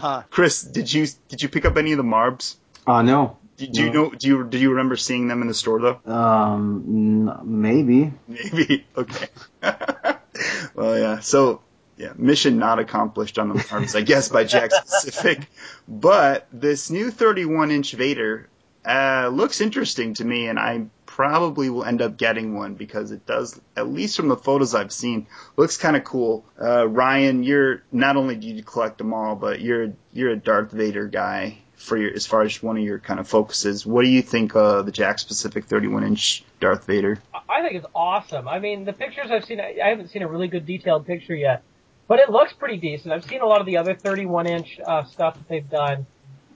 Huh. 0.00 0.22
Chris, 0.30 0.62
did 0.62 0.92
you 0.92 1.08
did 1.28 1.42
you 1.42 1.48
pick 1.48 1.64
up 1.64 1.76
any 1.76 1.90
of 1.92 1.96
the 1.98 2.04
Marbs? 2.04 2.54
Uh, 2.86 3.02
no. 3.02 3.36
Do, 3.56 3.66
do 3.68 3.82
you 3.82 3.90
know? 3.92 4.10
Do 4.10 4.26
you 4.26 4.44
do 4.44 4.58
you 4.58 4.70
remember 4.70 4.96
seeing 4.96 5.28
them 5.28 5.42
in 5.42 5.48
the 5.48 5.54
store 5.54 5.80
though? 5.80 6.12
Um, 6.12 7.40
maybe. 7.44 8.12
Maybe. 8.26 8.86
Okay. 8.96 9.26
well, 10.74 10.98
yeah. 10.98 11.20
So, 11.20 11.60
yeah, 11.96 12.12
mission 12.16 12.58
not 12.58 12.78
accomplished 12.78 13.38
on 13.38 13.48
the 13.48 13.54
Marbs, 13.54 13.94
I 13.96 14.02
guess, 14.02 14.28
by 14.28 14.44
Jack 14.44 14.70
Pacific. 14.86 15.48
But 15.86 16.46
this 16.52 16.90
new 16.90 17.10
31 17.10 17.70
inch 17.70 17.92
Vader 17.92 18.48
uh, 18.84 19.30
looks 19.32 19.60
interesting 19.60 20.14
to 20.14 20.24
me, 20.24 20.46
and 20.48 20.58
I 20.58 20.86
probably 21.06 21.70
will 21.70 21.84
end 21.84 22.02
up 22.02 22.16
getting 22.16 22.56
one 22.56 22.74
because 22.74 23.10
it 23.12 23.26
does, 23.26 23.60
at 23.76 23.88
least 23.88 24.16
from 24.16 24.28
the 24.28 24.36
photos 24.36 24.74
I've 24.74 24.92
seen, 24.92 25.26
looks 25.56 25.76
kind 25.76 25.96
of 25.96 26.04
cool. 26.04 26.44
Uh, 26.60 26.86
Ryan, 26.86 27.42
you're 27.42 27.82
not 27.92 28.16
only 28.16 28.36
do 28.36 28.48
you 28.48 28.62
collect 28.62 28.98
them 28.98 29.14
all, 29.14 29.36
but 29.36 29.60
you're 29.60 29.92
you're 30.12 30.30
a 30.30 30.36
Darth 30.36 30.72
Vader 30.72 31.06
guy 31.06 31.63
for 31.84 31.96
your 31.96 32.12
as 32.14 32.26
far 32.26 32.42
as 32.42 32.62
one 32.62 32.76
of 32.76 32.82
your 32.82 32.98
kind 32.98 33.20
of 33.20 33.28
focuses. 33.28 33.84
What 33.86 34.02
do 34.02 34.08
you 34.08 34.22
think 34.22 34.56
of 34.56 34.86
the 34.86 34.92
Jakks 34.92 35.26
Pacific 35.26 35.66
31 35.66 36.04
inch 36.04 36.44
Darth 36.60 36.86
Vader? 36.86 37.18
I 37.48 37.62
think 37.62 37.74
it's 37.74 37.86
awesome. 37.94 38.48
I 38.48 38.58
mean, 38.58 38.84
the 38.84 38.92
pictures 38.92 39.26
I've 39.30 39.44
seen, 39.44 39.60
I 39.60 39.88
haven't 39.88 40.08
seen 40.08 40.22
a 40.22 40.28
really 40.28 40.48
good 40.48 40.66
detailed 40.66 41.06
picture 41.06 41.34
yet, 41.34 41.62
but 42.08 42.18
it 42.18 42.30
looks 42.30 42.52
pretty 42.54 42.78
decent. 42.78 43.12
I've 43.12 43.24
seen 43.24 43.42
a 43.42 43.46
lot 43.46 43.60
of 43.60 43.66
the 43.66 43.76
other 43.76 43.94
31 43.94 44.46
inch 44.46 44.80
uh, 44.84 45.04
stuff 45.04 45.34
that 45.34 45.48
they've 45.48 45.68
done 45.68 46.06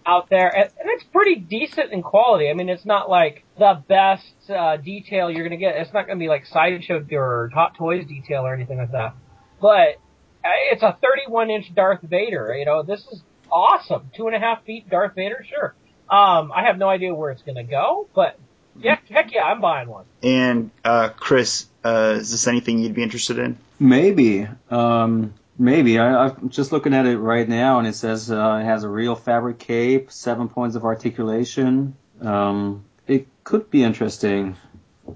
out 0.06 0.30
there, 0.30 0.48
and, 0.48 0.70
and 0.80 0.88
it's 0.88 1.04
pretty 1.04 1.36
decent 1.36 1.92
in 1.92 2.02
quality. 2.02 2.48
I 2.48 2.54
mean, 2.54 2.70
it's 2.70 2.86
not 2.86 3.10
like 3.10 3.44
the 3.58 3.82
best 3.86 4.50
uh, 4.50 4.78
detail 4.78 5.30
you're 5.30 5.46
going 5.46 5.58
to 5.58 5.64
get. 5.64 5.76
It's 5.76 5.92
not 5.92 6.06
going 6.06 6.18
to 6.18 6.22
be 6.22 6.28
like 6.28 6.46
Sideshow 6.46 7.04
or 7.12 7.50
Hot 7.52 7.76
Toys 7.76 8.06
detail 8.06 8.46
or 8.46 8.54
anything 8.54 8.78
like 8.78 8.92
that. 8.92 9.14
But 9.60 10.00
uh, 10.44 10.72
it's 10.72 10.82
a 10.82 10.96
31 11.02 11.50
inch 11.50 11.74
Darth 11.74 12.00
Vader. 12.02 12.54
You 12.56 12.64
know, 12.64 12.82
this 12.82 13.00
is 13.12 13.22
awesome. 13.50 14.10
Two 14.14 14.26
and 14.26 14.36
a 14.36 14.38
half 14.38 14.64
feet 14.64 14.88
Darth 14.88 15.14
Vader, 15.14 15.44
sure. 15.48 15.74
Um, 16.10 16.52
I 16.52 16.64
have 16.64 16.78
no 16.78 16.88
idea 16.88 17.14
where 17.14 17.30
it's 17.30 17.42
going 17.42 17.56
to 17.56 17.64
go, 17.64 18.08
but 18.14 18.38
yeah, 18.80 18.98
heck 19.10 19.32
yeah, 19.32 19.44
I'm 19.44 19.60
buying 19.60 19.88
one. 19.88 20.04
And 20.22 20.70
uh, 20.84 21.10
Chris, 21.10 21.66
uh, 21.84 22.16
is 22.18 22.30
this 22.30 22.46
anything 22.46 22.78
you'd 22.78 22.94
be 22.94 23.02
interested 23.02 23.38
in? 23.38 23.58
Maybe. 23.78 24.48
Um, 24.70 25.34
maybe. 25.58 25.98
I, 25.98 26.26
I'm 26.26 26.48
just 26.48 26.72
looking 26.72 26.94
at 26.94 27.06
it 27.06 27.18
right 27.18 27.48
now, 27.48 27.78
and 27.78 27.86
it 27.86 27.94
says 27.94 28.30
uh, 28.30 28.60
it 28.62 28.64
has 28.64 28.84
a 28.84 28.88
real 28.88 29.14
fabric 29.16 29.58
cape, 29.58 30.10
seven 30.10 30.48
points 30.48 30.76
of 30.76 30.84
articulation. 30.84 31.96
Um, 32.20 32.84
it 33.06 33.26
could 33.44 33.70
be 33.70 33.82
interesting. 33.82 34.56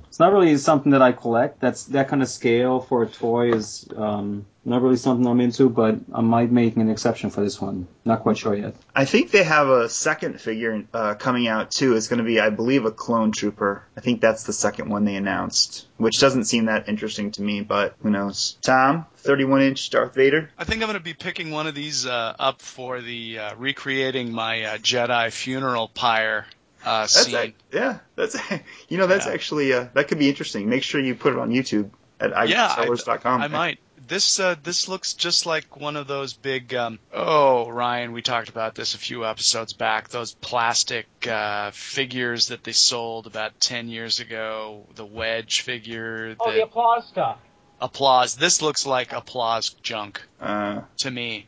It's 0.08 0.18
not 0.18 0.32
really 0.32 0.56
something 0.56 0.92
that 0.92 1.02
I 1.02 1.12
collect. 1.12 1.60
That's 1.60 1.84
that 1.86 2.08
kind 2.08 2.22
of 2.22 2.28
scale 2.28 2.80
for 2.80 3.02
a 3.02 3.06
toy 3.06 3.52
is 3.52 3.88
um, 3.96 4.46
not 4.64 4.80
really 4.82 4.96
something 4.96 5.26
I'm 5.26 5.40
into, 5.40 5.68
but 5.68 5.96
I 6.14 6.20
might 6.20 6.52
make 6.52 6.76
an 6.76 6.88
exception 6.88 7.30
for 7.30 7.40
this 7.40 7.60
one. 7.60 7.88
Not 8.04 8.20
quite 8.20 8.38
sure 8.38 8.54
yet. 8.54 8.74
I 8.94 9.04
think 9.04 9.30
they 9.32 9.42
have 9.42 9.68
a 9.68 9.88
second 9.88 10.40
figure 10.40 10.84
uh, 10.94 11.14
coming 11.14 11.48
out 11.48 11.70
too. 11.72 11.96
It's 11.96 12.06
going 12.08 12.18
to 12.18 12.24
be, 12.24 12.38
I 12.40 12.50
believe, 12.50 12.84
a 12.84 12.90
clone 12.92 13.32
trooper. 13.32 13.84
I 13.96 14.00
think 14.00 14.20
that's 14.20 14.44
the 14.44 14.52
second 14.52 14.88
one 14.88 15.04
they 15.04 15.16
announced, 15.16 15.86
which 15.96 16.20
doesn't 16.20 16.44
seem 16.44 16.66
that 16.66 16.88
interesting 16.88 17.32
to 17.32 17.42
me, 17.42 17.60
but 17.62 17.94
who 18.02 18.10
knows? 18.10 18.56
Tom, 18.62 19.06
31 19.18 19.62
inch 19.62 19.90
Darth 19.90 20.14
Vader. 20.14 20.50
I 20.56 20.64
think 20.64 20.82
I'm 20.82 20.86
going 20.88 20.94
to 20.98 21.02
be 21.04 21.14
picking 21.14 21.50
one 21.50 21.66
of 21.66 21.74
these 21.74 22.06
uh, 22.06 22.34
up 22.38 22.62
for 22.62 23.00
the 23.00 23.38
uh, 23.40 23.54
recreating 23.56 24.32
my 24.32 24.62
uh, 24.64 24.76
Jedi 24.78 25.32
funeral 25.32 25.88
pyre 25.88 26.46
uh, 26.84 27.02
That's 27.02 27.26
scene. 27.26 27.34
ac- 27.36 27.54
yeah, 27.72 27.98
that's 28.16 28.36
you 28.88 28.98
know 28.98 29.06
that's 29.06 29.26
Yeah. 29.26 29.32
actually 29.32 29.72
uh, 29.72 29.86
that 29.94 30.08
could 30.08 30.18
be 30.18 30.28
interesting. 30.28 30.68
Make 30.68 30.82
sure 30.82 31.00
you 31.00 31.14
put 31.14 31.32
it 31.32 31.38
on 31.38 31.50
YouTube 31.50 31.90
at 32.20 32.48
Yeah, 32.48 32.66
I- 32.76 32.86
iSellers.com. 32.86 33.42
I 33.42 33.48
might. 33.48 33.78
This 34.08 34.40
uh, 34.40 34.56
this 34.62 34.88
looks 34.88 35.14
just 35.14 35.46
like 35.46 35.76
one 35.76 35.96
of 35.96 36.06
those 36.06 36.32
big. 36.32 36.74
Um, 36.74 36.98
oh, 37.12 37.68
Ryan, 37.70 38.12
we 38.12 38.22
talked 38.22 38.48
about 38.48 38.74
this 38.74 38.94
a 38.94 38.98
few 38.98 39.24
episodes 39.24 39.72
back. 39.72 40.08
Those 40.08 40.34
plastic 40.34 41.06
uh, 41.26 41.70
figures 41.72 42.48
that 42.48 42.64
they 42.64 42.72
sold 42.72 43.26
about 43.26 43.60
ten 43.60 43.88
years 43.88 44.20
ago. 44.20 44.86
The 44.94 45.06
wedge 45.06 45.60
figure. 45.62 46.34
Oh, 46.40 46.50
the 46.50 46.56
the 46.58 46.62
applause 46.64 47.06
stuff. 47.06 47.38
applause. 47.80 48.34
This 48.36 48.60
looks 48.62 48.86
like 48.86 49.12
applause 49.12 49.70
junk 49.70 50.22
Uh, 50.40 50.82
to 50.98 51.10
me. 51.10 51.46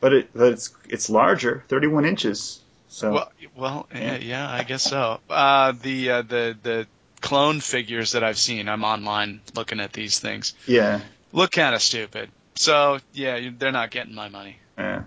but 0.00 0.12
it 0.12 0.30
but 0.34 0.52
it's 0.52 0.74
it's 0.88 1.10
larger, 1.10 1.64
31 1.68 2.04
inches. 2.04 2.60
So 2.88 3.12
Well, 3.12 3.32
well, 3.56 3.88
yeah, 3.94 4.16
yeah, 4.18 4.50
I 4.50 4.64
guess 4.64 4.82
so. 4.82 5.20
Uh, 5.30 5.72
the 5.72 6.10
uh, 6.10 6.22
the 6.22 6.56
the 6.62 6.86
clone 7.20 7.60
figures 7.60 8.12
that 8.12 8.22
I've 8.24 8.38
seen. 8.38 8.68
I'm 8.68 8.84
online 8.84 9.40
looking 9.54 9.80
at 9.80 9.92
these 9.92 10.18
things. 10.18 10.54
yeah, 10.66 11.00
Look 11.32 11.52
kind 11.52 11.74
of 11.74 11.82
stupid. 11.82 12.30
So 12.54 12.98
yeah, 13.12 13.36
you- 13.36 13.54
they're 13.56 13.72
not 13.72 13.90
getting 13.90 14.14
my 14.14 14.28
money. 14.28 14.56
yeah. 14.78 15.02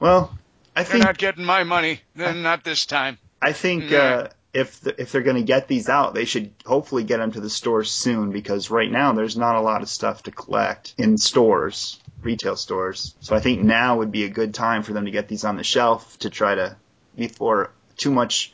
Well, 0.00 0.36
I 0.76 0.82
think 0.84 0.88
They're 0.88 0.92
think 0.92 1.04
not 1.04 1.18
getting 1.18 1.44
my 1.44 1.62
money. 1.64 2.00
They're 2.16 2.34
not 2.34 2.64
this 2.64 2.86
time. 2.86 3.18
I 3.40 3.52
think 3.52 3.90
Yeah. 3.90 3.98
uh, 3.98 4.28
if 4.52 4.80
the, 4.80 5.00
if 5.00 5.10
they're 5.12 5.22
going 5.22 5.36
to 5.36 5.42
get 5.42 5.66
these 5.68 5.88
out, 5.88 6.14
they 6.14 6.24
should 6.24 6.52
hopefully 6.64 7.04
get 7.04 7.18
them 7.18 7.32
to 7.32 7.40
the 7.40 7.50
stores 7.50 7.90
soon 7.90 8.30
because 8.30 8.70
right 8.70 8.90
now 8.90 9.12
there's 9.12 9.36
not 9.36 9.56
a 9.56 9.60
lot 9.60 9.82
of 9.82 9.88
stuff 9.88 10.22
to 10.24 10.30
collect 10.30 10.94
in 10.98 11.18
stores, 11.18 11.98
retail 12.22 12.56
stores. 12.56 13.14
So 13.20 13.34
I 13.34 13.40
think 13.40 13.62
now 13.62 13.98
would 13.98 14.12
be 14.12 14.24
a 14.24 14.28
good 14.28 14.54
time 14.54 14.82
for 14.84 14.92
them 14.92 15.04
to 15.06 15.10
get 15.10 15.26
these 15.28 15.44
on 15.44 15.56
the 15.56 15.64
shelf 15.64 16.18
to 16.20 16.30
try 16.30 16.54
to 16.54 16.76
before 17.16 17.70
too 17.96 18.10
much 18.12 18.52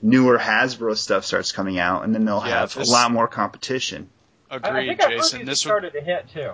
newer 0.00 0.38
Hasbro 0.38 0.96
stuff 0.96 1.24
starts 1.24 1.52
coming 1.52 1.78
out, 1.78 2.04
and 2.04 2.14
then 2.14 2.24
they'll 2.24 2.42
Yeah, 2.44 2.60
have 2.60 2.74
this- 2.74 2.88
a 2.88 2.92
lot 2.92 3.10
more 3.12 3.28
competition. 3.28 4.08
I, 4.52 4.56
I 4.56 4.58
Agreed, 4.68 4.86
think 4.88 5.02
I've 5.02 5.10
Jason. 5.10 5.38
these 5.40 5.46
This 5.48 5.66
would 5.66 5.92
to 5.92 6.00
hit 6.00 6.28
too. 6.32 6.52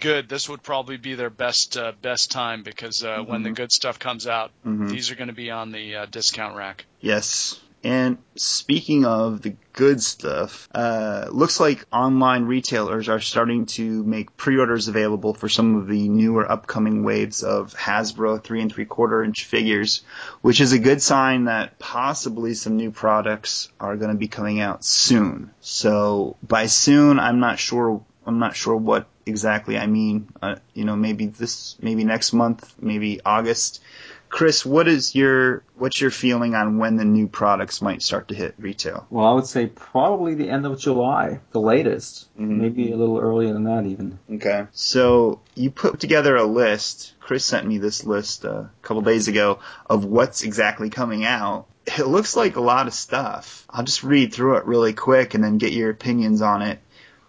good. 0.00 0.28
This 0.28 0.48
would 0.48 0.62
probably 0.62 0.96
be 0.96 1.14
their 1.14 1.30
best 1.30 1.76
uh, 1.76 1.92
best 2.02 2.30
time 2.32 2.62
because 2.64 3.04
uh, 3.04 3.22
when 3.24 3.42
the 3.44 3.50
good 3.50 3.70
stuff 3.72 3.98
comes 3.98 4.26
out, 4.26 4.50
Mhm. 4.66 4.90
these 4.90 5.10
are 5.10 5.14
going 5.14 5.28
to 5.28 5.34
be 5.34 5.50
on 5.50 5.70
the 5.72 5.96
uh, 5.96 6.06
discount 6.06 6.56
rack. 6.56 6.84
Yes. 7.00 7.58
And 7.84 8.18
speaking 8.34 9.04
of 9.04 9.40
the 9.40 9.54
good 9.72 10.02
stuff, 10.02 10.68
uh, 10.74 11.28
looks 11.30 11.60
like 11.60 11.86
online 11.92 12.44
retailers 12.44 13.08
are 13.08 13.20
starting 13.20 13.66
to 13.66 14.02
make 14.02 14.36
pre-orders 14.36 14.88
available 14.88 15.32
for 15.32 15.48
some 15.48 15.76
of 15.76 15.86
the 15.86 16.08
newer 16.08 16.50
upcoming 16.50 17.04
waves 17.04 17.44
of 17.44 17.74
Hasbro 17.74 18.42
three 18.42 18.60
and 18.62 18.72
three 18.72 18.84
quarter 18.84 19.22
inch 19.22 19.44
figures, 19.44 20.02
which 20.40 20.60
is 20.60 20.72
a 20.72 20.78
good 20.78 21.00
sign 21.00 21.44
that 21.44 21.78
possibly 21.78 22.54
some 22.54 22.76
new 22.76 22.90
products 22.90 23.70
are 23.78 23.96
going 23.96 24.10
to 24.10 24.16
be 24.16 24.28
coming 24.28 24.60
out 24.60 24.84
soon. 24.84 25.52
So 25.60 26.36
by 26.42 26.66
soon, 26.66 27.20
I'm 27.20 27.38
not 27.38 27.58
sure. 27.58 28.04
I'm 28.26 28.40
not 28.40 28.56
sure 28.56 28.76
what 28.76 29.06
exactly 29.24 29.78
I 29.78 29.86
mean. 29.86 30.28
Uh, 30.42 30.56
you 30.74 30.84
know, 30.84 30.96
maybe 30.96 31.26
this, 31.26 31.76
maybe 31.80 32.04
next 32.04 32.32
month, 32.32 32.74
maybe 32.80 33.20
August. 33.24 33.80
Chris, 34.28 34.64
what 34.64 34.88
is 34.88 35.14
your 35.14 35.62
what's 35.76 36.00
your 36.00 36.10
feeling 36.10 36.54
on 36.54 36.78
when 36.78 36.96
the 36.96 37.04
new 37.04 37.26
products 37.28 37.80
might 37.80 38.02
start 38.02 38.28
to 38.28 38.34
hit 38.34 38.54
retail? 38.58 39.06
Well, 39.10 39.26
I 39.26 39.32
would 39.32 39.46
say 39.46 39.66
probably 39.66 40.34
the 40.34 40.50
end 40.50 40.66
of 40.66 40.78
July, 40.78 41.40
the 41.52 41.60
latest. 41.60 42.28
Mhm. 42.38 42.58
Maybe 42.58 42.92
a 42.92 42.96
little 42.96 43.18
earlier 43.18 43.52
than 43.52 43.64
that 43.64 43.86
even. 43.86 44.18
Okay. 44.34 44.66
So 44.72 45.40
you 45.54 45.70
put 45.70 45.98
together 46.00 46.36
a 46.36 46.44
list. 46.44 47.14
Chris 47.20 47.44
sent 47.44 47.66
me 47.66 47.78
this 47.78 48.04
list 48.04 48.44
uh, 48.44 48.50
a 48.50 48.70
couple 48.82 49.02
days 49.02 49.28
ago 49.28 49.60
of 49.88 50.04
what's 50.04 50.42
exactly 50.42 50.90
coming 50.90 51.24
out. 51.24 51.66
It 51.86 52.06
looks 52.06 52.36
like 52.36 52.56
a 52.56 52.60
lot 52.60 52.86
of 52.86 52.92
stuff. 52.94 53.66
I'll 53.70 53.84
just 53.84 54.04
read 54.04 54.32
through 54.34 54.56
it 54.56 54.66
really 54.66 54.92
quick 54.92 55.32
and 55.34 55.42
then 55.42 55.56
get 55.58 55.72
your 55.72 55.88
opinions 55.90 56.42
on 56.42 56.60
it. 56.62 56.80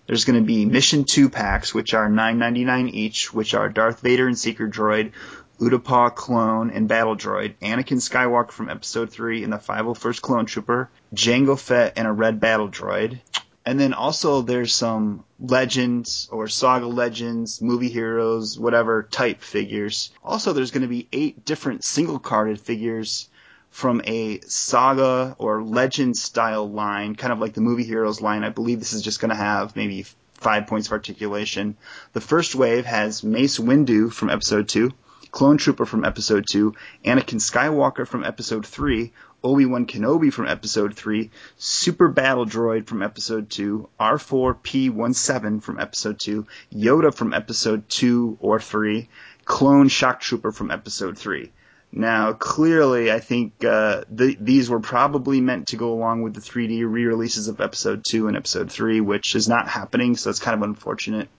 There's 0.06 0.26
going 0.26 0.40
to 0.40 0.46
be 0.46 0.66
Mission 0.66 1.04
2 1.06 1.30
packs, 1.30 1.74
which 1.74 1.94
are 1.94 2.10
$9.99 2.10 2.90
each, 2.90 3.32
which 3.34 3.54
are 3.54 3.70
Darth 3.70 4.02
Vader 4.02 4.28
and 4.28 4.38
Seeker 4.38 4.68
Droid, 4.68 5.12
Utapau 5.60 6.14
Clone 6.16 6.72
and 6.72 6.88
Battle 6.88 7.16
Droid, 7.16 7.56
Anakin 7.62 7.98
Skywalker 7.98 8.52
from 8.52 8.70
Episode 8.70 9.10
3 9.10 9.44
and 9.44 9.52
the 9.52 9.58
501st 9.58 10.22
Clone 10.22 10.46
Trooper, 10.46 10.90
Jango 11.14 11.60
Fett 11.60 11.94
and 11.98 12.08
a 12.08 12.12
Red 12.12 12.40
Battle 12.40 12.70
Droid. 12.70 13.20
And 13.66 13.80
then 13.80 13.94
also 13.94 14.42
there's 14.42 14.74
some 14.74 15.24
legends 15.40 16.28
or 16.32 16.48
saga 16.48 16.88
legends, 16.88 17.62
movie 17.62 17.90
heroes, 17.90 18.58
whatever 18.58 19.04
type 19.04 19.42
figures. 19.42 20.12
Also 20.24 20.54
there's 20.54 20.72
going 20.72 20.82
to 20.82 20.88
be 20.88 21.08
eight 21.12 21.46
different 21.46 21.84
single 21.84 22.20
carded 22.20 22.60
figures 22.60 23.30
from 23.70 24.02
a 24.06 24.40
saga 24.42 25.36
or 25.38 25.62
legend 25.62 26.18
style 26.18 26.70
line, 26.70 27.16
kind 27.16 27.34
of 27.34 27.40
like 27.40 27.54
the 27.54 27.62
movie 27.62 27.84
heroes 27.84 28.22
line. 28.22 28.44
I 28.44 28.50
believe 28.50 28.80
this 28.80 28.94
is 28.94 29.02
just 29.02 29.20
going 29.20 29.30
to 29.30 29.36
have 29.36 29.76
maybe 29.76 30.06
five 30.36 30.68
points 30.68 30.88
of 30.88 30.94
articulation. 30.94 31.78
The 32.14 32.22
first 32.22 32.56
wave 32.56 32.86
has 32.86 33.24
Mace 33.24 33.60
Windu 33.60 34.12
from 34.12 34.30
episode 34.30 34.68
2, 34.70 34.92
Clone 35.32 35.58
Trooper 35.58 35.86
from 35.86 36.06
episode 36.06 36.46
2, 36.50 36.74
Anakin 37.06 37.40
Skywalker 37.40 38.08
from 38.08 38.24
episode 38.24 38.66
3, 38.66 39.12
Obi-Wan 39.44 39.86
Kenobi 39.86 40.34
from 40.34 40.48
episode 40.48 40.96
3, 40.96 41.30
Super 41.58 42.08
Battle 42.08 42.46
Droid 42.46 42.88
from 42.88 43.04
episode 43.04 43.50
2, 43.50 43.88
R4P17 44.00 45.62
from 45.62 45.80
episode 45.80 46.20
2, 46.20 46.46
Yoda 46.74 47.14
from 47.14 47.34
episode 47.34 47.88
2 47.90 48.38
or 48.42 48.60
3, 48.60 49.08
Clone 49.46 49.88
Shock 49.88 50.20
Trooper 50.20 50.52
from 50.52 50.72
episode 50.72 51.18
3. 51.18 51.52
Now, 51.92 52.34
clearly, 52.34 53.12
I 53.12 53.20
think 53.20 53.64
uh, 53.64 54.04
the, 54.10 54.38
these 54.40 54.70
were 54.70 54.80
probably 54.80 55.42
meant 55.42 55.70
to 55.70 55.76
go 55.76 55.92
along 55.94 56.22
with 56.22 56.36
the 56.36 56.42
3D 56.42 56.84
re-releases 56.88 57.48
of 57.48 57.62
Episode 57.62 58.04
Two 58.04 58.28
and 58.28 58.38
Episode 58.38 58.72
Three, 58.72 59.02
which 59.02 59.36
is 59.36 59.50
not 59.50 59.68
happening. 59.68 60.16
So 60.16 60.30
it's 60.30 60.40
kind 60.40 60.56
of 60.56 60.62
unfortunate 60.62 61.30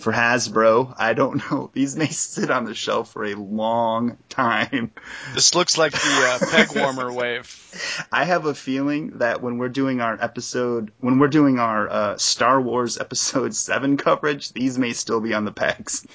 for 0.00 0.12
Hasbro. 0.12 0.94
I 0.98 1.12
don't 1.12 1.36
know. 1.50 1.70
These 1.72 1.96
may 1.96 2.08
sit 2.08 2.50
on 2.50 2.64
the 2.64 2.74
shelf 2.74 3.12
for 3.12 3.24
a 3.24 3.34
long 3.34 4.18
time. 4.28 4.92
This 5.34 5.54
looks 5.54 5.78
like 5.78 5.92
the 5.92 5.98
uh, 6.42 6.46
peg 6.50 6.74
warmer 6.74 7.12
wave. 7.12 8.06
I 8.10 8.24
have 8.24 8.46
a 8.46 8.54
feeling 8.54 9.18
that 9.18 9.42
when 9.42 9.58
we're 9.58 9.68
doing 9.68 10.00
our 10.00 10.16
episode, 10.20 10.90
when 11.00 11.18
we're 11.18 11.28
doing 11.28 11.58
our 11.58 11.88
uh, 11.88 12.18
Star 12.18 12.60
Wars 12.60 12.98
Episode 12.98 13.54
Seven 13.60 13.96
coverage, 13.96 14.52
these 14.52 14.78
may 14.78 14.92
still 14.92 15.20
be 15.20 15.34
on 15.34 15.44
the 15.44 15.52
pegs. 15.52 16.06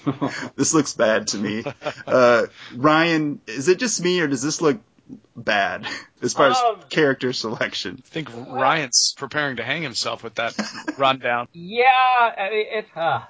this 0.55 0.73
looks 0.73 0.93
bad 0.93 1.27
to 1.27 1.37
me. 1.37 1.63
Uh, 2.05 2.47
Ryan, 2.75 3.39
is 3.47 3.67
it 3.67 3.79
just 3.79 4.01
me 4.01 4.19
or 4.19 4.27
does 4.27 4.41
this 4.41 4.61
look 4.61 4.79
bad 5.35 5.85
as 6.21 6.33
far 6.33 6.49
as 6.51 6.57
Um, 6.57 6.79
character 6.89 7.33
selection? 7.33 8.01
I 8.05 8.09
think 8.09 8.29
Ryan's 8.33 9.13
preparing 9.17 9.57
to 9.57 9.63
hang 9.63 9.81
himself 9.81 10.23
with 10.23 10.35
that 10.35 10.55
rundown. 10.97 11.47
Yeah, 11.53 11.85
I 11.85 12.49
mean, 12.49 12.65
it's. 12.69 12.89
Uh. 12.95 13.21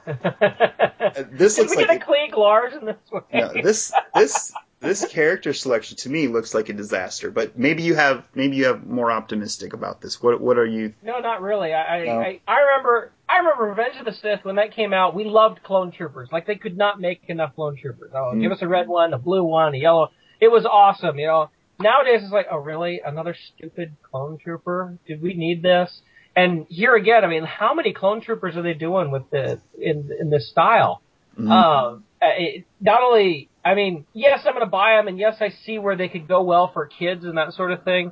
this 1.32 1.56
Did 1.56 1.62
looks 1.64 1.72
we 1.72 1.78
like 1.78 1.88
get 1.88 1.96
it- 1.96 2.02
a 2.02 2.06
Cliegg 2.06 2.38
Lars 2.38 2.74
in 2.74 2.86
this 2.86 2.96
way? 3.12 3.22
no, 3.34 3.52
this 3.62 3.92
this 4.14 4.54
this 4.82 5.06
character 5.08 5.54
selection 5.54 5.98
to 5.98 6.10
me 6.10 6.28
looks 6.28 6.54
like 6.54 6.70
a 6.70 6.74
disaster. 6.74 7.32
But 7.32 7.58
maybe 7.58 7.84
you 7.84 7.96
have 7.96 8.24
maybe 8.36 8.56
you 8.58 8.66
have 8.66 8.86
more 8.86 9.12
optimistic 9.12 9.74
about 9.74 10.02
this. 10.02 10.22
What 10.22 10.40
what 10.42 10.58
are 10.58 10.66
you? 10.66 10.94
No, 11.02 11.20
not 11.20 11.42
really. 11.42 11.74
I, 11.74 11.98
I, 12.00 12.06
No. 12.06 12.20
I 12.20 12.40
I 12.48 12.60
remember 12.62 13.12
I 13.28 13.38
remember 13.38 13.64
Revenge 13.66 13.96
of 13.98 14.06
the 14.06 14.14
Sith 14.14 14.44
when 14.44 14.56
that 14.58 14.74
came 14.76 14.94
out. 14.94 15.16
We 15.16 15.24
loved 15.24 15.64
clone 15.64 15.92
troopers. 15.92 16.30
Like 16.32 16.46
they 16.46 16.56
could 16.56 16.78
not 16.78 17.00
make 17.02 17.24
enough 17.30 17.56
clone 17.56 17.78
troopers. 17.78 18.12
Oh, 18.14 18.34
Mm. 18.36 18.42
give 18.42 18.52
us 18.52 18.62
a 18.62 18.68
red 18.68 18.88
one, 18.88 19.14
a 19.14 19.18
blue 19.18 19.44
one, 19.44 19.74
a 19.74 19.78
yellow. 19.78 20.12
It 20.40 20.52
was 20.52 20.66
awesome. 20.66 21.18
You 21.18 21.28
know. 21.28 21.50
Nowadays 21.80 22.22
it's 22.24 22.32
like, 22.32 22.48
oh 22.52 22.58
really? 22.58 23.02
Another 23.06 23.36
stupid 23.56 23.96
clone 24.02 24.38
trooper? 24.38 24.98
Did 25.08 25.22
we 25.22 25.34
need 25.34 25.62
this? 25.62 26.02
And 26.36 26.66
here 26.70 26.96
again, 26.96 27.24
I 27.24 27.28
mean, 27.28 27.44
how 27.44 27.74
many 27.74 27.94
clone 27.94 28.22
troopers 28.22 28.56
are 28.58 28.62
they 28.62 28.74
doing 28.74 29.12
with 29.12 29.30
the 29.30 29.60
in 29.80 30.10
in 30.20 30.30
this 30.30 30.50
style? 30.50 31.02
Mhm. 31.38 31.50
Um, 31.52 32.04
uh, 32.22 32.28
it, 32.38 32.66
not 32.80 33.02
only, 33.02 33.50
I 33.64 33.74
mean, 33.76 34.06
yes, 34.14 34.42
I'm 34.46 34.54
going 34.54 34.66
to 34.66 34.70
buy 34.70 34.96
them, 34.98 35.08
and 35.10 35.18
yes, 35.20 35.38
I 35.42 35.50
see 35.50 35.78
where 35.80 35.96
they 35.98 36.08
could 36.08 36.28
go 36.28 36.44
well 36.44 36.72
for 36.72 36.86
kids 36.86 37.26
and 37.26 37.38
that 37.38 37.54
sort 37.54 37.72
of 37.72 37.84
thing. 37.84 38.12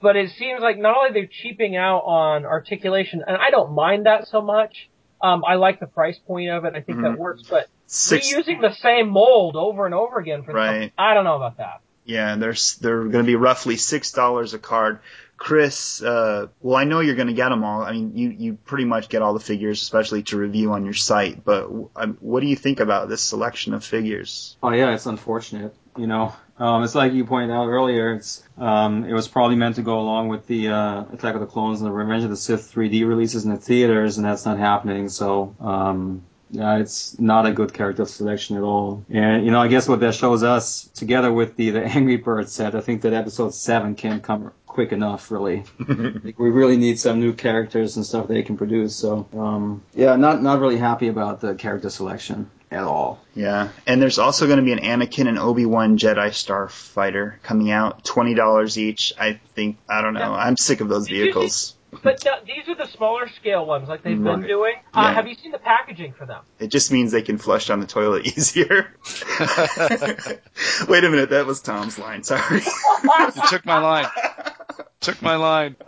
But 0.00 0.16
it 0.16 0.30
seems 0.30 0.60
like 0.60 0.78
not 0.78 0.96
only 0.96 1.12
they're 1.12 1.28
cheaping 1.30 1.76
out 1.76 2.00
on 2.00 2.44
articulation, 2.46 3.22
and 3.26 3.36
I 3.36 3.50
don't 3.50 3.72
mind 3.74 4.06
that 4.06 4.26
so 4.28 4.40
much. 4.42 4.88
Um, 5.22 5.42
I 5.46 5.54
like 5.54 5.80
the 5.80 5.86
price 5.86 6.18
point 6.26 6.50
of 6.50 6.64
it. 6.66 6.74
I 6.74 6.80
think 6.80 6.98
Mhm. 6.98 7.02
that 7.02 7.18
works. 7.18 7.42
But 7.48 7.68
Six. 7.86 8.32
reusing 8.34 8.60
the 8.60 8.72
same 8.74 9.08
mold 9.08 9.56
over 9.56 9.86
and 9.86 9.94
over 9.94 10.18
again 10.18 10.42
for 10.42 10.52
Right. 10.52 10.92
I 10.98 11.14
don't 11.14 11.24
know 11.24 11.36
about 11.36 11.56
that. 11.58 11.80
Yeah, 12.04 12.36
there's 12.36 12.76
they're 12.76 13.04
going 13.04 13.24
to 13.24 13.26
be 13.26 13.36
roughly 13.36 13.76
six 13.76 14.12
dollars 14.12 14.54
a 14.54 14.58
card. 14.58 15.00
Chris, 15.36 16.00
uh, 16.00 16.46
well, 16.60 16.76
I 16.76 16.84
know 16.84 17.00
you're 17.00 17.16
going 17.16 17.28
to 17.28 17.34
get 17.34 17.48
them 17.48 17.64
all. 17.64 17.82
I 17.82 17.92
mean, 17.92 18.16
you 18.16 18.30
you 18.30 18.54
pretty 18.54 18.84
much 18.84 19.08
get 19.08 19.22
all 19.22 19.34
the 19.34 19.40
figures, 19.40 19.82
especially 19.82 20.22
to 20.24 20.36
review 20.36 20.72
on 20.72 20.84
your 20.84 20.94
site. 20.94 21.44
But 21.44 21.68
um, 21.96 22.18
what 22.20 22.40
do 22.40 22.46
you 22.46 22.56
think 22.56 22.80
about 22.80 23.08
this 23.08 23.22
selection 23.22 23.74
of 23.74 23.84
figures? 23.84 24.56
Oh 24.62 24.70
yeah, 24.70 24.94
it's 24.94 25.06
unfortunate. 25.06 25.74
You 25.96 26.06
know, 26.06 26.34
um, 26.58 26.82
it's 26.84 26.94
like 26.94 27.12
you 27.12 27.24
pointed 27.24 27.52
out 27.52 27.68
earlier. 27.68 28.14
It's 28.14 28.42
um, 28.58 29.04
it 29.04 29.12
was 29.12 29.26
probably 29.26 29.56
meant 29.56 29.76
to 29.76 29.82
go 29.82 29.98
along 29.98 30.28
with 30.28 30.46
the 30.46 30.68
uh, 30.68 31.04
Attack 31.12 31.34
of 31.34 31.40
the 31.40 31.46
Clones 31.46 31.80
and 31.80 31.88
the 31.88 31.92
Revenge 31.92 32.24
of 32.24 32.30
the 32.30 32.36
Sith 32.36 32.72
3D 32.72 33.06
releases 33.06 33.44
in 33.44 33.50
the 33.50 33.56
theaters, 33.56 34.18
and 34.18 34.24
that's 34.24 34.44
not 34.44 34.58
happening. 34.58 35.08
So 35.08 35.54
um, 35.60 36.24
yeah, 36.50 36.78
it's 36.78 37.18
not 37.18 37.46
a 37.46 37.52
good 37.52 37.72
character 37.72 38.04
selection 38.04 38.56
at 38.56 38.62
all. 38.62 39.04
And 39.10 39.44
you 39.44 39.50
know, 39.50 39.60
I 39.60 39.68
guess 39.68 39.88
what 39.88 40.00
that 40.00 40.14
shows 40.14 40.42
us, 40.42 40.84
together 40.94 41.32
with 41.32 41.56
the 41.56 41.70
the 41.70 41.82
Angry 41.84 42.16
Birds 42.16 42.52
set, 42.52 42.74
I 42.74 42.80
think 42.80 43.02
that 43.02 43.12
Episode 43.12 43.54
Seven 43.54 43.94
can't 43.94 44.22
come 44.22 44.52
quick 44.66 44.92
enough. 44.92 45.30
Really, 45.30 45.64
like, 45.78 46.38
we 46.38 46.50
really 46.50 46.76
need 46.76 46.98
some 46.98 47.20
new 47.20 47.32
characters 47.32 47.96
and 47.96 48.04
stuff 48.04 48.28
they 48.28 48.42
can 48.42 48.56
produce. 48.56 48.94
So 48.94 49.26
um, 49.36 49.82
yeah, 49.94 50.16
not 50.16 50.42
not 50.42 50.60
really 50.60 50.76
happy 50.76 51.08
about 51.08 51.40
the 51.40 51.54
character 51.54 51.90
selection 51.90 52.50
at 52.70 52.84
all. 52.84 53.20
Yeah, 53.34 53.70
and 53.86 54.00
there's 54.00 54.18
also 54.18 54.46
going 54.46 54.58
to 54.58 54.64
be 54.64 54.72
an 54.72 54.80
Anakin 54.80 55.28
and 55.28 55.38
Obi 55.38 55.66
Wan 55.66 55.98
Jedi 55.98 56.28
Starfighter 56.28 57.40
coming 57.42 57.70
out, 57.70 58.04
twenty 58.04 58.34
dollars 58.34 58.78
each. 58.78 59.12
I 59.18 59.40
think 59.54 59.78
I 59.88 60.02
don't 60.02 60.14
know. 60.14 60.20
Yeah. 60.20 60.30
I'm 60.32 60.56
sick 60.56 60.80
of 60.80 60.88
those 60.88 61.08
vehicles. 61.16 61.74
But 62.02 62.24
no, 62.24 62.32
these 62.46 62.68
are 62.68 62.74
the 62.74 62.86
smaller 62.96 63.28
scale 63.40 63.64
ones, 63.66 63.88
like 63.88 64.02
they've 64.02 64.16
been 64.16 64.40
Right. 64.40 64.46
doing. 64.48 64.74
Uh, 64.92 65.12
have 65.14 65.26
you 65.28 65.34
seen 65.34 65.52
the 65.52 65.58
packaging 65.58 66.12
for 66.12 66.26
them? 66.26 66.42
It 66.58 66.68
just 66.68 66.90
means 66.92 67.12
they 67.12 67.22
can 67.22 67.38
flush 67.38 67.66
down 67.68 67.80
the 67.80 67.86
toilet 67.86 68.26
easier. 68.38 68.94
Wait 70.88 71.04
a 71.04 71.10
minute, 71.10 71.30
that 71.30 71.44
was 71.46 71.60
Tom's 71.60 71.98
line. 71.98 72.22
Sorry. 72.22 72.60
You 72.62 73.42
took 73.48 73.64
my 73.64 73.78
line. 73.78 74.06
Took 75.00 75.20
my 75.22 75.36
line. 75.36 75.76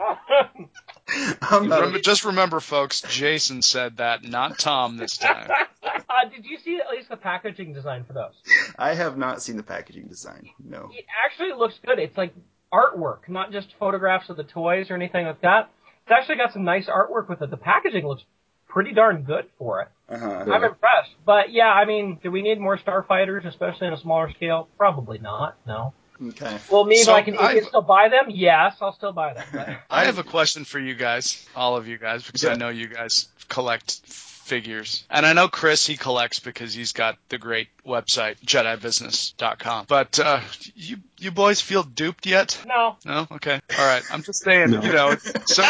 I'm 1.42 1.68
not- 1.68 1.80
Remember, 1.80 1.98
just 2.00 2.24
remember, 2.24 2.61
folks, 2.61 3.00
Jason 3.02 3.62
said 3.62 3.98
that, 3.98 4.24
not 4.24 4.59
Tom 4.59 4.96
this 4.96 5.16
time. 5.16 5.48
uh, 5.84 6.28
did 6.34 6.44
you 6.44 6.59
see 6.64 6.78
at 6.78 6.90
least 6.90 7.09
the 7.09 7.16
packaging 7.16 7.72
design 7.72 8.04
for 8.04 8.12
those? 8.12 8.32
I 8.78 8.94
have 8.94 9.16
not 9.16 9.40
seen 9.42 9.57
the 9.57 9.62
packaging 9.62 10.09
design. 10.09 10.48
No. 10.62 10.90
It 10.92 11.04
actually 11.24 11.52
looks 11.57 11.78
good. 11.84 11.98
It's 11.98 12.16
like 12.16 12.34
artwork, 12.72 13.28
not 13.28 13.52
just 13.52 13.68
photographs 13.78 14.28
of 14.28 14.36
the 14.36 14.42
toys 14.44 14.90
or 14.90 14.94
anything 14.94 15.24
like 15.26 15.40
that. 15.42 15.70
It's 16.07 16.12
actually 16.12 16.36
got 16.36 16.52
some 16.52 16.62
nice 16.64 16.86
artwork 16.86 17.28
with 17.28 17.42
it. 17.42 17.50
The 17.50 17.57
packaging 17.57 18.07
looks 18.07 18.22
pretty 18.68 18.92
darn 18.92 19.22
good 19.22 19.46
for 19.59 19.80
it. 19.82 19.88
Uh-huh. 20.09 20.44
I'm 20.52 20.62
impressed. 20.62 21.11
But 21.24 21.50
yeah, 21.52 21.66
I 21.72 21.84
mean, 21.84 22.20
do 22.22 22.30
we 22.30 22.42
need 22.42 22.61
more 22.61 22.78
starfighters, 22.78 23.44
especially 23.44 23.88
on 23.88 23.92
a 23.92 23.96
smaller 24.00 24.30
scale? 24.30 24.68
Probably 24.78 25.18
not. 25.18 25.57
No. 25.66 25.94
Okay. 26.28 26.59
Well, 26.70 26.84
me, 26.84 26.98
So 27.02 27.12
I 27.12 27.22
can, 27.22 27.34
if 27.34 27.40
I 27.40 27.44
I've- 27.52 27.62
still 27.66 27.82
buy 27.82 28.09
them, 28.09 28.26
yes, 28.28 28.76
I'll 28.80 28.94
still 28.94 29.12
buy 29.12 29.34
them. 29.34 29.76
I 29.90 30.04
have 30.04 30.18
a 30.18 30.22
question 30.24 30.64
for 30.64 30.78
you 30.78 30.94
guys, 30.94 31.44
all 31.57 31.76
of 31.76 31.88
you 31.88 31.98
guys, 31.98 32.24
because 32.24 32.44
Yeah. 32.44 32.50
I 32.50 32.54
know 32.54 32.68
you 32.68 32.86
guys 32.86 33.26
collect 33.48 34.00
figures. 34.47 35.05
And 35.11 35.26
I 35.26 35.32
know 35.32 35.49
Chris, 35.49 35.86
he 35.86 35.97
collects 35.97 36.38
because 36.40 36.72
he's 36.72 36.92
got 36.92 37.18
the 37.28 37.36
great 37.38 37.68
website, 37.86 38.36
JediBusiness.com. 38.47 39.86
But 39.88 40.18
uh, 40.20 40.40
you 40.74 40.99
you 41.18 41.30
boys 41.30 41.61
feel 41.61 41.82
duped 41.82 42.26
yet? 42.26 42.59
no, 42.66 42.97
No? 43.05 43.26
Okay. 43.32 43.61
All 43.78 43.86
right. 43.86 44.03
I'm 44.12 44.22
just 44.22 44.42
saying, 44.42 44.70
No. 44.70 44.82
you 44.82 44.92
know, 44.92 45.11
it's 45.12 45.55
so, 45.55 45.64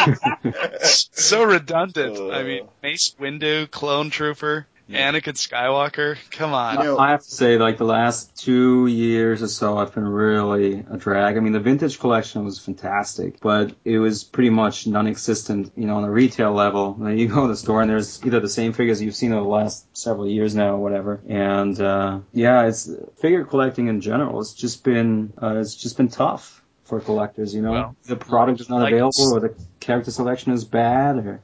so 1.12 1.42
redundant. 1.44 2.18
I 2.32 2.42
mean, 2.42 2.68
Mace 2.82 3.14
Windu, 3.18 3.70
Clone 3.70 4.10
Trooper, 4.10 4.66
Anakin 4.90 5.34
Skywalker. 5.34 6.16
Come 6.30 6.52
on. 6.52 6.78
You 6.78 6.84
know- 6.84 6.98
I 6.98 7.10
have 7.10 7.22
to 7.24 7.30
say, 7.30 7.58
like 7.58 7.76
the 7.78 7.84
last 7.84 8.36
two 8.36 8.86
years 8.86 9.42
or 9.42 9.48
so, 9.48 9.78
I've 9.78 9.92
been 9.92 10.06
really 10.06 10.84
a 10.88 10.96
drag. 10.96 11.36
I 11.36 11.40
mean, 11.40 11.52
the 11.52 11.60
vintage 11.60 11.98
collection 11.98 12.44
was 12.44 12.58
fantastic, 12.60 13.40
but 13.40 13.74
it 13.84 13.98
was 13.98 14.22
pretty 14.22 14.50
much 14.50 14.86
non-existent, 14.86 15.72
you 15.76 15.86
know, 15.86 15.96
on 15.96 16.04
a 16.04 16.10
retail 16.10 16.52
level. 16.52 16.94
Then 16.94 17.18
you 17.18 17.26
go 17.26 17.42
to 17.42 17.48
the 17.48 17.56
store 17.56 17.80
and 17.82 17.90
there's 17.90 18.24
either 18.24 18.38
the 18.38 18.48
same 18.48 18.72
figures 18.72 19.02
you've 19.02 19.16
seen 19.16 19.32
over 19.32 19.42
the 19.42 19.48
last 19.48 19.86
several 19.96 20.28
years 20.28 20.54
now 20.54 20.74
or 20.74 20.78
whatever. 20.78 21.20
And 21.28 21.80
uh, 21.80 22.20
yeah, 22.32 22.66
it's 22.66 22.88
figure 23.20 23.44
collecting 23.44 23.88
in 23.88 24.00
general. 24.00 24.40
It's 24.40 24.54
just 24.54 24.84
been 24.84 25.32
uh, 25.42 25.56
it's 25.56 25.74
just 25.74 25.96
been 25.96 26.08
tough 26.08 26.62
for 26.84 27.00
collectors. 27.00 27.52
You 27.52 27.62
know, 27.62 27.72
Well, 27.72 27.96
the 28.04 28.14
product 28.16 28.60
is 28.60 28.68
not 28.68 28.82
like- 28.82 28.92
available, 28.92 29.32
or 29.34 29.40
the 29.40 29.54
character 29.80 30.12
selection 30.12 30.52
is 30.52 30.64
bad, 30.64 31.16
or 31.16 31.40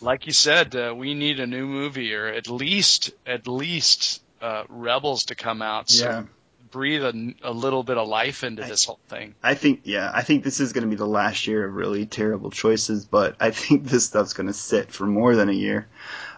like 0.00 0.26
you 0.26 0.32
said, 0.32 0.74
uh, 0.74 0.94
we 0.96 1.14
need 1.14 1.40
a 1.40 1.46
new 1.46 1.66
movie 1.66 2.14
or 2.14 2.26
at 2.26 2.48
least 2.48 3.12
at 3.26 3.46
least 3.46 4.22
uh, 4.40 4.64
Rebels 4.68 5.26
to 5.26 5.34
come 5.34 5.62
out. 5.62 5.90
So 5.90 6.04
Yeah. 6.04 6.22
breathe 6.70 7.02
a, 7.02 7.34
a 7.42 7.52
little 7.52 7.82
bit 7.82 7.98
of 7.98 8.08
life 8.08 8.44
into 8.44 8.62
this 8.62 8.84
whole 8.84 9.00
thing. 9.08 9.34
I 9.42 9.54
think, 9.54 9.80
yeah, 9.84 10.10
I 10.14 10.22
think 10.22 10.44
this 10.44 10.60
is 10.60 10.72
going 10.72 10.84
to 10.84 10.90
be 10.90 10.96
the 10.96 11.06
last 11.06 11.46
year 11.46 11.66
of 11.66 11.74
really 11.74 12.06
terrible 12.06 12.50
choices, 12.50 13.04
but 13.04 13.36
I 13.40 13.50
think 13.50 13.84
this 13.84 14.06
stuff's 14.06 14.32
going 14.32 14.46
to 14.46 14.52
sit 14.52 14.92
for 14.92 15.06
more 15.06 15.34
than 15.34 15.48
a 15.48 15.52
year. 15.52 15.88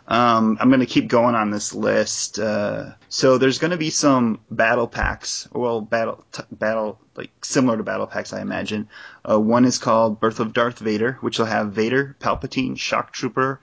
Um, 0.08 0.58
I'm 0.60 0.68
going 0.68 0.80
to 0.80 0.86
keep 0.86 1.08
going 1.08 1.34
on 1.34 1.50
this 1.50 1.74
list. 1.74 2.38
Uh, 2.38 2.92
so 3.08 3.38
there's 3.38 3.58
going 3.58 3.70
to 3.70 3.76
be 3.76 3.90
some 3.90 4.40
battle 4.50 4.88
packs, 4.88 5.48
well, 5.52 5.80
battle, 5.80 6.24
t- 6.32 6.42
battle, 6.50 6.98
like 7.14 7.30
similar 7.44 7.76
to 7.76 7.82
battle 7.82 8.06
packs, 8.06 8.32
I 8.32 8.40
imagine. 8.40 8.88
Uh, 9.28 9.38
one 9.38 9.64
is 9.64 9.78
called 9.78 10.20
Birth 10.20 10.40
of 10.40 10.52
Darth 10.52 10.80
Vader, 10.80 11.18
which 11.20 11.38
will 11.38 11.46
have 11.46 11.72
Vader, 11.72 12.16
Palpatine, 12.20 12.78
Shock 12.78 13.12
Trooper, 13.12 13.60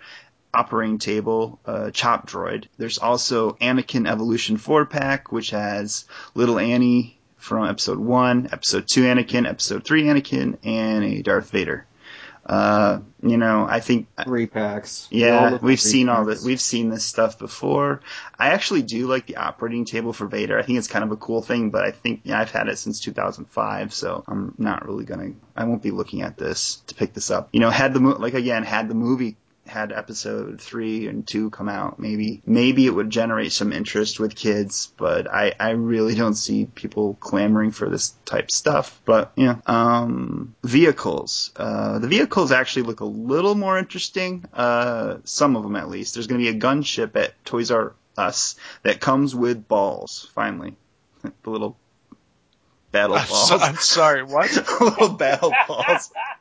operating 0.53 0.97
table, 0.97 1.59
uh, 1.65 1.91
chop 1.91 2.27
droid. 2.27 2.65
There's 2.77 2.97
also 2.97 3.51
Anakin 3.53 4.09
Evolution 4.09 4.57
4 4.57 4.85
pack, 4.85 5.31
which 5.31 5.51
has 5.51 6.05
Little 6.33 6.57
Annie 6.57 7.19
from 7.37 7.67
episode 7.67 7.99
1, 7.99 8.49
episode 8.51 8.87
2 8.87 9.03
Anakin, 9.03 9.47
episode 9.47 9.83
3 9.83 10.03
Anakin, 10.03 10.57
and 10.63 11.03
a 11.03 11.21
Darth 11.21 11.51
Vader. 11.51 11.85
Uh, 12.49 13.01
you 13.21 13.37
know, 13.37 13.67
I 13.69 13.79
think 13.79 14.07
three 14.23 14.47
packs. 14.47 15.07
Yeah, 15.11 15.59
we've 15.61 15.79
seen 15.79 16.09
all 16.09 16.25
this. 16.25 16.43
We've 16.43 16.59
seen 16.59 16.89
this 16.89 17.05
stuff 17.05 17.37
before. 17.37 18.01
I 18.39 18.49
actually 18.49 18.81
do 18.81 19.05
like 19.05 19.27
the 19.27 19.35
operating 19.35 19.85
table 19.85 20.13
for 20.13 20.25
Vader. 20.25 20.57
I 20.57 20.63
think 20.63 20.79
it's 20.79 20.87
kind 20.87 21.05
of 21.05 21.11
a 21.11 21.15
cool 21.15 21.43
thing, 21.43 21.69
but 21.69 21.85
I 21.85 21.91
think 21.91 22.21
yeah, 22.23 22.39
I've 22.39 22.49
had 22.49 22.67
it 22.67 22.79
since 22.79 23.01
2005, 23.01 23.93
so 23.93 24.23
I'm 24.27 24.55
not 24.57 24.87
really 24.87 25.05
gonna. 25.05 25.33
I 25.55 25.65
won't 25.65 25.83
be 25.83 25.91
looking 25.91 26.23
at 26.23 26.37
this 26.37 26.77
to 26.87 26.95
pick 26.95 27.13
this 27.13 27.29
up. 27.29 27.49
You 27.53 27.59
know, 27.59 27.69
had 27.69 27.93
the 27.93 27.99
mo- 27.99 28.17
like 28.17 28.33
again 28.33 28.63
had 28.63 28.89
the 28.89 28.95
movie 28.95 29.37
had 29.69 29.91
episode 29.91 30.59
three 30.59 31.07
and 31.07 31.27
two 31.27 31.49
come 31.49 31.69
out, 31.69 31.99
maybe 31.99 32.41
maybe 32.45 32.85
it 32.85 32.89
would 32.89 33.09
generate 33.09 33.51
some 33.51 33.71
interest 33.71 34.19
with 34.19 34.35
kids. 34.35 34.91
But 34.97 35.31
I 35.31 35.53
I 35.59 35.71
really 35.71 36.15
don't 36.15 36.35
see 36.35 36.65
people 36.65 37.15
clamoring 37.19 37.71
for 37.71 37.89
this 37.89 38.13
type 38.25 38.51
stuff. 38.51 39.01
But 39.05 39.31
yeah, 39.35 39.57
um, 39.65 40.55
vehicles. 40.63 41.51
Uh, 41.55 41.99
the 41.99 42.07
vehicles 42.07 42.51
actually 42.51 42.83
look 42.83 42.99
a 42.99 43.05
little 43.05 43.55
more 43.55 43.77
interesting. 43.77 44.45
Uh, 44.53 45.17
some 45.23 45.55
of 45.55 45.63
them 45.63 45.75
at 45.75 45.89
least. 45.89 46.13
There's 46.13 46.27
going 46.27 46.43
to 46.43 46.51
be 46.51 46.57
a 46.57 46.59
gunship 46.59 47.15
at 47.15 47.33
Toys 47.45 47.71
R 47.71 47.93
Us 48.17 48.55
that 48.83 48.99
comes 48.99 49.35
with 49.35 49.67
balls. 49.67 50.29
Finally, 50.33 50.75
the 51.21 51.49
little 51.49 51.77
battle 52.91 53.15
I'm, 53.15 53.27
balls. 53.27 53.47
so, 53.47 53.57
I'm 53.57 53.75
sorry. 53.75 54.23
What? 54.23 54.51
little 54.81 55.09
battle 55.09 55.53
balls. 55.67 56.11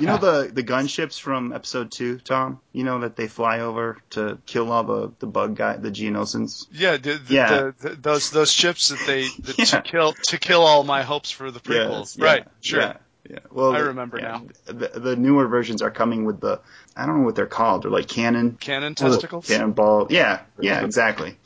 You 0.00 0.06
know 0.06 0.18
the 0.18 0.50
the 0.52 0.62
gunships 0.62 1.18
from 1.20 1.52
episode 1.52 1.90
two, 1.90 2.18
Tom. 2.18 2.60
You 2.72 2.84
know 2.84 3.00
that 3.00 3.16
they 3.16 3.28
fly 3.28 3.60
over 3.60 3.98
to 4.10 4.38
kill 4.46 4.70
all 4.72 4.84
the 4.84 5.12
the 5.18 5.26
bug 5.26 5.56
guy, 5.56 5.76
the 5.76 5.90
Geonosians. 5.90 6.66
Yeah, 6.72 6.96
the, 6.96 7.14
the, 7.14 7.34
Yeah. 7.34 7.48
The, 7.48 7.74
the, 7.78 7.96
those 7.96 8.30
those 8.30 8.52
ships 8.52 8.88
that 8.88 9.00
they 9.06 9.28
that 9.42 9.58
Yeah. 9.58 9.64
to 9.64 9.82
kill 9.82 10.14
to 10.28 10.38
kill 10.38 10.62
all 10.62 10.84
my 10.84 11.02
hopes 11.02 11.30
for 11.30 11.50
the 11.50 11.60
prequels. 11.60 12.16
Yes, 12.16 12.18
yeah, 12.18 12.24
right. 12.24 12.46
Sure. 12.60 12.94
Yeah. 13.28 13.36
yeah. 13.36 13.38
Well, 13.50 13.72
I 13.74 13.80
the- 13.80 13.86
remember 13.86 14.18
yeah, 14.18 14.28
now. 14.28 14.42
The, 14.66 14.88
the 15.00 15.16
newer 15.16 15.46
versions 15.48 15.82
are 15.82 15.90
coming 15.90 16.24
with 16.24 16.40
the 16.40 16.60
I 16.96 17.06
don't 17.06 17.18
know 17.18 17.24
what 17.24 17.34
they're 17.36 17.46
called. 17.46 17.82
They're 17.82 17.90
like 17.90 18.08
cannon 18.08 18.56
Cannon 18.60 18.94
little 18.98 19.10
testicles. 19.12 19.46
cannonball. 19.46 20.06
Yeah, 20.10 20.40
yeah, 20.60 20.84
exactly. 20.84 21.36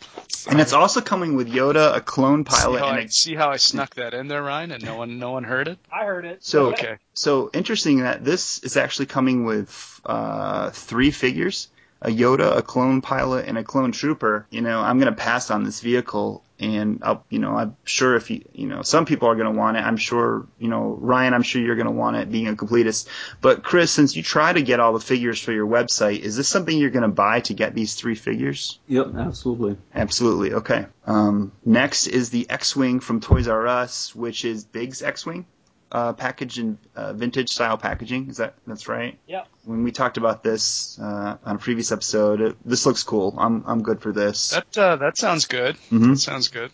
And 0.49 0.61
it's 0.61 0.73
also 0.73 1.01
coming 1.01 1.37
with 1.37 1.49
Yoda, 1.53 1.95
a 1.97 2.01
clone 2.01 2.45
See 2.47 2.57
pilot, 2.57 2.79
how, 2.81 2.89
and 2.89 2.97
I, 2.99 3.01
a 3.03 3.09
see 3.11 3.35
how 3.35 3.51
I 3.51 3.57
snuck 3.57 3.97
that 3.97 4.15
in 4.15 4.29
there, 4.29 4.43
Ryan, 4.43 4.71
and 4.73 4.85
no 4.85 4.97
one 4.97 5.19
no 5.19 5.33
one 5.33 5.45
heard 5.45 5.69
it. 5.69 5.79
I 5.93 6.05
heard 6.05 6.25
it. 6.25 6.45
So 6.45 6.69
Okay. 6.69 6.97
so 7.15 7.51
interesting 7.53 8.01
that 8.01 8.25
this 8.25 8.59
is 8.61 8.77
actually 8.77 9.07
coming 9.07 9.45
with 9.45 10.01
uh, 10.07 10.71
three 10.71 11.11
figures: 11.11 11.69
a 12.01 12.09
Yoda, 12.09 12.57
a 12.57 12.63
clone 12.63 13.01
pilot, 13.03 13.47
and 13.49 13.59
a 13.59 13.65
clone 13.65 13.93
trooper. 13.93 14.47
You 14.51 14.63
know, 14.63 14.81
I'm 14.81 14.99
gonna 14.99 15.13
pass 15.13 15.51
on 15.51 15.65
this 15.65 15.81
vehicle, 15.81 16.43
and 16.61 17.01
I'll, 17.03 17.25
you 17.31 17.39
know, 17.39 17.57
I'm 17.57 17.77
sure 17.85 18.17
if 18.17 18.31
you, 18.31 18.45
you 18.53 18.67
know, 18.67 18.83
some 18.83 19.07
people 19.07 19.29
are 19.29 19.35
gonna 19.35 19.51
want 19.51 19.79
it. 19.79 19.81
I'm 19.81 19.97
sure, 19.97 20.47
you 20.59 20.69
know, 20.69 20.97
Ryan, 21.01 21.35
I'm 21.35 21.43
sure 21.43 21.63
you're 21.63 21.77
gonna 21.77 21.91
want 21.91 22.17
it, 22.17 22.31
being 22.31 22.49
a 22.49 22.55
completist. 22.55 23.09
But 23.41 23.63
Chris, 23.63 23.91
since 23.91 24.15
you 24.15 24.23
try 24.23 24.53
to 24.53 24.63
get 24.63 24.79
all 24.79 24.93
the 24.93 25.01
figures 25.01 25.41
for 25.41 25.53
your 25.53 25.67
website, 25.67 26.21
is 26.21 26.37
this 26.37 26.49
something 26.49 26.77
you're 26.77 26.91
gonna 26.91 27.09
buy 27.09 27.41
to 27.41 27.55
get 27.55 27.75
these 27.75 27.95
three 27.95 28.15
figures? 28.15 28.79
Yep, 28.89 29.15
absolutely. 29.17 29.79
Absolutely. 29.95 30.53
Okay. 30.55 30.87
Um, 31.07 31.53
next 31.65 32.07
is 32.07 32.31
the 32.31 32.49
X-wing 32.49 33.01
from 33.01 33.21
Toys 33.21 33.49
R 33.49 33.67
Us, 33.67 34.15
which 34.15 34.45
is 34.45 34.65
Big's 34.65 35.03
X-wing, 35.03 35.47
uh, 35.93 36.13
packaged 36.13 36.59
in 36.59 36.79
uh, 36.95 37.13
vintage 37.13 37.51
style 37.51 37.77
packaging. 37.79 38.29
Is 38.31 38.37
that 38.39 38.55
that's 38.67 38.89
right? 38.89 39.19
Yeah. 39.27 39.45
When 39.65 39.83
we 39.83 39.93
talked 39.93 40.17
about 40.17 40.43
this 40.43 40.99
uh, 41.01 41.37
on 41.45 41.57
a 41.57 41.59
previous 41.59 41.93
episode, 41.93 42.41
it, 42.41 42.57
this 42.65 42.87
looks 42.87 43.03
cool. 43.03 43.35
I'm 43.39 43.65
I'm 43.67 43.83
good 43.83 44.01
for 44.01 44.13
this. 44.13 44.51
That 44.51 44.79
uh, 44.79 44.97
that 44.97 45.17
sounds 45.19 45.47
good. 45.47 45.77
Mhm. 45.91 46.11
That 46.11 46.19
sounds 46.19 46.49
good. 46.49 46.71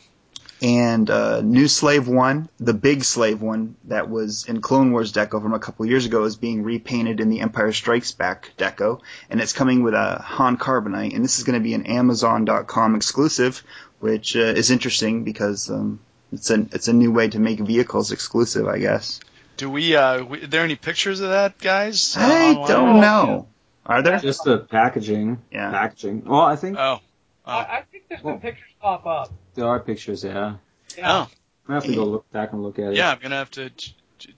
And 0.62 1.11
uh, 1.11 1.43
new 1.43 1.69
Slave 1.69 2.09
One, 2.09 2.49
the 2.59 2.73
big 2.73 3.05
Slave 3.05 3.43
One 3.43 3.77
that 3.85 4.09
was 4.09 4.47
in 4.47 4.62
Clone 4.62 4.91
Wars 4.91 5.12
deco 5.12 5.43
from 5.43 5.53
a 5.53 5.59
couple 5.59 5.85
years 5.85 6.07
ago, 6.07 6.25
is 6.25 6.37
being 6.37 6.62
repainted 6.62 7.21
in 7.21 7.29
the 7.29 7.41
Empire 7.41 7.73
Strikes 7.73 8.12
Back 8.12 8.53
deco, 8.57 9.03
and 9.29 9.39
it's 9.39 9.53
coming 9.53 9.83
with 9.83 9.93
a 9.93 10.19
Han 10.19 10.57
Carbonite, 10.57 11.14
and 11.14 11.23
this 11.23 11.37
is 11.37 11.45
going 11.45 11.61
to 11.61 11.62
be 11.62 11.75
an 11.75 11.85
Amazon.com 11.85 12.95
exclusive, 12.97 13.62
which 14.01 14.35
uh, 14.35 14.41
is 14.41 14.71
interesting 14.71 15.25
because 15.25 15.69
um, 15.71 16.01
it's 16.37 16.51
a 16.51 16.61
it's 16.72 16.89
a 16.89 16.93
new 16.93 17.11
way 17.12 17.28
to 17.28 17.39
make 17.39 17.59
vehicles 17.61 18.12
exclusive, 18.12 18.66
I 18.68 18.78
guess. 18.78 19.20
Do 19.57 19.70
we? 19.70 19.97
Uh, 19.97 20.22
we, 20.24 20.43
are 20.45 20.47
there 20.47 20.62
any 20.64 20.76
pictures 20.76 21.20
of 21.20 21.30
that, 21.30 21.59
guys? 21.59 22.16
uh, 22.16 22.20
I 22.20 22.51
online? 22.55 22.68
don't 22.68 23.01
know. 23.01 23.49
Are 23.87 24.03
there? 24.03 24.18
Just 24.18 24.45
the 24.45 24.59
packaging. 24.59 25.39
Yeah. 25.51 25.70
Packaging. 25.70 26.24
Well, 26.24 26.41
I 26.41 26.57
think 26.57 26.76
Oh. 26.78 27.01
I, 27.47 27.59
I 27.59 27.82
think 27.91 28.05
there's 28.09 28.20
some 28.22 28.30
Well- 28.32 28.39
pictures 28.41 28.68
pop 28.80 29.07
up. 29.07 29.32
there 29.55 29.66
are 29.66 29.78
pictures, 29.80 30.24
yeah. 30.24 30.57
Yeah. 30.99 31.12
Oh. 31.12 31.28
I 31.68 31.74
have 31.74 31.84
to 31.84 31.95
go 31.95 32.05
look 32.05 32.30
back 32.32 32.53
and 32.53 32.62
look 32.62 32.78
at 32.78 32.93
it. 32.93 32.97
Yeah, 32.97 33.11
I'm 33.12 33.18
gonna 33.20 33.37
have 33.37 33.51
to 33.53 33.70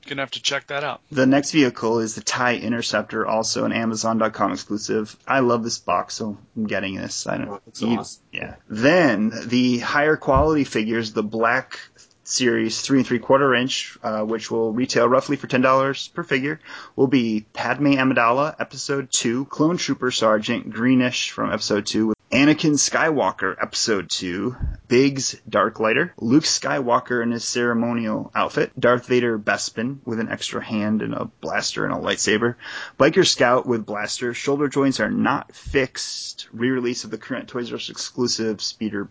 gonna 0.07 0.23
have 0.23 0.31
to 0.33 0.43
check 0.43 0.69
that 0.69 0.85
out. 0.85 1.01
The 1.11 1.27
next 1.27 1.51
vehicle 1.53 2.01
is 2.01 2.15
the 2.15 2.21
TIE 2.23 2.57
Interceptor, 2.57 3.27
also 3.27 3.65
an 3.65 3.73
Amazon.com 3.73 4.53
exclusive. 4.53 5.17
I 5.27 5.41
love 5.41 5.65
this 5.65 5.79
box, 5.79 6.15
so 6.15 6.37
I'm 6.57 6.67
getting 6.67 6.97
this. 6.97 7.27
I 7.27 7.39
don't. 7.39 7.49
Oh, 7.49 7.61
it's 7.67 7.83
you- 7.83 7.99
awesome. 7.99 8.23
Yeah. 8.33 8.55
Then 8.69 9.33
the 9.47 9.79
higher 9.79 10.17
quality 10.17 10.65
figures, 10.65 11.13
the 11.13 11.23
Black 11.23 11.79
Series 12.25 12.83
three 12.83 12.99
and 12.99 13.07
three 13.07 13.21
quarter 13.21 13.55
inch, 13.55 13.97
uh, 14.03 14.21
which 14.23 14.51
will 14.51 14.71
retail 14.71 15.09
roughly 15.09 15.37
for 15.37 15.47
ten 15.47 15.63
dollars 15.63 16.09
per 16.09 16.23
figure, 16.23 16.61
will 16.95 17.07
be 17.07 17.47
Padme 17.55 17.95
Amidala, 17.95 18.55
Episode 18.61 19.11
Two, 19.11 19.47
Clone 19.47 19.79
Trooper 19.79 20.11
Sergeant 20.11 20.69
Greenish 20.71 21.31
from 21.31 21.51
Episode 21.51 21.87
Two, 21.87 22.09
with 22.09 22.18
Anakin 22.39 22.75
Skywalker, 22.75 23.57
Episode 23.61 24.09
2, 24.09 24.55
Biggs 24.87 25.35
Darklighter, 25.51 26.13
Luke 26.19 26.45
Skywalker 26.45 27.21
in 27.21 27.33
his 27.33 27.43
ceremonial 27.43 28.31
outfit, 28.33 28.71
Darth 28.79 29.07
Vader 29.07 29.37
Bespin 29.37 29.99
with 30.05 30.21
an 30.21 30.29
extra 30.29 30.65
hand 30.65 31.03
and 31.03 31.15
a 31.15 31.25
blaster 31.41 31.85
and 31.85 31.93
a 31.93 31.97
lightsaber, 31.97 32.55
Biker 32.97 33.27
Scout 33.27 33.67
with 33.67 33.85
blaster, 33.85 34.35
shoulder 34.35 34.69
joints 34.69 35.01
are 35.01 35.11
not 35.11 35.53
fixed, 35.53 36.47
re-release 36.53 37.03
of 37.03 37.11
the 37.11 37.19
current 37.19 37.49
Toys 37.49 37.73
R 37.73 37.77
Us 37.77 37.91
exclusive 37.91 38.63
speeder 38.63 39.09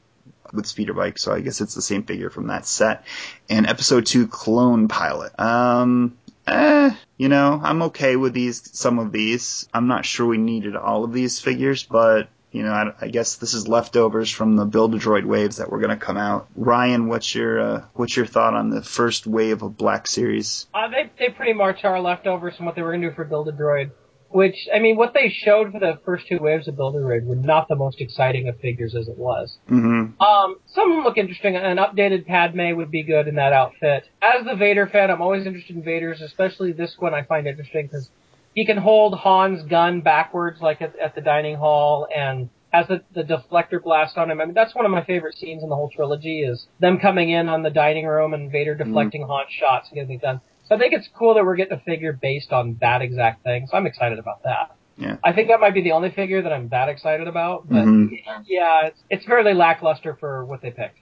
with 0.53 0.65
speeder 0.65 0.93
bike, 0.93 1.17
so 1.17 1.33
I 1.33 1.41
guess 1.41 1.59
it's 1.59 1.75
the 1.75 1.81
same 1.81 2.03
figure 2.03 2.29
from 2.29 2.47
that 2.47 2.65
set, 2.65 3.03
and 3.49 3.67
Episode 3.67 4.05
2 4.05 4.29
Clone 4.29 4.87
Pilot. 4.87 5.37
Um, 5.37 6.17
eh, 6.47 6.95
you 7.17 7.27
know, 7.27 7.59
I'm 7.61 7.81
okay 7.83 8.15
with 8.15 8.31
these, 8.31 8.69
some 8.71 8.99
of 8.99 9.11
these. 9.11 9.67
I'm 9.73 9.87
not 9.87 10.05
sure 10.05 10.25
we 10.25 10.37
needed 10.37 10.77
all 10.77 11.03
of 11.03 11.11
these 11.11 11.41
figures, 11.41 11.83
but 11.83 12.29
you 12.51 12.63
know, 12.63 12.71
I, 12.71 12.93
I 13.01 13.07
guess 13.09 13.35
this 13.35 13.53
is 13.53 13.67
leftovers 13.67 14.31
from 14.31 14.55
the 14.55 14.65
Build-A-Droid 14.65 15.25
waves 15.25 15.57
that 15.57 15.69
were 15.69 15.79
going 15.79 15.97
to 15.97 15.97
come 15.97 16.17
out. 16.17 16.47
Ryan, 16.55 17.07
what's 17.07 17.35
your 17.35 17.59
uh, 17.59 17.85
what's 17.93 18.15
your 18.15 18.25
thought 18.25 18.53
on 18.53 18.69
the 18.69 18.81
first 18.81 19.27
wave 19.27 19.63
of 19.63 19.77
Black 19.77 20.07
Series? 20.07 20.67
Uh, 20.73 20.87
they 20.89 21.11
they 21.19 21.31
pretty 21.33 21.53
much 21.53 21.83
are 21.83 21.99
leftovers 21.99 22.55
from 22.55 22.65
what 22.65 22.75
they 22.75 22.81
were 22.81 22.91
going 22.91 23.01
to 23.01 23.09
do 23.09 23.15
for 23.15 23.25
Build 23.25 23.49
a 23.49 23.51
Droid. 23.51 23.91
Which 24.29 24.67
I 24.73 24.79
mean, 24.79 24.97
what 24.97 25.13
they 25.13 25.29
showed 25.29 25.71
for 25.71 25.79
the 25.79 25.99
first 26.03 26.27
two 26.27 26.39
waves 26.39 26.67
of 26.67 26.75
Build 26.75 26.95
a 26.95 26.99
Droid 26.99 27.25
were 27.25 27.35
not 27.35 27.67
the 27.69 27.77
most 27.77 28.01
exciting 28.01 28.49
of 28.49 28.59
figures 28.59 28.93
as 28.93 29.07
it 29.07 29.17
was. 29.17 29.57
Mm-hmm. 29.69 30.21
Um, 30.21 30.57
some 30.67 30.91
of 30.91 30.97
them 30.97 31.03
look 31.05 31.17
interesting. 31.17 31.55
An 31.55 31.77
updated 31.77 32.27
Padme 32.27 32.75
would 32.75 32.91
be 32.91 33.03
good 33.03 33.29
in 33.29 33.35
that 33.35 33.53
outfit. 33.53 34.03
As 34.21 34.45
the 34.45 34.55
Vader 34.55 34.87
fan, 34.87 35.11
I'm 35.11 35.21
always 35.21 35.45
interested 35.45 35.77
in 35.77 35.83
Vader's, 35.83 36.21
especially 36.21 36.73
this 36.73 36.95
one. 36.99 37.13
I 37.13 37.23
find 37.23 37.47
interesting 37.47 37.87
because 37.87 38.09
he 38.57 38.65
can 38.65 38.77
hold 38.77 39.19
Han's 39.19 39.61
gun 39.69 40.01
backwards, 40.01 40.59
like 40.61 40.81
at, 40.81 40.97
at 40.97 41.13
the 41.13 41.21
dining 41.21 41.57
hall, 41.57 42.07
and 42.15 42.49
has 42.73 42.87
the, 42.87 43.03
the 43.13 43.21
deflector 43.21 43.79
blast 43.79 44.17
on 44.17 44.31
him. 44.31 44.41
I 44.41 44.45
mean, 44.45 44.55
that's 44.55 44.73
one 44.73 44.83
of 44.83 44.89
my 44.91 45.03
favorite 45.03 45.37
scenes 45.37 45.61
in 45.61 45.69
the 45.69 45.75
whole 45.75 45.91
trilogy 45.95 46.39
is 46.41 46.65
them 46.79 46.97
coming 46.97 47.29
in 47.29 47.49
on 47.49 47.61
the 47.61 47.69
dining 47.69 48.07
room 48.07 48.33
and 48.33 48.51
Vader 48.51 48.73
deflecting 48.73 49.21
Han's 49.27 49.51
shots 49.51 49.89
and 49.89 49.95
getting 49.97 50.15
it 50.15 50.21
done. 50.23 50.41
So 50.67 50.73
I 50.73 50.79
think 50.79 50.93
it's 50.93 51.07
cool 51.15 51.35
that 51.35 51.45
we're 51.45 51.55
getting 51.55 51.77
a 51.77 51.81
figure 51.81 52.13
based 52.19 52.51
on 52.51 52.77
that 52.81 53.03
exact 53.03 53.43
thing. 53.43 53.67
So 53.69 53.77
I'm 53.77 53.85
excited 53.85 54.17
about 54.17 54.41
that. 54.43 54.75
Yeah. 54.97 55.17
I 55.23 55.33
think 55.33 55.49
that 55.49 55.59
might 55.59 55.75
be 55.75 55.83
the 55.83 55.91
only 55.91 56.09
figure 56.09 56.41
that 56.41 56.51
I'm 56.51 56.69
that 56.69 56.89
excited 56.89 57.27
about, 57.27 57.69
but 57.69 57.85
Mhm. 57.85 58.09
yeah, 58.47 58.87
it's, 58.87 58.99
it's 59.11 59.25
fairly 59.25 59.53
lackluster 59.53 60.17
for 60.19 60.43
what 60.45 60.63
they 60.63 60.71
picked. 60.71 60.97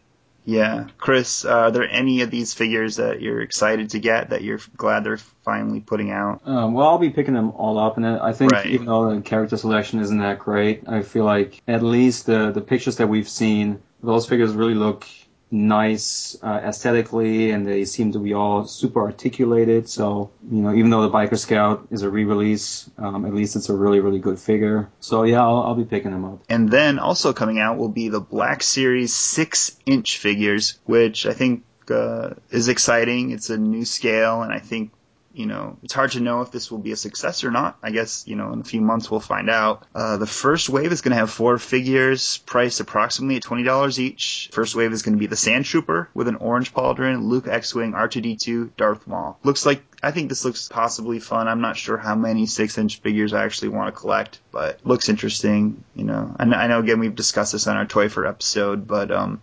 Yeah, 0.46 0.88
Chris, 0.98 1.44
uh, 1.44 1.50
are 1.50 1.72
there 1.72 1.90
any 1.90 2.22
of 2.22 2.30
these 2.30 2.54
figures 2.54 2.98
that 2.98 3.20
you're 3.20 3.42
excited 3.42 3.90
to 3.92 4.00
get 4.00 4.30
that 4.30 4.44
you're 4.44 4.60
glad 4.78 5.04
they're 5.04 5.18
finally 5.44 5.80
putting 5.80 6.12
out? 6.12 6.42
Um, 6.46 6.74
well, 6.74 6.88
I'll 6.88 7.00
be 7.00 7.10
picking 7.10 7.34
them 7.34 7.52
all 7.52 7.80
up, 7.80 7.98
and 7.98 8.06
I 8.06 8.32
think 8.32 8.52
Right. 8.52 8.68
even 8.68 8.86
though 8.86 9.14
the 9.16 9.22
character 9.22 9.58
selection 9.58 10.00
isn't 10.00 10.20
that 10.20 10.40
great, 10.40 10.84
I 10.88 11.02
feel 11.02 11.26
like 11.26 11.62
at 11.68 11.82
least 11.82 12.28
the 12.28 12.52
the 12.52 12.62
pictures 12.62 12.98
that 12.98 13.08
we've 13.08 13.28
seen, 13.28 13.80
those 14.04 14.28
figures 14.28 14.54
really 14.54 14.76
look 14.76 15.06
nice 15.52 16.38
uh, 16.42 16.62
aesthetically, 16.64 17.52
and 17.52 17.68
they 17.68 17.86
seem 17.86 18.12
to 18.14 18.20
be 18.20 18.34
all 18.34 18.66
super 18.66 19.02
articulated. 19.02 19.88
So 19.90 20.32
you 20.50 20.62
know, 20.62 20.74
even 20.74 20.90
though 20.90 21.04
the 21.04 21.12
Biker 21.12 21.38
Scout 21.38 21.88
is 21.92 22.02
a 22.02 22.10
re-release, 22.10 22.90
um, 22.98 23.26
at 23.26 23.34
least 23.34 23.56
it's 23.56 23.70
a 23.70 23.76
really 23.76 24.00
really 24.00 24.20
good 24.20 24.40
figure. 24.40 24.90
So 25.00 25.24
yeah, 25.24 25.42
I'll, 25.42 25.64
I'll 25.64 25.76
be 25.76 25.86
picking 25.86 26.12
them 26.12 26.26
up. 26.26 26.40
And 26.50 26.70
then 26.70 27.00
also 27.00 27.34
coming 27.34 27.60
out 27.60 27.78
will 27.78 27.90
be 27.90 28.10
the 28.10 28.20
Black 28.22 28.64
Series 28.64 29.14
6 29.14 29.78
inch 29.86 30.18
figures, 30.18 30.80
which 30.86 31.26
I 31.26 31.34
think 31.34 31.64
uh, 31.90 32.32
is 32.50 32.68
exciting. 32.68 33.32
It's 33.32 33.50
a 33.50 33.58
new 33.58 33.86
scale, 33.86 34.42
and 34.42 34.52
I 34.52 34.60
think, 34.60 34.92
you 35.36 35.46
know, 35.46 35.78
it's 35.84 35.94
hard 35.94 36.12
to 36.14 36.20
know 36.20 36.42
if 36.42 36.52
this 36.52 36.72
will 36.72 36.80
be 36.80 36.92
a 36.92 36.96
success 36.96 37.44
or 37.44 37.52
not. 37.52 37.78
I 37.84 37.92
guess, 37.92 38.24
you 38.28 38.36
know, 38.36 38.54
in 38.54 38.62
a 38.62 38.64
few 38.64 38.82
months 38.82 39.12
we'll 39.12 39.20
find 39.20 39.50
out. 39.50 39.86
Uh, 39.94 40.18
the 40.18 40.28
first 40.28 40.70
wave 40.70 40.92
is 40.92 41.02
going 41.02 41.12
to 41.12 41.18
have 41.18 41.30
four 41.30 41.58
figures, 41.58 42.38
priced 42.40 42.80
approximately 42.80 43.38
at 43.38 43.44
$20 43.44 44.00
each. 44.00 44.50
First 44.54 44.76
wave 44.76 44.94
is 44.94 45.02
going 45.02 45.16
to 45.16 45.20
be 45.20 45.28
the 45.28 45.36
Sand 45.36 45.66
Trooper 45.66 46.10
with 46.14 46.28
an 46.28 46.36
orange 46.36 46.74
pauldron, 46.74 47.24
Luke 47.24 47.48
X-Wing, 47.48 47.94
R2D2, 47.94 48.72
Darth 48.78 49.08
Maul. 49.08 49.38
Looks 49.44 49.66
like 49.66 49.84
I 50.02 50.12
think 50.12 50.30
this 50.30 50.46
looks 50.46 50.70
possibly 50.70 51.20
fun. 51.20 51.48
I'm 51.48 51.62
not 51.62 51.78
sure 51.78 51.98
how 51.98 52.16
many 52.16 52.46
six 52.46 52.78
inch 52.78 53.00
figures 53.02 53.34
I 53.34 53.44
actually 53.44 53.70
want 53.70 53.94
to 53.94 54.00
collect, 54.00 54.40
but 54.52 54.80
looks 54.86 55.10
interesting. 55.10 55.84
You 55.96 56.04
know, 56.04 56.36
I 56.38 56.46
know, 56.46 56.58
I 56.58 56.68
know 56.68 56.80
again 56.80 57.00
we've 57.00 57.16
discussed 57.16 57.54
this 57.54 57.68
on 57.68 57.76
our 57.76 57.86
Toy 57.86 58.08
for 58.08 58.28
episode, 58.28 58.88
but 58.88 59.12
um, 59.12 59.42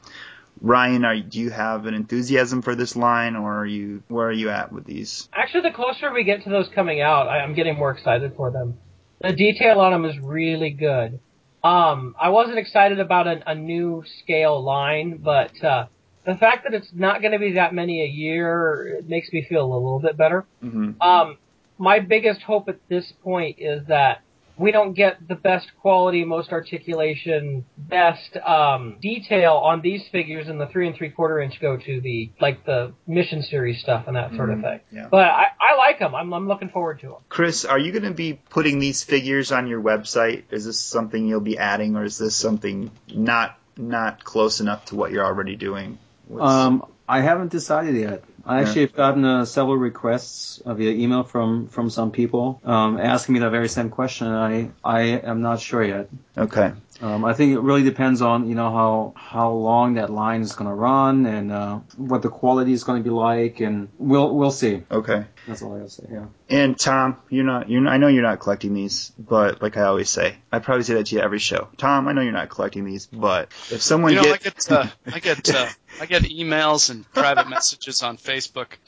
Ryan, 0.62 1.04
are 1.04 1.20
do 1.20 1.40
you 1.40 1.50
have 1.50 1.86
an 1.86 1.94
enthusiasm 1.94 2.62
for 2.62 2.76
this 2.76 2.94
line, 2.94 3.34
or 3.34 3.60
are 3.60 3.66
you 3.66 4.02
where 4.08 4.28
are 4.28 4.32
you 4.32 4.48
at 4.50 4.72
with 4.72 4.84
these? 4.84 5.28
Actually, 5.32 5.68
the 5.68 5.74
closer 5.74 6.12
we 6.12 6.22
get 6.22 6.44
to 6.44 6.50
those 6.50 6.68
coming 6.68 7.00
out, 7.00 7.26
I, 7.26 7.40
I'm 7.40 7.54
getting 7.54 7.76
more 7.76 7.90
excited 7.90 8.34
for 8.36 8.50
them. 8.52 8.78
The 9.20 9.32
detail 9.32 9.80
on 9.80 9.92
them 9.92 10.04
is 10.04 10.18
really 10.20 10.70
good. 10.70 11.18
Um, 11.64 12.14
I 12.20 12.30
wasn't 12.30 12.58
excited 12.58 13.00
about 13.00 13.26
a, 13.26 13.50
a 13.50 13.54
new 13.54 14.04
scale 14.22 14.62
line, 14.62 15.18
but 15.18 15.62
uh, 15.64 15.86
the 16.24 16.36
fact 16.36 16.64
that 16.64 16.74
it's 16.74 16.90
not 16.92 17.20
going 17.20 17.32
to 17.32 17.38
be 17.38 17.52
that 17.52 17.74
many 17.74 18.02
a 18.02 18.08
year 18.08 18.98
it 18.98 19.08
makes 19.08 19.32
me 19.32 19.44
feel 19.48 19.64
a 19.64 19.74
little 19.74 20.00
bit 20.00 20.16
better. 20.16 20.44
hmm 20.60 20.92
Um, 21.00 21.38
my 21.78 21.98
biggest 21.98 22.42
hope 22.42 22.68
at 22.68 22.78
this 22.88 23.12
point 23.24 23.56
is 23.58 23.86
that 23.88 24.22
we 24.62 24.70
don't 24.70 24.92
get 24.94 25.26
the 25.28 25.34
best 25.34 25.66
quality, 25.80 26.24
most 26.24 26.52
articulation, 26.52 27.64
best 27.76 28.36
um, 28.46 28.96
detail 29.02 29.54
on 29.54 29.80
these 29.82 30.02
figures, 30.12 30.48
and 30.48 30.60
the 30.60 30.66
three 30.68 30.86
and 30.86 30.96
three 30.96 31.10
quarter 31.10 31.40
inch 31.40 31.60
go 31.60 31.76
to 31.76 32.00
the 32.00 32.30
like 32.40 32.64
the 32.64 32.92
mission 33.06 33.42
series 33.42 33.80
stuff 33.80 34.04
and 34.06 34.16
that 34.16 34.34
sort 34.36 34.50
of 34.50 34.58
Mhm, 34.58 34.62
thing. 34.62 34.80
yeah. 34.92 35.08
But 35.10 35.26
I, 35.26 35.46
I 35.60 35.76
like 35.76 35.98
them. 35.98 36.14
I'm, 36.14 36.32
I'm 36.32 36.46
looking 36.46 36.68
forward 36.68 37.00
to 37.00 37.06
them. 37.08 37.16
Chris, 37.28 37.64
are 37.64 37.78
you 37.78 37.90
going 37.92 38.04
to 38.04 38.14
be 38.14 38.34
putting 38.50 38.78
these 38.78 39.02
figures 39.02 39.50
on 39.52 39.66
your 39.66 39.82
website? 39.82 40.44
Is 40.50 40.64
this 40.64 40.78
something 40.78 41.26
you'll 41.26 41.40
be 41.40 41.58
adding, 41.58 41.96
or 41.96 42.04
is 42.04 42.16
this 42.18 42.36
something 42.36 42.90
not 43.12 43.58
not 43.76 44.22
close 44.22 44.60
enough 44.60 44.84
to 44.86 44.94
what 44.94 45.10
you're 45.10 45.24
already 45.24 45.56
doing? 45.56 45.98
What's- 46.28 46.50
Um, 46.52 46.84
I 47.08 47.20
haven't 47.20 47.50
decided 47.50 47.96
yet. 47.96 48.22
I 48.44 48.60
Yeah. 48.60 48.66
actually 48.66 48.80
have 48.82 48.94
gotten 48.94 49.24
uh, 49.24 49.44
several 49.44 49.76
requests 49.76 50.60
uh, 50.64 50.74
via 50.74 50.90
email 50.92 51.22
from 51.24 51.68
from 51.68 51.90
some 51.90 52.10
people 52.10 52.60
um, 52.64 52.98
asking 52.98 53.34
me 53.34 53.40
that 53.40 53.50
very 53.50 53.68
same 53.68 53.90
question. 53.90 54.26
And 54.28 54.36
I 54.36 54.70
I 54.84 55.00
am 55.30 55.42
not 55.42 55.60
sure 55.60 55.82
yet. 55.84 56.08
okay. 56.36 56.72
Um, 57.00 57.24
I 57.24 57.32
think 57.34 57.52
it 57.52 57.58
really 57.58 57.82
depends 57.82 58.22
on 58.22 58.48
you 58.48 58.54
know 58.54 58.70
how 58.70 59.12
how 59.16 59.50
long 59.50 59.94
that 59.94 60.08
line 60.10 60.42
is 60.42 60.52
going 60.54 60.68
to 60.70 60.74
run 60.74 61.26
and 61.26 61.50
uh, 61.50 61.80
what 61.96 62.22
the 62.22 62.28
quality 62.28 62.72
is 62.72 62.84
going 62.84 63.02
to 63.02 63.04
be 63.04 63.10
like, 63.10 63.58
and 63.58 63.88
we'll 63.98 64.32
we'll 64.36 64.52
see. 64.52 64.82
Okay. 64.88 65.24
That's 65.48 65.62
all 65.62 65.74
I 65.74 65.78
gotta 65.78 65.90
say. 65.90 66.04
Yeah. 66.12 66.26
And 66.48 66.78
Tom, 66.78 67.16
you're 67.28 67.44
not 67.44 67.68
you're 67.68 67.84
I 67.88 67.96
know 67.96 68.06
you're 68.06 68.22
not 68.22 68.38
collecting 68.38 68.72
these, 68.74 69.10
but 69.18 69.60
like 69.60 69.76
I 69.76 69.82
always 69.82 70.10
say, 70.10 70.36
I 70.52 70.60
probably 70.60 70.84
say 70.84 70.94
that 70.94 71.06
to 71.06 71.16
you 71.16 71.20
every 71.22 71.40
show. 71.40 71.68
Tom, 71.76 72.06
I 72.06 72.12
know 72.12 72.20
you're 72.20 72.32
not 72.32 72.50
collecting 72.50 72.84
these, 72.84 73.06
but 73.06 73.48
if 73.72 73.82
someone 73.82 74.12
You 74.12 74.22
know, 74.22 74.32
I 74.34 74.36
gets 74.36 74.68
get 74.68 74.78
uh, 74.78 74.86
I 75.12 75.18
get 75.18 75.52
uh, 75.52 75.66
I 76.00 76.06
get 76.06 76.22
emails 76.22 76.90
and 76.90 77.10
private 77.12 77.48
messages 77.48 78.02
on 78.04 78.16
Facebook 78.16 78.31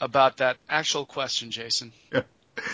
about 0.01 0.37
that 0.37 0.57
actual 0.69 1.05
question, 1.05 1.51
Jason. 1.51 1.91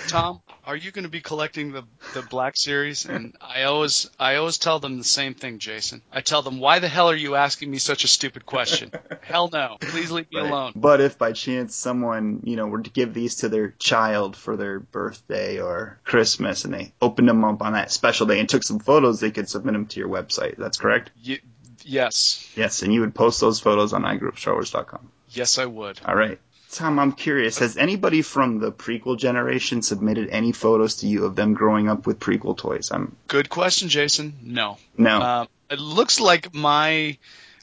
Tom, 0.08 0.42
are 0.64 0.76
you 0.76 0.92
going 0.92 1.06
to 1.06 1.10
be 1.10 1.22
collecting 1.22 1.72
the 1.72 1.84
the 2.14 2.22
Black 2.22 2.56
Series? 2.56 3.06
And 3.06 3.36
I 3.42 3.64
always 3.64 4.10
I 4.20 4.36
always 4.36 4.58
tell 4.60 4.78
them 4.80 4.98
the 5.00 5.04
same 5.04 5.34
thing, 5.34 5.58
Jason. 5.58 6.02
I 6.12 6.22
tell 6.22 6.44
them, 6.44 6.60
why 6.60 6.80
the 6.80 6.88
hell 6.88 7.10
are 7.10 7.16
you 7.16 7.34
asking 7.36 7.72
me 7.72 7.80
such 7.80 8.04
a 8.04 8.08
stupid 8.08 8.46
question? 8.46 8.92
hell 9.22 9.50
no, 9.52 9.78
please 9.80 10.12
leave 10.12 10.32
me 10.32 10.40
Right. 10.40 10.50
alone. 10.50 10.74
But 10.76 11.02
if 11.02 11.18
by 11.18 11.32
chance 11.32 11.76
someone, 11.76 12.42
you 12.44 12.56
know, 12.58 12.68
were 12.68 12.82
to 12.84 12.90
give 12.92 13.14
these 13.14 13.38
to 13.38 13.50
their 13.50 13.70
child 13.80 14.36
for 14.36 14.56
their 14.56 14.80
birthday 14.80 15.60
or 15.60 16.00
Christmas 16.04 16.64
and 16.64 16.74
they 16.74 16.94
opened 17.02 17.28
them 17.28 17.44
up 17.44 17.62
on 17.64 17.74
that 17.74 17.92
special 17.92 18.28
day 18.28 18.40
and 18.40 18.48
took 18.48 18.64
some 18.64 18.80
photos, 18.80 19.20
they 19.20 19.32
could 19.32 19.50
submit 19.50 19.74
them 19.74 19.88
to 19.88 20.00
your 20.00 20.10
website. 20.10 20.58
That's 20.58 20.78
correct? 20.78 21.10
You, 21.20 21.40
yes, 21.84 22.48
Yes, 22.56 22.84
and 22.84 22.94
you 22.94 23.02
would 23.02 23.16
post 23.16 23.42
those 23.42 23.60
photos 23.60 23.94
on 23.94 24.04
iGrewUpStarWars.com. 24.04 25.10
yes, 25.30 25.58
I 25.58 25.66
would. 25.66 26.00
All 26.06 26.16
right. 26.16 26.40
Tom, 26.72 27.00
I'm 27.00 27.12
curious. 27.12 27.60
Has 27.60 27.76
anybody 27.76 28.22
from 28.22 28.60
the 28.60 28.72
prequel 28.72 29.18
generation 29.18 29.82
submitted 29.82 30.30
any 30.30 30.54
photos 30.54 30.98
to 30.98 31.08
you 31.08 31.26
of 31.26 31.36
them 31.36 31.54
growing 31.54 31.90
up 31.90 32.08
with 32.08 32.20
prequel 32.20 32.58
toys? 32.58 32.92
I'm 32.92 33.16
Good 33.28 33.50
question, 33.50 33.90
Jason. 33.90 34.34
No. 34.42 34.78
no. 34.98 35.22
Um, 35.22 35.48
it 35.70 35.80
looks 35.80 36.20
like 36.20 36.54
my 36.54 37.18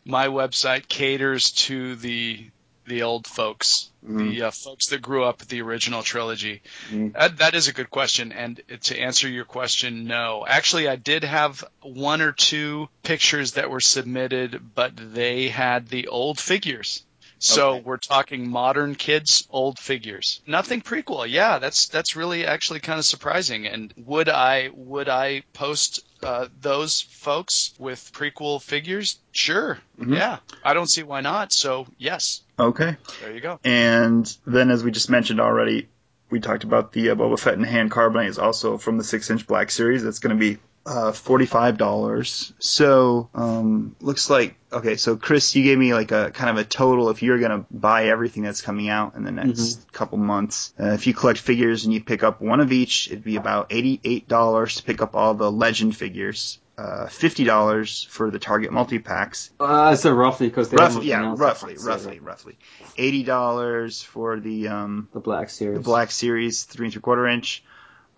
my 0.05 0.29
website 0.29 0.89
caters 0.89 1.53
to 1.53 1.97
the 1.97 2.51
the 2.87 3.03
old 3.03 3.27
folks, 3.27 3.91
the 4.03 4.45
uh, 4.45 4.51
folks 4.51 4.87
that 4.87 5.03
grew 5.03 5.25
up 5.25 5.41
with 5.41 5.49
the 5.49 5.61
original 5.61 6.03
trilogy. 6.03 6.63
Mhm. 6.91 7.13
That, 7.13 7.37
that 7.37 7.55
is 7.55 7.69
a 7.69 7.75
good 7.75 7.91
question, 7.91 8.33
and 8.33 8.63
to 8.85 8.99
answer 8.99 9.29
your 9.29 9.45
question, 9.45 10.07
no. 10.07 10.47
Actually, 10.49 10.89
I 10.89 10.97
did 10.97 11.23
have 11.25 11.63
one 11.83 12.23
or 12.23 12.33
two 12.33 12.89
pictures 13.03 13.53
that 13.53 13.69
were 13.71 13.81
submitted, 13.81 14.75
but 14.75 14.93
they 14.97 15.49
had 15.49 15.89
the 15.89 16.09
old 16.09 16.41
figures. 16.41 17.03
So 17.41 17.75
Okay. 17.75 17.83
we're 17.85 17.97
talking 17.99 18.49
modern 18.51 18.95
kids, 18.95 19.47
old 19.51 19.79
figures. 19.79 20.41
Nothing 20.47 20.81
prequel. 20.83 21.27
Yeah, 21.29 21.59
that's 21.59 21.87
that's 21.89 22.17
really 22.17 22.45
actually 22.47 22.81
kind 22.81 22.99
of 22.99 23.05
surprising. 23.05 23.67
And 23.67 23.95
would 23.97 24.29
I 24.29 24.71
would 24.75 25.09
I 25.09 25.43
post 25.53 26.01
uh, 26.23 26.49
those 26.61 27.01
folks 27.01 27.75
with 27.79 28.11
prequel 28.13 28.61
figures? 28.63 29.19
Sure. 29.33 29.79
Mhm. 30.01 30.17
Yeah. 30.17 30.39
I 30.65 30.75
don't 30.75 30.91
see 30.91 31.03
why 31.05 31.21
not. 31.21 31.53
So 31.53 31.87
yes, 31.97 32.43
okay. 32.59 32.97
there 33.21 33.33
you 33.33 33.41
go. 33.41 33.61
And 33.65 34.27
then, 34.47 34.71
as 34.71 34.83
we 34.83 34.91
just 34.91 35.09
mentioned 35.11 35.41
already, 35.41 35.89
we 36.31 36.41
talked 36.41 36.65
about 36.65 36.93
the 36.93 37.11
uh, 37.11 37.15
Boba 37.15 37.39
Fett 37.39 37.55
and 37.55 37.65
Han 37.67 37.89
carbonite 37.89 38.29
is 38.29 38.39
also 38.39 38.79
from 38.79 38.99
the 38.99 39.05
six 39.05 39.31
inch 39.31 39.47
black 39.47 39.71
series. 39.71 40.03
That's 40.03 40.19
going 40.19 40.37
to 40.37 40.41
be 40.41 40.59
uh, 40.87 41.13
forty 41.13 41.47
five 41.47 41.77
dollars. 41.79 42.53
So 42.59 43.29
um, 43.35 43.97
looks 44.01 44.31
like 44.31 44.57
okay. 44.73 44.97
So 44.97 45.17
Chris, 45.17 45.55
you 45.55 45.63
gave 45.63 45.79
me 45.79 45.93
like 45.95 46.13
a 46.13 46.31
kind 46.31 46.51
of 46.51 46.65
a 46.65 46.69
total 46.69 47.11
if 47.11 47.23
you're 47.23 47.39
going 47.39 47.51
to 47.51 47.67
buy 47.71 48.07
everything 48.07 48.43
that's 48.43 48.63
coming 48.63 48.89
out 48.89 49.15
in 49.15 49.25
the 49.25 49.33
next 49.33 49.93
couple 49.93 50.19
months. 50.19 50.73
Uh, 50.81 50.93
if 50.93 51.07
you 51.07 51.15
collect 51.15 51.39
figures 51.39 51.85
and 51.85 51.93
you 51.93 52.03
pick 52.03 52.23
up 52.23 52.41
one 52.41 52.61
of 52.61 52.73
each, 52.73 53.09
it'd 53.09 53.25
be 53.25 53.37
about 53.37 53.67
eighty 53.71 54.01
eight 54.05 54.29
dollars 54.29 54.77
to 54.77 54.83
pick 54.83 55.03
up 55.03 55.15
all 55.15 55.35
the 55.35 55.51
legend 55.51 55.97
figures. 55.97 56.59
Uh, 56.79 57.09
fifty 57.09 57.43
dollars 57.43 58.05
for 58.05 58.31
the 58.31 58.39
Target 58.39 58.73
multi 58.73 59.01
packs, 59.01 59.51
Uh, 59.59 59.97
said 59.97 60.13
roughly 60.13 60.47
because 60.47 60.69
they 60.71 60.77
roughly, 60.77 61.09
yeah, 61.09 61.35
roughly, 61.37 61.75
roughly, 61.77 62.21
roughly. 62.21 62.57
Eighty 62.97 63.25
dollars 63.25 64.01
for 64.01 64.39
the 64.39 64.69
um, 64.69 65.09
The 65.13 65.19
Black 65.19 65.51
Series. 65.51 65.77
the 65.77 65.83
Black 65.83 66.13
Series 66.13 66.63
three 66.63 66.87
and 66.87 66.93
three 66.93 67.03
quarter 67.03 67.27
inch. 67.27 67.65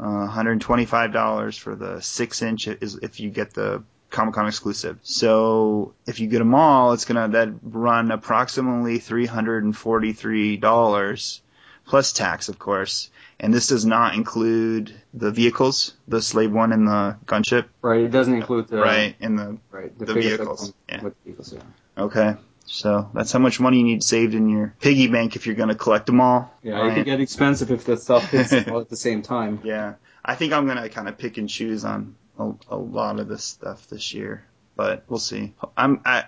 Uh, 0.01 0.27
$125 0.27 1.59
for 1.59 1.75
the 1.75 2.01
six 2.01 2.41
inch 2.41 2.69
is 2.69 2.95
if 3.03 3.21
you 3.21 3.29
get 3.29 3.53
the 3.53 3.83
Comic 4.09 4.35
Con 4.35 4.47
exclusive. 4.47 4.99
So 5.03 5.93
if 6.07 6.21
you 6.21 6.29
get 6.29 6.39
them 6.39 6.55
all, 6.55 6.95
it's 6.95 7.05
gonna 7.05 7.29
that 7.29 7.51
run 7.63 8.11
approximately 8.11 8.99
$343 8.99 11.41
plus 11.85 12.13
tax, 12.13 12.49
of 12.49 12.59
course. 12.59 13.11
And 13.39 13.53
this 13.53 13.67
does 13.67 13.85
not 13.85 14.15
include 14.15 14.95
the 15.13 15.31
vehicles, 15.31 15.93
the 16.09 16.23
Slave 16.23 16.53
One 16.53 16.73
and 16.73 16.89
the 16.89 17.19
gunship, 17.27 17.67
Right. 17.83 18.05
It 18.05 18.11
doesn't 18.11 18.33
include 18.35 18.69
the 18.69 18.79
right? 18.79 19.15
And 19.21 19.39
the 19.39 19.59
Right. 19.71 19.99
the 19.99 20.07
that 20.07 20.15
vehicles, 20.15 20.73
yeah. 20.89 21.11
Vehicles, 21.25 21.53
yeah. 21.53 22.05
okay. 22.05 22.37
So 22.73 23.11
that's 23.13 23.33
how 23.33 23.41
much 23.41 23.59
money 23.59 23.79
you 23.79 23.85
need 23.85 24.05
saved 24.05 24.33
in 24.33 24.49
your 24.49 24.75
piggy 24.81 25.09
bank 25.09 25.35
if 25.35 25.45
you're 25.45 25.57
gonna 25.57 25.75
collect 25.75 26.07
them 26.07 26.21
all. 26.21 26.55
Yeah, 26.63 26.87
it 26.87 26.95
could 26.95 27.05
get 27.05 27.21
expensive 27.21 27.73
if 27.73 27.85
that 27.87 28.01
stuff 28.01 28.31
hits 28.31 28.53
all 28.69 28.81
at 28.81 28.89
the 28.89 28.97
same 28.97 29.23
time. 29.23 29.61
Yeah, 29.65 29.95
I 30.25 30.37
think 30.37 30.53
I'm 30.53 30.69
gonna 30.69 30.89
kind 30.89 31.09
of 31.09 31.19
pick 31.19 31.37
and 31.37 31.49
choose 31.49 31.85
on 31.85 32.15
a, 32.39 32.53
a 32.69 32.77
lot 32.77 33.19
of 33.19 33.27
this 33.27 33.43
stuff 33.43 33.89
this 33.89 34.15
year, 34.15 34.45
but 34.77 35.03
we'll 35.09 35.19
see. 35.19 35.53
I'm 35.77 36.01
I, 36.05 36.27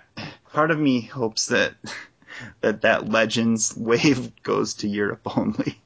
part 0.51 0.69
of 0.69 0.77
me 0.77 0.99
hopes 0.99 1.47
that 1.47 1.75
that 2.61 2.81
that 2.81 3.07
Legends 3.07 3.75
wave 3.77 4.35
goes 4.43 4.73
to 4.75 4.87
Europe 4.89 5.37
only, 5.37 5.79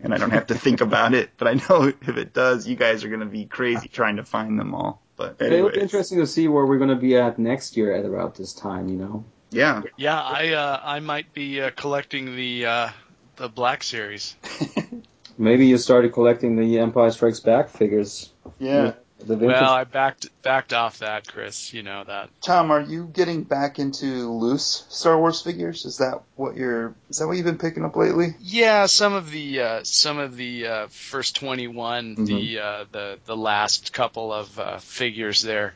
and 0.00 0.14
I 0.14 0.16
don't 0.16 0.30
have 0.30 0.46
to 0.46 0.54
think 0.54 0.80
about 0.80 1.12
it. 1.12 1.30
But 1.36 1.48
I 1.48 1.54
know 1.68 1.92
if 2.00 2.16
it 2.16 2.32
does, 2.32 2.66
you 2.66 2.74
guys 2.74 3.04
are 3.04 3.10
gonna 3.10 3.26
be 3.26 3.44
crazy 3.44 3.88
trying 3.88 4.16
to 4.16 4.24
find 4.24 4.58
them 4.58 4.74
all. 4.74 5.02
But 5.16 5.36
It'll 5.40 5.68
be 5.68 5.78
interesting 5.78 6.20
to 6.20 6.26
see 6.26 6.48
where 6.48 6.64
we're 6.64 6.78
going 6.78 6.88
to 6.88 6.96
be 6.96 7.14
at 7.14 7.38
next 7.38 7.76
year 7.76 7.94
at 7.94 8.06
about 8.06 8.36
this 8.36 8.54
time. 8.54 8.88
You 8.88 8.96
know. 8.96 9.24
Yeah, 9.50 9.82
Yeah, 9.96 10.20
I 10.20 10.52
uh, 10.52 10.80
I 10.82 11.00
might 11.00 11.32
be 11.34 11.60
uh, 11.60 11.70
collecting 11.70 12.36
the 12.36 12.66
uh, 12.66 12.88
the 13.36 13.48
Black 13.48 13.82
Series. 13.82 14.36
Maybe 15.38 15.66
you 15.66 15.78
started 15.78 16.12
collecting 16.12 16.56
the 16.56 16.78
Empire 16.78 17.10
Strikes 17.10 17.40
Back 17.40 17.70
figures. 17.70 18.30
yeah. 18.58 18.92
The 19.26 19.36
vintage. 19.36 19.60
Well, 19.60 19.72
I 19.72 19.84
backed 19.84 20.28
backed 20.42 20.72
off 20.72 21.00
that, 21.00 21.28
Chris. 21.28 21.74
You 21.74 21.82
know 21.82 22.04
that. 22.04 22.30
Tom, 22.40 22.70
are 22.70 22.80
you 22.80 23.04
getting 23.04 23.42
back 23.42 23.78
into 23.78 24.30
loose 24.30 24.86
Star 24.88 25.18
Wars 25.18 25.42
figures? 25.42 25.84
Is 25.84 25.98
that 25.98 26.22
what 26.36 26.56
you're? 26.56 26.94
Is 27.10 27.18
that 27.18 27.26
what 27.26 27.36
you've 27.36 27.44
been 27.44 27.58
picking 27.58 27.84
up 27.84 27.96
lately? 27.96 28.34
Yeah, 28.40 28.86
some 28.86 29.12
of 29.12 29.30
the 29.30 29.60
uh, 29.60 29.84
some 29.84 30.18
of 30.18 30.36
the 30.36 30.66
uh, 30.66 30.86
first 30.88 31.36
twenty 31.36 31.66
the 31.66 32.60
uh, 32.62 32.84
the 32.90 33.18
the 33.26 33.36
last 33.36 33.92
couple 33.92 34.32
of 34.32 34.58
uh, 34.58 34.78
figures 34.78 35.42
there. 35.42 35.74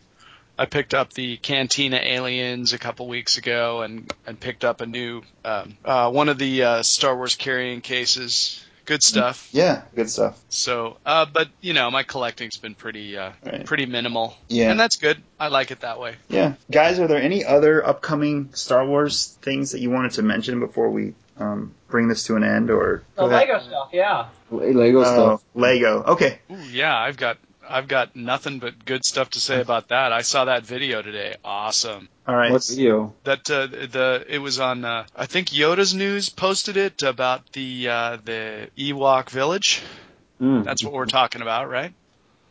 I 0.59 0.67
picked 0.67 0.95
up 0.95 1.13
the 1.13 1.37
Cantina 1.37 1.97
Aliens 2.03 2.73
a 2.73 2.79
couple 2.79 3.09
weeks 3.09 3.39
ago, 3.39 3.83
and 3.83 4.13
and 4.27 4.39
picked 4.39 4.65
up 4.65 4.81
a 4.81 4.87
new 4.87 5.23
um, 5.45 5.77
uh, 5.85 6.11
one 6.11 6.29
of 6.29 6.39
the 6.39 6.63
uh, 6.63 6.83
Star 6.83 7.17
Wars 7.17 7.35
carrying 7.35 7.81
cases. 7.81 8.61
Good 8.87 9.03
stuff. 9.03 9.49
Yeah, 9.51 9.83
good 9.97 10.11
stuff. 10.11 10.39
So, 10.51 10.99
uh, 11.07 11.25
but 11.33 11.49
you 11.63 11.73
know, 11.73 11.91
my 11.91 12.03
collecting's 12.03 12.59
been 12.59 12.75
pretty 12.75 13.17
uh, 13.17 13.33
Right. 13.45 13.65
pretty 13.65 13.87
minimal, 13.87 14.37
Yeah. 14.49 14.71
and 14.71 14.79
that's 14.79 14.97
good. 14.97 15.23
I 15.41 15.49
like 15.49 15.71
it 15.71 15.81
that 15.81 15.99
way. 15.99 16.17
Yeah. 16.29 16.55
Guys, 16.71 16.99
are 16.99 17.07
there 17.07 17.21
any 17.23 17.45
other 17.47 17.85
upcoming 17.85 18.51
Star 18.53 18.87
Wars 18.87 19.39
things 19.41 19.73
that 19.73 19.81
you 19.81 19.89
wanted 19.91 20.13
to 20.13 20.23
mention 20.23 20.61
before 20.61 20.91
we 20.91 21.15
um, 21.39 21.73
bring 21.89 22.09
this 22.09 22.25
to 22.25 22.37
an 22.37 22.45
end? 22.45 22.71
Or 22.71 23.03
The 23.17 23.25
Lego 23.25 23.59
stuff, 23.61 23.89
yeah. 23.95 24.27
Lego 24.51 25.01
Oh, 25.01 25.03
stuff. 25.05 25.43
Lego. 25.55 26.03
Okay. 26.03 26.39
Ooh, 26.53 26.57
yeah, 26.71 26.95
I've 26.95 27.17
got 27.17 27.39
I've 27.69 27.89
got 27.89 28.15
nothing 28.17 28.59
but 28.59 28.85
good 28.85 29.05
stuff 29.05 29.31
to 29.31 29.41
say 29.41 29.61
about 29.61 29.89
that. 29.89 30.13
I 30.13 30.23
saw 30.23 30.47
that 30.47 30.65
video 30.65 31.03
today. 31.03 31.37
Awesome. 31.45 32.09
All 32.27 32.37
right. 32.37 32.51
What 32.53 32.67
video? 32.67 33.15
That 33.25 33.51
uh, 33.51 33.67
the 33.67 34.25
it 34.29 34.39
was 34.39 34.61
on 34.61 34.85
uh, 34.85 35.07
I 35.15 35.27
think 35.27 35.49
Yoda's 35.49 35.95
news 35.95 36.29
posted 36.29 36.77
it 36.77 37.03
about 37.03 37.53
the 37.53 37.89
uh, 37.89 38.19
the 38.25 38.71
Ewok 38.77 39.31
village. 39.31 39.83
Mm. 40.41 40.65
That's 40.65 40.83
what 40.85 40.93
we're 40.93 41.07
talking 41.07 41.43
about, 41.43 41.69
right? 41.69 41.93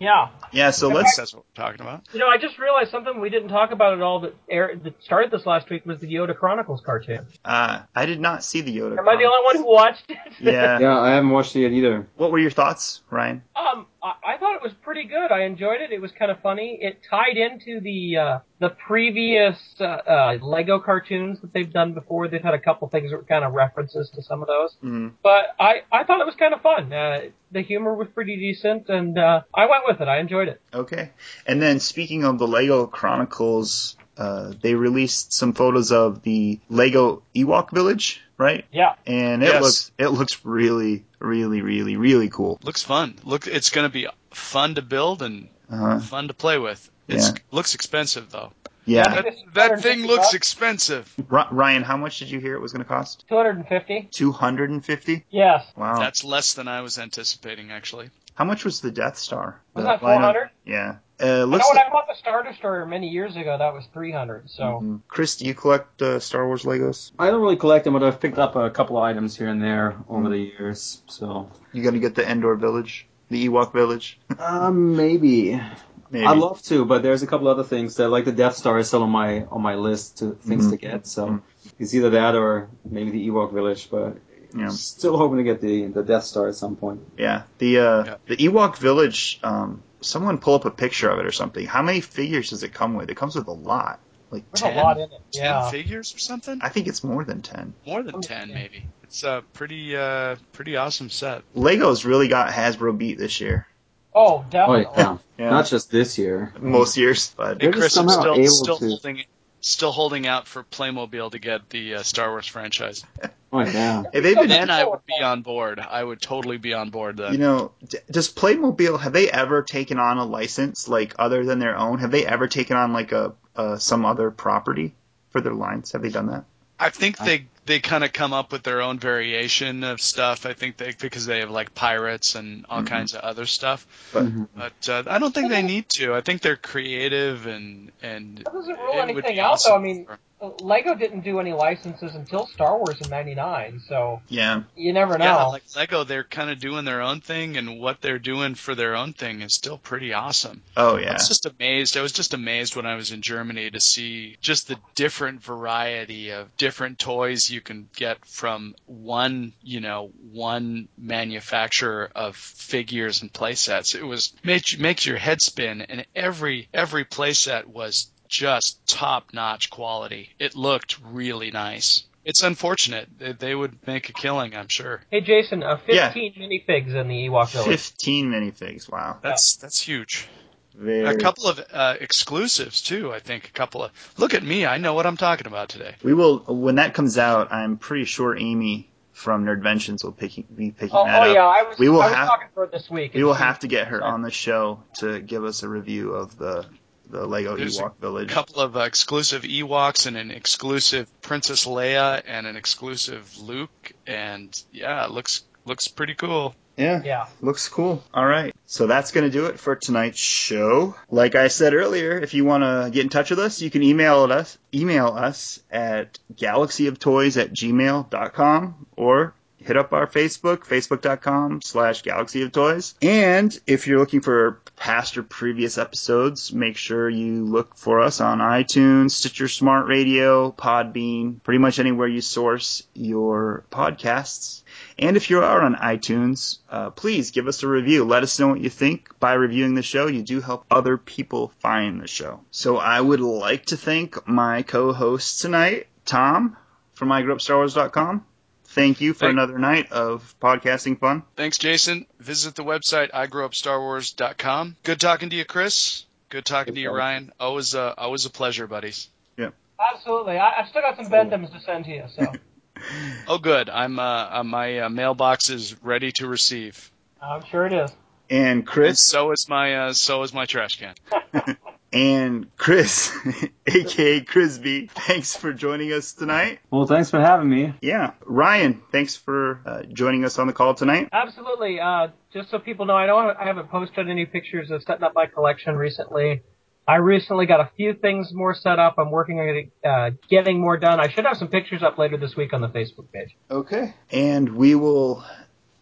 Yeah. 0.03 0.29
Yeah, 0.51 0.71
so 0.71 0.89
In 0.89 0.95
let's. 0.95 1.15
That's 1.15 1.33
what 1.33 1.45
we're 1.45 1.63
talking 1.63 1.81
about. 1.81 2.03
You 2.13 2.19
know, 2.19 2.27
I 2.27 2.37
just 2.37 2.59
realized 2.59 2.91
something 2.91 3.19
we 3.21 3.29
didn't 3.29 3.49
talk 3.49 3.71
about 3.71 3.93
at 3.93 4.01
all 4.01 4.19
that 4.21 4.35
air, 4.49 4.75
that 4.83 5.01
started 5.01 5.31
this 5.31 5.45
last 5.45 5.69
week 5.69 5.85
was 5.85 5.99
the 5.99 6.07
Yoda 6.07 6.35
Chronicles 6.35 6.81
cartoon. 6.81 7.25
Uh, 7.45 7.83
I 7.95 8.05
did 8.05 8.19
not 8.19 8.43
see 8.43 8.61
the 8.61 8.75
Yoda. 8.75 8.97
Am 8.97 9.07
I 9.07 9.15
the 9.15 9.23
only 9.23 9.43
one 9.45 9.55
who 9.57 9.71
watched 9.71 10.09
it? 10.09 10.17
Yeah. 10.41 10.79
Yeah, 10.79 10.99
I 10.99 11.11
haven't 11.11 11.29
watched 11.29 11.55
it 11.55 11.61
yet 11.61 11.71
either. 11.71 12.07
What 12.17 12.31
were 12.31 12.39
your 12.39 12.51
thoughts, 12.51 13.01
Ryan? 13.09 13.43
Um, 13.55 13.85
I, 14.03 14.33
I 14.33 14.37
thought 14.37 14.55
it 14.55 14.61
was 14.61 14.73
pretty 14.73 15.05
good. 15.05 15.31
I 15.31 15.45
enjoyed 15.45 15.81
it. 15.81 15.91
It 15.91 16.01
was 16.01 16.11
kind 16.11 16.29
of 16.29 16.41
funny. 16.41 16.77
It 16.81 16.99
tied 17.09 17.37
into 17.37 17.79
the 17.79 18.17
uh, 18.17 18.39
the 18.59 18.69
previous 18.69 19.57
uh, 19.79 19.83
uh, 19.83 20.37
Lego 20.41 20.79
cartoons 20.79 21.39
that 21.41 21.53
they've 21.53 21.71
done 21.71 21.93
before. 21.93 22.27
They've 22.27 22.43
had 22.43 22.53
a 22.53 22.59
couple 22.59 22.89
things 22.89 23.11
that 23.11 23.17
were 23.17 23.23
kind 23.23 23.45
of 23.45 23.53
references 23.53 24.09
to 24.15 24.21
some 24.21 24.41
of 24.41 24.47
those. 24.47 24.75
Mm. 24.83 25.13
But 25.23 25.55
I 25.59 25.83
I 25.91 26.03
thought 26.03 26.19
it 26.19 26.25
was 26.25 26.35
kind 26.35 26.53
of 26.53 26.61
fun. 26.61 26.91
Uh, 26.91 27.19
the 27.51 27.61
humor 27.61 27.95
was 27.95 28.07
pretty 28.13 28.35
decent, 28.35 28.89
and 28.89 29.17
uh, 29.17 29.41
I 29.53 29.67
went 29.67 29.83
with 29.87 30.01
it. 30.01 30.07
I 30.07 30.19
enjoyed 30.19 30.49
it. 30.49 30.61
Okay. 30.73 31.11
And 31.47 31.61
then 31.61 31.79
speaking 31.79 32.25
of 32.25 32.39
the 32.39 32.47
Lego 32.47 32.87
Chronicles, 32.87 33.95
uh, 34.17 34.53
they 34.61 34.75
released 34.75 35.33
some 35.33 35.53
photos 35.53 35.91
of 35.91 36.21
the 36.23 36.59
Lego 36.69 37.23
Ewok 37.35 37.71
Village, 37.71 38.21
right? 38.37 38.65
Yeah. 38.71 38.95
And 39.05 39.43
it 39.43 39.47
Yes. 39.47 39.61
looks 39.61 39.91
it 39.97 40.07
looks 40.09 40.45
really, 40.45 41.05
really, 41.19 41.61
really, 41.61 41.95
really 41.97 42.29
cool. 42.29 42.59
Looks 42.63 42.83
fun. 42.83 43.15
Look, 43.23 43.47
it's 43.47 43.69
going 43.69 43.85
to 43.87 43.93
be 43.93 44.07
fun 44.31 44.75
to 44.75 44.81
build 44.81 45.21
and 45.21 45.47
Uh-huh. 45.71 45.99
fun 45.99 46.27
to 46.27 46.33
play 46.33 46.57
with. 46.59 46.89
It's 47.07 47.29
Yeah. 47.29 47.35
looks 47.51 47.73
expensive 47.75 48.29
though. 48.31 48.51
Yeah. 48.85 49.21
That, 49.21 49.35
that 49.53 49.81
thing 49.81 50.01
looks 50.05 50.25
bucks. 50.27 50.33
expensive. 50.33 51.13
Ryan, 51.29 51.83
how 51.83 51.95
much 51.97 52.19
did 52.19 52.29
you 52.29 52.39
hear 52.39 52.53
it 52.55 52.59
was 52.61 52.73
going 52.73 52.83
to 52.83 52.87
cost? 52.87 53.23
Two 53.29 53.35
hundred 53.37 53.55
and 53.55 53.67
fifty. 53.67 54.09
Two 54.11 54.31
hundred 54.33 54.69
and 54.71 54.83
fifty. 54.83 55.25
Yes. 55.29 55.65
Wow. 55.77 55.99
That's 55.99 56.23
less 56.23 56.53
than 56.53 56.67
I 56.67 56.81
was 56.81 56.99
anticipating 56.99 57.71
actually. 57.71 58.09
How 58.35 58.45
much 58.45 58.65
was 58.65 58.81
the 58.81 58.91
Death 58.91 59.17
Star? 59.17 59.61
Was 59.73 59.83
The 59.85 59.91
that 59.91 59.99
400? 60.01 60.49
Yeah. 60.65 60.95
Uh, 61.21 61.25
I 61.25 61.27
know 61.39 61.45
looks 61.45 61.65
when 61.69 61.75
like, 61.77 61.87
I 61.87 61.89
bought 61.91 62.07
the 62.07 62.15
Star 62.15 62.43
Destroyer 62.43 62.85
many 62.85 63.09
years 63.09 63.35
ago, 63.35 63.57
that 63.57 63.73
was 63.73 63.85
three 63.93 64.11
hundred. 64.11 64.49
So 64.49 64.63
Mhm. 64.83 65.01
Chris, 65.07 65.37
do 65.37 65.45
you 65.45 65.53
collect 65.53 66.01
uh, 66.01 66.19
Star 66.19 66.45
Wars 66.47 66.63
Legos? 66.63 67.11
I 67.19 67.29
don't 67.31 67.41
really 67.41 67.55
collect 67.55 67.83
them, 67.85 67.93
but 67.93 68.03
I've 68.03 68.19
picked 68.19 68.39
up 68.39 68.55
a 68.55 68.69
couple 68.71 68.97
of 68.97 69.03
items 69.03 69.37
here 69.37 69.47
and 69.47 69.61
there 69.61 69.95
over 70.09 70.29
the 70.29 70.37
years. 70.39 71.01
So, 71.07 71.49
You 71.71 71.83
going 71.83 71.93
to 71.93 71.99
get 71.99 72.15
the 72.15 72.27
Endor 72.29 72.55
Village, 72.55 73.07
the 73.29 73.47
Ewok 73.47 73.73
Village? 73.73 74.19
uh, 74.39 74.71
maybe. 74.73 75.61
Maybe. 76.09 76.25
I'd 76.27 76.37
love 76.37 76.61
to, 76.63 76.85
but 76.85 77.01
there's 77.01 77.23
a 77.23 77.27
couple 77.27 77.47
other 77.47 77.63
things 77.63 77.95
that, 77.95 78.09
like 78.09 78.25
the 78.25 78.31
Death 78.31 78.55
Star, 78.55 78.77
is 78.77 78.87
still 78.87 79.01
on 79.03 79.09
my 79.09 79.45
on 79.45 79.61
my 79.63 79.75
list 79.75 80.19
to 80.19 80.31
things 80.33 80.67
Mhm. 80.67 80.71
to 80.71 80.77
get. 80.77 81.07
So 81.07 81.27
Mhm. 81.27 81.41
it's 81.79 81.93
either 81.95 82.11
that 82.11 82.35
or 82.35 82.69
maybe 82.85 83.09
the 83.11 83.27
Ewok 83.29 83.51
Village. 83.53 83.89
But 83.89 84.17
Yeah. 84.55 84.67
still 84.69 85.17
hoping 85.17 85.37
to 85.37 85.43
get 85.43 85.59
the 85.61 85.87
the 85.87 86.03
Death 86.03 86.25
Star 86.25 86.47
at 86.47 86.55
some 86.55 86.75
point. 86.75 87.01
Yeah, 87.17 87.43
the 87.57 87.79
uh, 87.79 88.03
Yeah. 88.05 88.15
the 88.27 88.37
Ewok 88.37 88.77
Village. 88.77 89.39
Um, 89.43 89.81
someone 90.03 90.37
pull 90.37 90.55
up 90.55 90.65
a 90.65 90.71
picture 90.71 91.09
of 91.09 91.19
it 91.19 91.25
or 91.25 91.31
something. 91.31 91.65
How 91.65 91.81
many 91.81 92.01
figures 92.01 92.49
does 92.51 92.63
it 92.63 92.73
come 92.73 92.95
with? 92.95 93.09
It 93.09 93.15
comes 93.17 93.35
with 93.35 93.47
a 93.47 93.51
lot, 93.51 93.99
like 94.31 94.43
there's 94.51 94.61
ten. 94.61 94.77
a 94.77 94.81
lot 94.83 94.97
in 94.97 95.03
it. 95.03 95.21
Ten 95.31 95.43
Yeah. 95.45 95.69
figures 95.71 96.13
or 96.15 96.19
something? 96.19 96.59
I 96.61 96.69
think 96.69 96.87
it's 96.87 97.03
more 97.03 97.23
than 97.23 97.41
ten. 97.41 97.73
More 97.85 98.03
than 98.03 98.21
10 98.21 98.49
yeah. 98.49 98.55
maybe. 98.55 98.85
It's 99.03 99.23
a 99.23 99.43
pretty 99.53 99.95
uh 99.95 100.35
pretty 100.53 100.75
awesome 100.75 101.09
set. 101.09 101.41
Legos 101.55 102.05
really 102.05 102.27
got 102.27 102.49
Hasbro 102.51 102.97
beat 102.97 103.17
this 103.17 103.39
year. 103.41 103.67
Oh, 104.15 104.37
Oh 104.37 104.45
definitely. 104.49 104.85
yeah, 104.97 105.17
Yeah. 105.39 105.49
not 105.49 105.65
just 105.65 105.89
this 105.89 106.17
year. 106.19 106.53
Most 106.59 106.97
years, 106.97 107.33
but 107.35 107.59
They're 107.59 107.69
And 107.69 107.73
just 107.75 107.95
Chris, 107.95 107.97
I'm 107.97 108.09
somehow 108.09 108.21
still 108.21 108.35
able 108.35 108.47
still 108.49 108.77
to- 108.77 108.87
holding 108.89 109.23
still 109.63 109.91
holding 109.91 110.27
out 110.27 110.45
for 110.47 110.63
Playmobil 110.63 111.31
to 111.31 111.39
get 111.39 111.69
the 111.69 111.95
uh, 111.95 112.03
Star 112.03 112.29
Wars 112.29 112.45
franchise. 112.45 113.03
Oh 113.51 113.61
yeah. 113.61 114.03
Hey, 114.11 114.19
they've 114.19 114.35
been. 114.35 114.49
Then 114.49 114.69
I 114.69 114.83
would 114.83 115.05
be 115.05 115.21
on 115.23 115.41
board. 115.41 115.79
I 115.79 116.03
would 116.03 116.21
totally 116.21 116.57
be 116.57 116.73
on 116.73 116.89
board 116.89 117.17
then. 117.17 117.33
You 117.33 117.39
know, 117.39 117.71
d- 117.87 117.99
does 118.11 118.31
Playmobil 118.31 118.99
have 118.99 119.13
they 119.13 119.29
ever 119.31 119.61
taken 119.63 119.99
on 119.99 120.17
a 120.17 120.25
license 120.25 120.87
like 120.87 121.15
other 121.17 121.45
than 121.45 121.59
their 121.59 121.77
own? 121.77 121.99
Have 121.99 122.11
they 122.11 122.25
ever 122.25 122.47
taken 122.47 122.77
on 122.77 122.93
like 122.93 123.11
a 123.11 123.33
uh, 123.55 123.77
some 123.77 124.05
other 124.05 124.31
property 124.31 124.95
for 125.29 125.39
their 125.39 125.53
lines? 125.53 125.91
Have 125.91 126.01
they 126.01 126.09
done 126.09 126.27
that? 126.27 126.45
I 126.79 126.89
think 126.89 127.17
they 127.17 127.45
they 127.65 127.79
kind 127.79 128.03
of 128.03 128.11
come 128.11 128.33
up 128.33 128.51
with 128.51 128.63
their 128.63 128.81
own 128.81 128.99
variation 128.99 129.83
of 129.85 130.01
stuff. 130.01 130.45
I 130.45 130.53
think 130.53 130.75
they 130.77 130.91
because 130.99 131.25
they 131.25 131.39
have 131.39 131.49
like 131.49 131.73
pirates 131.73 132.35
and 132.35 132.65
all 132.69 132.81
Mhm. 132.81 132.87
kinds 132.87 133.13
of 133.13 133.21
other 133.21 133.45
stuff. 133.45 133.87
But 134.11 134.25
Mhm. 134.25 134.47
But 134.55 134.89
uh, 134.89 135.03
I 135.07 135.17
don't 135.19 135.33
think 135.33 135.49
they 135.49 135.61
need 135.61 135.87
to. 135.89 136.13
I 136.13 136.21
think 136.21 136.41
they're 136.41 136.57
creative 136.57 137.45
and 137.47 137.91
and 138.01 138.39
That 138.39 138.53
doesn't 138.53 138.77
rule 138.77 138.93
anything 139.01 139.35
be 139.35 139.39
out, 139.39 139.53
awesome 139.53 139.71
though. 139.71 139.77
I 139.77 139.81
mean, 139.81 140.05
for- 140.05 140.19
Lego 140.59 140.95
didn't 140.95 141.21
do 141.21 141.39
any 141.39 141.53
licenses 141.53 142.15
until 142.15 142.47
Star 142.47 142.77
Wars 142.77 142.99
in 143.01 143.09
'99, 143.09 143.81
so 143.87 144.21
yeah, 144.27 144.63
you 144.75 144.93
never 144.93 145.17
know. 145.17 145.25
yeah, 145.25 145.45
like 145.45 145.63
Lego, 145.75 146.03
they're 146.03 146.23
kind 146.23 146.49
of 146.49 146.59
doing 146.59 146.85
their 146.85 147.01
own 147.01 147.21
thing, 147.21 147.57
and 147.57 147.79
what 147.79 148.01
they're 148.01 148.19
doing 148.19 148.55
for 148.55 148.75
their 148.75 148.95
own 148.95 149.13
thing 149.13 149.41
is 149.41 149.53
still 149.53 149.77
pretty 149.77 150.13
awesome. 150.13 150.61
oh 150.75 150.97
yeah, 150.97 151.11
I 151.11 151.13
was 151.13 151.27
just 151.27 151.45
amazed. 151.45 151.97
I 151.97 152.01
was 152.01 152.11
just 152.11 152.33
amazed 152.33 152.75
when 152.75 152.85
I 152.85 152.95
was 152.95 153.11
in 153.11 153.21
Germany 153.21 153.71
to 153.71 153.79
see 153.79 154.37
just 154.41 154.67
the 154.67 154.77
different 154.95 155.41
variety 155.41 156.31
of 156.31 156.55
different 156.57 156.99
toys 156.99 157.49
you 157.49 157.61
can 157.61 157.89
get 157.95 158.25
from 158.25 158.75
one, 158.85 159.53
you 159.61 159.79
know, 159.79 160.11
one 160.31 160.87
manufacturer 160.97 162.09
of 162.15 162.35
figures 162.35 163.21
and 163.21 163.31
playsets. 163.31 163.95
It 163.95 164.03
was 164.03 164.33
makes 164.43 164.77
makes 164.77 165.05
your 165.05 165.17
head 165.17 165.41
spin, 165.41 165.81
and 165.81 166.05
every 166.15 166.67
every 166.73 167.05
playset 167.05 167.65
was 167.65 168.07
just 168.33 168.85
top 168.87 169.31
notch 169.33 169.69
quality. 169.69 170.29
It 170.39 170.55
looked 170.55 170.97
really 171.11 171.51
nice. 171.51 172.03
It's 172.25 172.41
unfortunate 172.41 173.07
they, 173.19 173.33
they 173.33 173.53
would 173.55 173.85
make 173.85 174.09
a 174.09 174.13
killing, 174.13 174.55
I'm 174.55 174.69
sure. 174.69 175.01
Hey, 175.11 175.21
Jason, 175.21 175.61
uh, 175.61 175.77
Yeah. 175.87 176.07
15 176.11 176.33
minifigs 176.35 176.95
in 176.95 177.07
the 177.09 177.27
Ewok 177.27 177.51
Village. 177.51 177.67
fifteen 177.67 178.31
minifigs. 178.31 178.89
Wow, 178.91 179.17
That's 179.21 179.57
that's 179.57 179.79
huge. 179.79 180.27
very. 180.73 181.05
A 181.05 181.17
couple 181.17 181.47
of 181.47 181.59
uh, 181.71 181.95
exclusives 182.01 182.81
too. 182.81 183.13
I 183.13 183.19
think 183.19 183.47
a 183.49 183.51
couple 183.51 183.83
of. 183.83 183.91
Look 184.17 184.33
at 184.33 184.41
me. 184.43 184.65
I 184.65 184.77
know 184.77 184.93
what 184.93 185.05
I'm 185.05 185.17
talking 185.17 185.47
about 185.47 185.69
today. 185.69 185.95
We 186.01 186.13
will 186.13 186.39
when 186.39 186.75
that 186.75 186.93
comes 186.93 187.17
out. 187.17 187.51
I'm 187.53 187.77
pretty 187.77 188.05
sure 188.05 188.35
Amy 188.37 188.89
from 189.11 189.45
Nerdventions 189.45 190.03
will 190.03 190.11
picking, 190.13 190.45
be 190.55 190.71
picking 190.71 190.95
Oh, 190.95 191.05
that 191.05 191.27
oh 191.27 191.29
up. 191.29 191.35
yeah, 191.35 191.45
I 191.45 191.63
was, 191.69 191.77
We 191.77 191.87
will 191.89 192.01
I 192.01 192.07
was 192.07 192.15
have- 192.15 192.27
talking 192.29 192.47
for 192.55 192.63
it 192.63 192.71
this 192.71 192.89
week. 192.89 193.13
We 193.13 193.23
will 193.23 193.35
have 193.35 193.59
to 193.59 193.67
get 193.67 193.89
her 193.89 194.01
on 194.03 194.21
the 194.23 194.31
show 194.31 194.81
to 194.99 195.19
give 195.19 195.43
us 195.43 195.61
a 195.61 195.69
review 195.69 196.13
of 196.13 196.35
the 196.37 196.65
the 197.13 197.25
Lego 197.27 197.55
There's 197.55 197.79
Ewok 197.79 197.97
Village. 197.97 198.31
A 198.31 198.33
couple 198.33 198.59
of 198.59 198.75
uh, 198.75 198.81
exclusive 198.81 199.43
Ewoks 199.43 200.07
and 200.07 200.17
an 200.17 200.31
exclusive 200.31 201.07
Princess 201.21 201.65
Leia 201.65 202.21
and 202.25 202.47
an 202.47 202.55
exclusive 202.55 203.37
Luke, 203.39 203.93
and 204.07 204.61
yeah, 204.71 205.05
it 205.05 205.11
looks 205.11 205.43
looks 205.65 205.87
pretty 205.87 206.15
cool. 206.15 206.55
Yeah. 206.75 207.03
Yeah. 207.05 207.27
Looks 207.39 207.69
cool. 207.69 208.03
All 208.15 208.25
right. 208.25 208.53
So 208.65 208.87
that's 208.87 209.11
going 209.11 209.25
to 209.25 209.29
do 209.29 209.45
it 209.45 209.59
for 209.59 209.75
tonight's 209.75 210.17
show. 210.17 210.95
Like 211.11 211.35
I 211.35 211.47
said 211.47 211.75
earlier, 211.75 212.17
if 212.17 212.33
you 212.33 212.45
want 212.45 212.63
to 212.63 212.89
get 212.91 213.03
in 213.03 213.09
touch 213.09 213.29
with 213.29 213.37
us, 213.37 213.61
you 213.61 213.69
can 213.69 213.83
email 213.83 214.23
us, 214.23 214.57
email 214.73 215.09
us 215.09 215.59
at 215.69 216.17
galaxyoftoys 216.33 217.39
at 217.39 217.53
gmail.com 217.53 218.87
or 218.97 219.35
hit 219.65 219.77
up 219.77 219.93
our 219.93 220.07
Facebook, 220.07 220.59
facebook.com 220.59 221.61
slash 221.61 222.01
galaxy 222.01 222.41
of 222.43 222.51
toys. 222.51 222.95
And 223.01 223.57
if 223.65 223.87
you're 223.87 223.99
looking 223.99 224.21
for 224.21 224.61
past 224.75 225.17
or 225.17 225.23
previous 225.23 225.77
episodes, 225.77 226.51
make 226.53 226.77
sure 226.77 227.09
you 227.09 227.45
look 227.45 227.75
for 227.75 228.01
us 228.01 228.21
on 228.21 228.39
iTunes, 228.39 229.11
Stitcher 229.11 229.47
Smart 229.47 229.87
Radio, 229.87 230.51
Podbean, 230.51 231.41
pretty 231.43 231.59
much 231.59 231.79
anywhere 231.79 232.07
you 232.07 232.21
source 232.21 232.83
your 232.93 233.65
podcasts. 233.71 234.63
And 234.97 235.15
if 235.17 235.29
you 235.29 235.39
are 235.39 235.61
on 235.61 235.75
iTunes, 235.75 236.59
uh, 236.69 236.89
please 236.89 237.31
give 237.31 237.47
us 237.47 237.63
a 237.63 237.67
review. 237.67 238.03
Let 238.03 238.23
us 238.23 238.39
know 238.39 238.49
what 238.49 238.61
you 238.61 238.69
think. 238.69 239.19
By 239.19 239.33
reviewing 239.33 239.75
the 239.75 239.81
show, 239.81 240.07
you 240.07 240.21
do 240.21 240.41
help 240.41 240.65
other 240.69 240.97
people 240.97 241.51
find 241.59 242.01
the 242.01 242.07
show. 242.07 242.41
So 242.51 242.77
I 242.77 242.99
would 242.99 243.21
like 243.21 243.67
to 243.67 243.77
thank 243.77 244.27
my 244.27 244.63
co-host 244.63 245.41
tonight, 245.41 245.87
Tom 246.05 246.57
from 246.93 247.09
iGrewUpStarWars.com. 247.09 248.25
Thank 248.73 249.01
you 249.01 249.13
for 249.13 249.21
Thank- 249.21 249.33
another 249.33 249.57
night 249.59 249.91
of 249.91 250.35
podcasting 250.41 250.99
fun. 250.99 251.23
Thanks, 251.35 251.57
Jason. 251.57 252.05
Visit 252.19 252.55
the 252.55 252.63
website 252.63 253.11
igrewupstarwars.com. 253.11 254.75
Good 254.83 254.99
talking 254.99 255.29
to 255.29 255.35
you, 255.35 255.45
Chris. 255.45 256.05
Good 256.29 256.45
talking 256.45 256.73
to 256.75 256.79
you, 256.81 256.91
Ryan. 256.91 257.31
Always, 257.39 257.75
uh, 257.75 257.93
always 257.97 258.25
a 258.25 258.29
pleasure, 258.31 258.65
buddies. 258.67 259.09
Yeah. 259.37 259.49
Absolutely. 259.93 260.37
I, 260.37 260.61
I've 260.61 260.67
still 260.69 260.81
got 260.81 260.95
some 260.97 261.09
Bend-Ems 261.09 261.51
to 261.51 261.59
send 261.61 261.85
to 261.85 261.91
you, 261.91 262.03
so 262.15 262.25
Oh, 263.27 263.37
good. 263.37 263.69
I'm 263.69 263.99
uh, 263.99 264.29
uh, 264.39 264.43
my 264.43 264.79
uh, 264.79 264.89
mailbox 264.89 265.49
is 265.49 265.75
ready 265.83 266.11
to 266.13 266.27
receive. 266.27 266.91
I'm 267.21 267.43
sure 267.45 267.65
it 267.67 267.73
is. 267.73 267.91
And 268.29 268.47
And 268.59 268.67
Chris, 268.67 269.01
so 269.01 269.31
is 269.31 269.47
my 269.47 269.75
uh, 269.75 269.93
so 269.93 270.23
is 270.23 270.33
my 270.33 270.45
trash 270.45 270.79
can. 270.79 270.95
and 271.93 272.55
Chris, 272.57 273.15
aka 273.67 274.21
Crisby, 274.21 274.89
thanks 274.89 275.35
for 275.35 275.53
joining 275.53 275.93
us 275.93 276.13
tonight. 276.13 276.59
Well, 276.71 276.87
thanks 276.87 277.11
for 277.11 277.19
having 277.19 277.49
me. 277.49 277.73
Yeah, 277.81 278.13
Ryan, 278.25 278.81
thanks 278.91 279.15
for 279.15 279.61
uh, 279.65 279.83
joining 279.83 280.25
us 280.25 280.39
on 280.39 280.47
the 280.47 280.53
call 280.53 280.73
tonight. 280.73 281.09
Absolutely. 281.13 281.79
Uh, 281.79 282.07
just 282.33 282.49
so 282.49 282.59
people 282.59 282.85
know, 282.85 282.95
I 282.95 283.05
know 283.05 283.17
I 283.17 283.45
haven't 283.45 283.69
posted 283.69 284.09
any 284.09 284.25
pictures 284.25 284.71
of 284.71 284.81
setting 284.83 285.03
up 285.03 285.13
my 285.13 285.27
collection 285.27 285.75
recently. 285.75 286.41
I 286.85 286.95
recently 286.95 287.45
got 287.45 287.61
a 287.61 287.69
few 287.77 287.93
things 287.93 288.33
more 288.33 288.53
set 288.53 288.77
up. 288.77 288.95
I'm 288.97 289.09
working 289.09 289.39
on 289.39 289.89
uh, 289.89 290.09
getting 290.29 290.59
more 290.59 290.77
done. 290.77 290.99
I 290.99 291.07
should 291.07 291.25
have 291.25 291.37
some 291.37 291.47
pictures 291.47 291.81
up 291.81 291.97
later 291.97 292.17
this 292.17 292.35
week 292.35 292.51
on 292.51 292.59
the 292.59 292.67
Facebook 292.67 293.09
page. 293.13 293.37
Okay. 293.49 293.93
And 294.11 294.55
we 294.55 294.75
will 294.75 295.23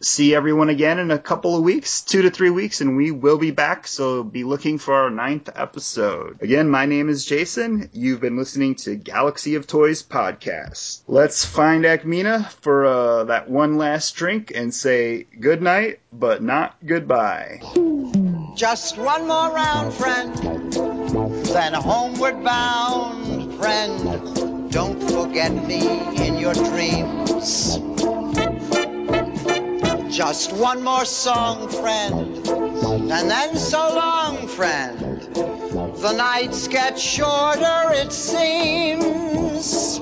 see 0.02 0.34
everyone 0.34 0.68
again 0.68 0.98
in 0.98 1.10
a 1.10 1.18
couple 1.18 1.56
of 1.56 1.62
weeks, 1.62 2.02
two 2.02 2.22
to 2.22 2.30
three 2.30 2.50
weeks, 2.50 2.80
and 2.80 2.96
we 2.96 3.10
will 3.10 3.38
be 3.38 3.50
back. 3.50 3.86
So 3.86 4.22
be 4.22 4.44
looking 4.44 4.78
for 4.78 4.94
our 4.94 5.10
ninth 5.10 5.48
episode. 5.54 6.42
Again, 6.42 6.68
my 6.68 6.86
name 6.86 7.08
is 7.08 7.24
Jason. 7.24 7.88
You've 7.92 8.20
been 8.20 8.36
listening 8.36 8.74
to 8.76 8.96
Galaxy 8.96 9.54
of 9.54 9.66
Toys 9.66 10.02
podcast. 10.02 11.02
Let's 11.06 11.44
find 11.44 11.84
Akmina 11.84 12.50
for 12.60 12.84
uh, 12.84 13.24
that 13.24 13.48
one 13.48 13.78
last 13.78 14.14
drink 14.16 14.52
and 14.54 14.74
say 14.74 15.24
good 15.38 15.62
night, 15.62 16.00
but 16.12 16.42
not 16.42 16.76
goodbye. 16.84 17.60
Just 18.54 18.98
one 18.98 19.26
more 19.26 19.50
round, 19.50 19.94
friend, 19.94 20.34
then 21.46 21.72
homeward 21.72 22.44
bound, 22.44 23.54
friend. 23.58 24.70
Don't 24.70 25.02
forget 25.10 25.52
me 25.52 26.26
in 26.26 26.38
your 26.38 26.54
dreams. 26.54 27.78
Just 30.12 30.52
one 30.52 30.84
more 30.84 31.06
song, 31.06 31.70
friend, 31.70 32.46
and 32.46 33.30
then 33.30 33.56
so 33.56 33.78
long, 33.94 34.46
friend. 34.46 35.22
The 35.32 36.12
nights 36.12 36.68
get 36.68 36.98
shorter, 36.98 37.92
it 37.92 38.12
seems. 38.12 39.98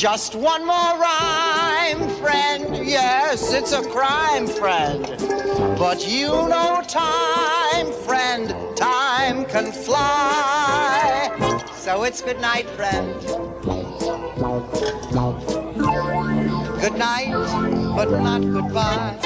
Just 0.00 0.36
one 0.36 0.64
more 0.64 0.98
rhyme, 1.00 2.08
friend. 2.20 2.86
Yes, 2.86 3.52
it's 3.52 3.72
a 3.72 3.82
crime, 3.82 4.46
friend. 4.46 5.02
But 5.76 6.06
you 6.06 6.28
know 6.28 6.80
time, 6.86 7.92
friend. 8.04 8.54
Time 8.76 9.46
can 9.46 9.72
fly. 9.72 11.60
So 11.74 12.04
it's 12.04 12.22
good 12.22 12.40
night, 12.40 12.70
friend. 12.70 13.20
Good 16.82 16.98
night, 16.98 17.30
but 17.94 18.10
not 18.10 18.42
goodbye. 18.42 19.16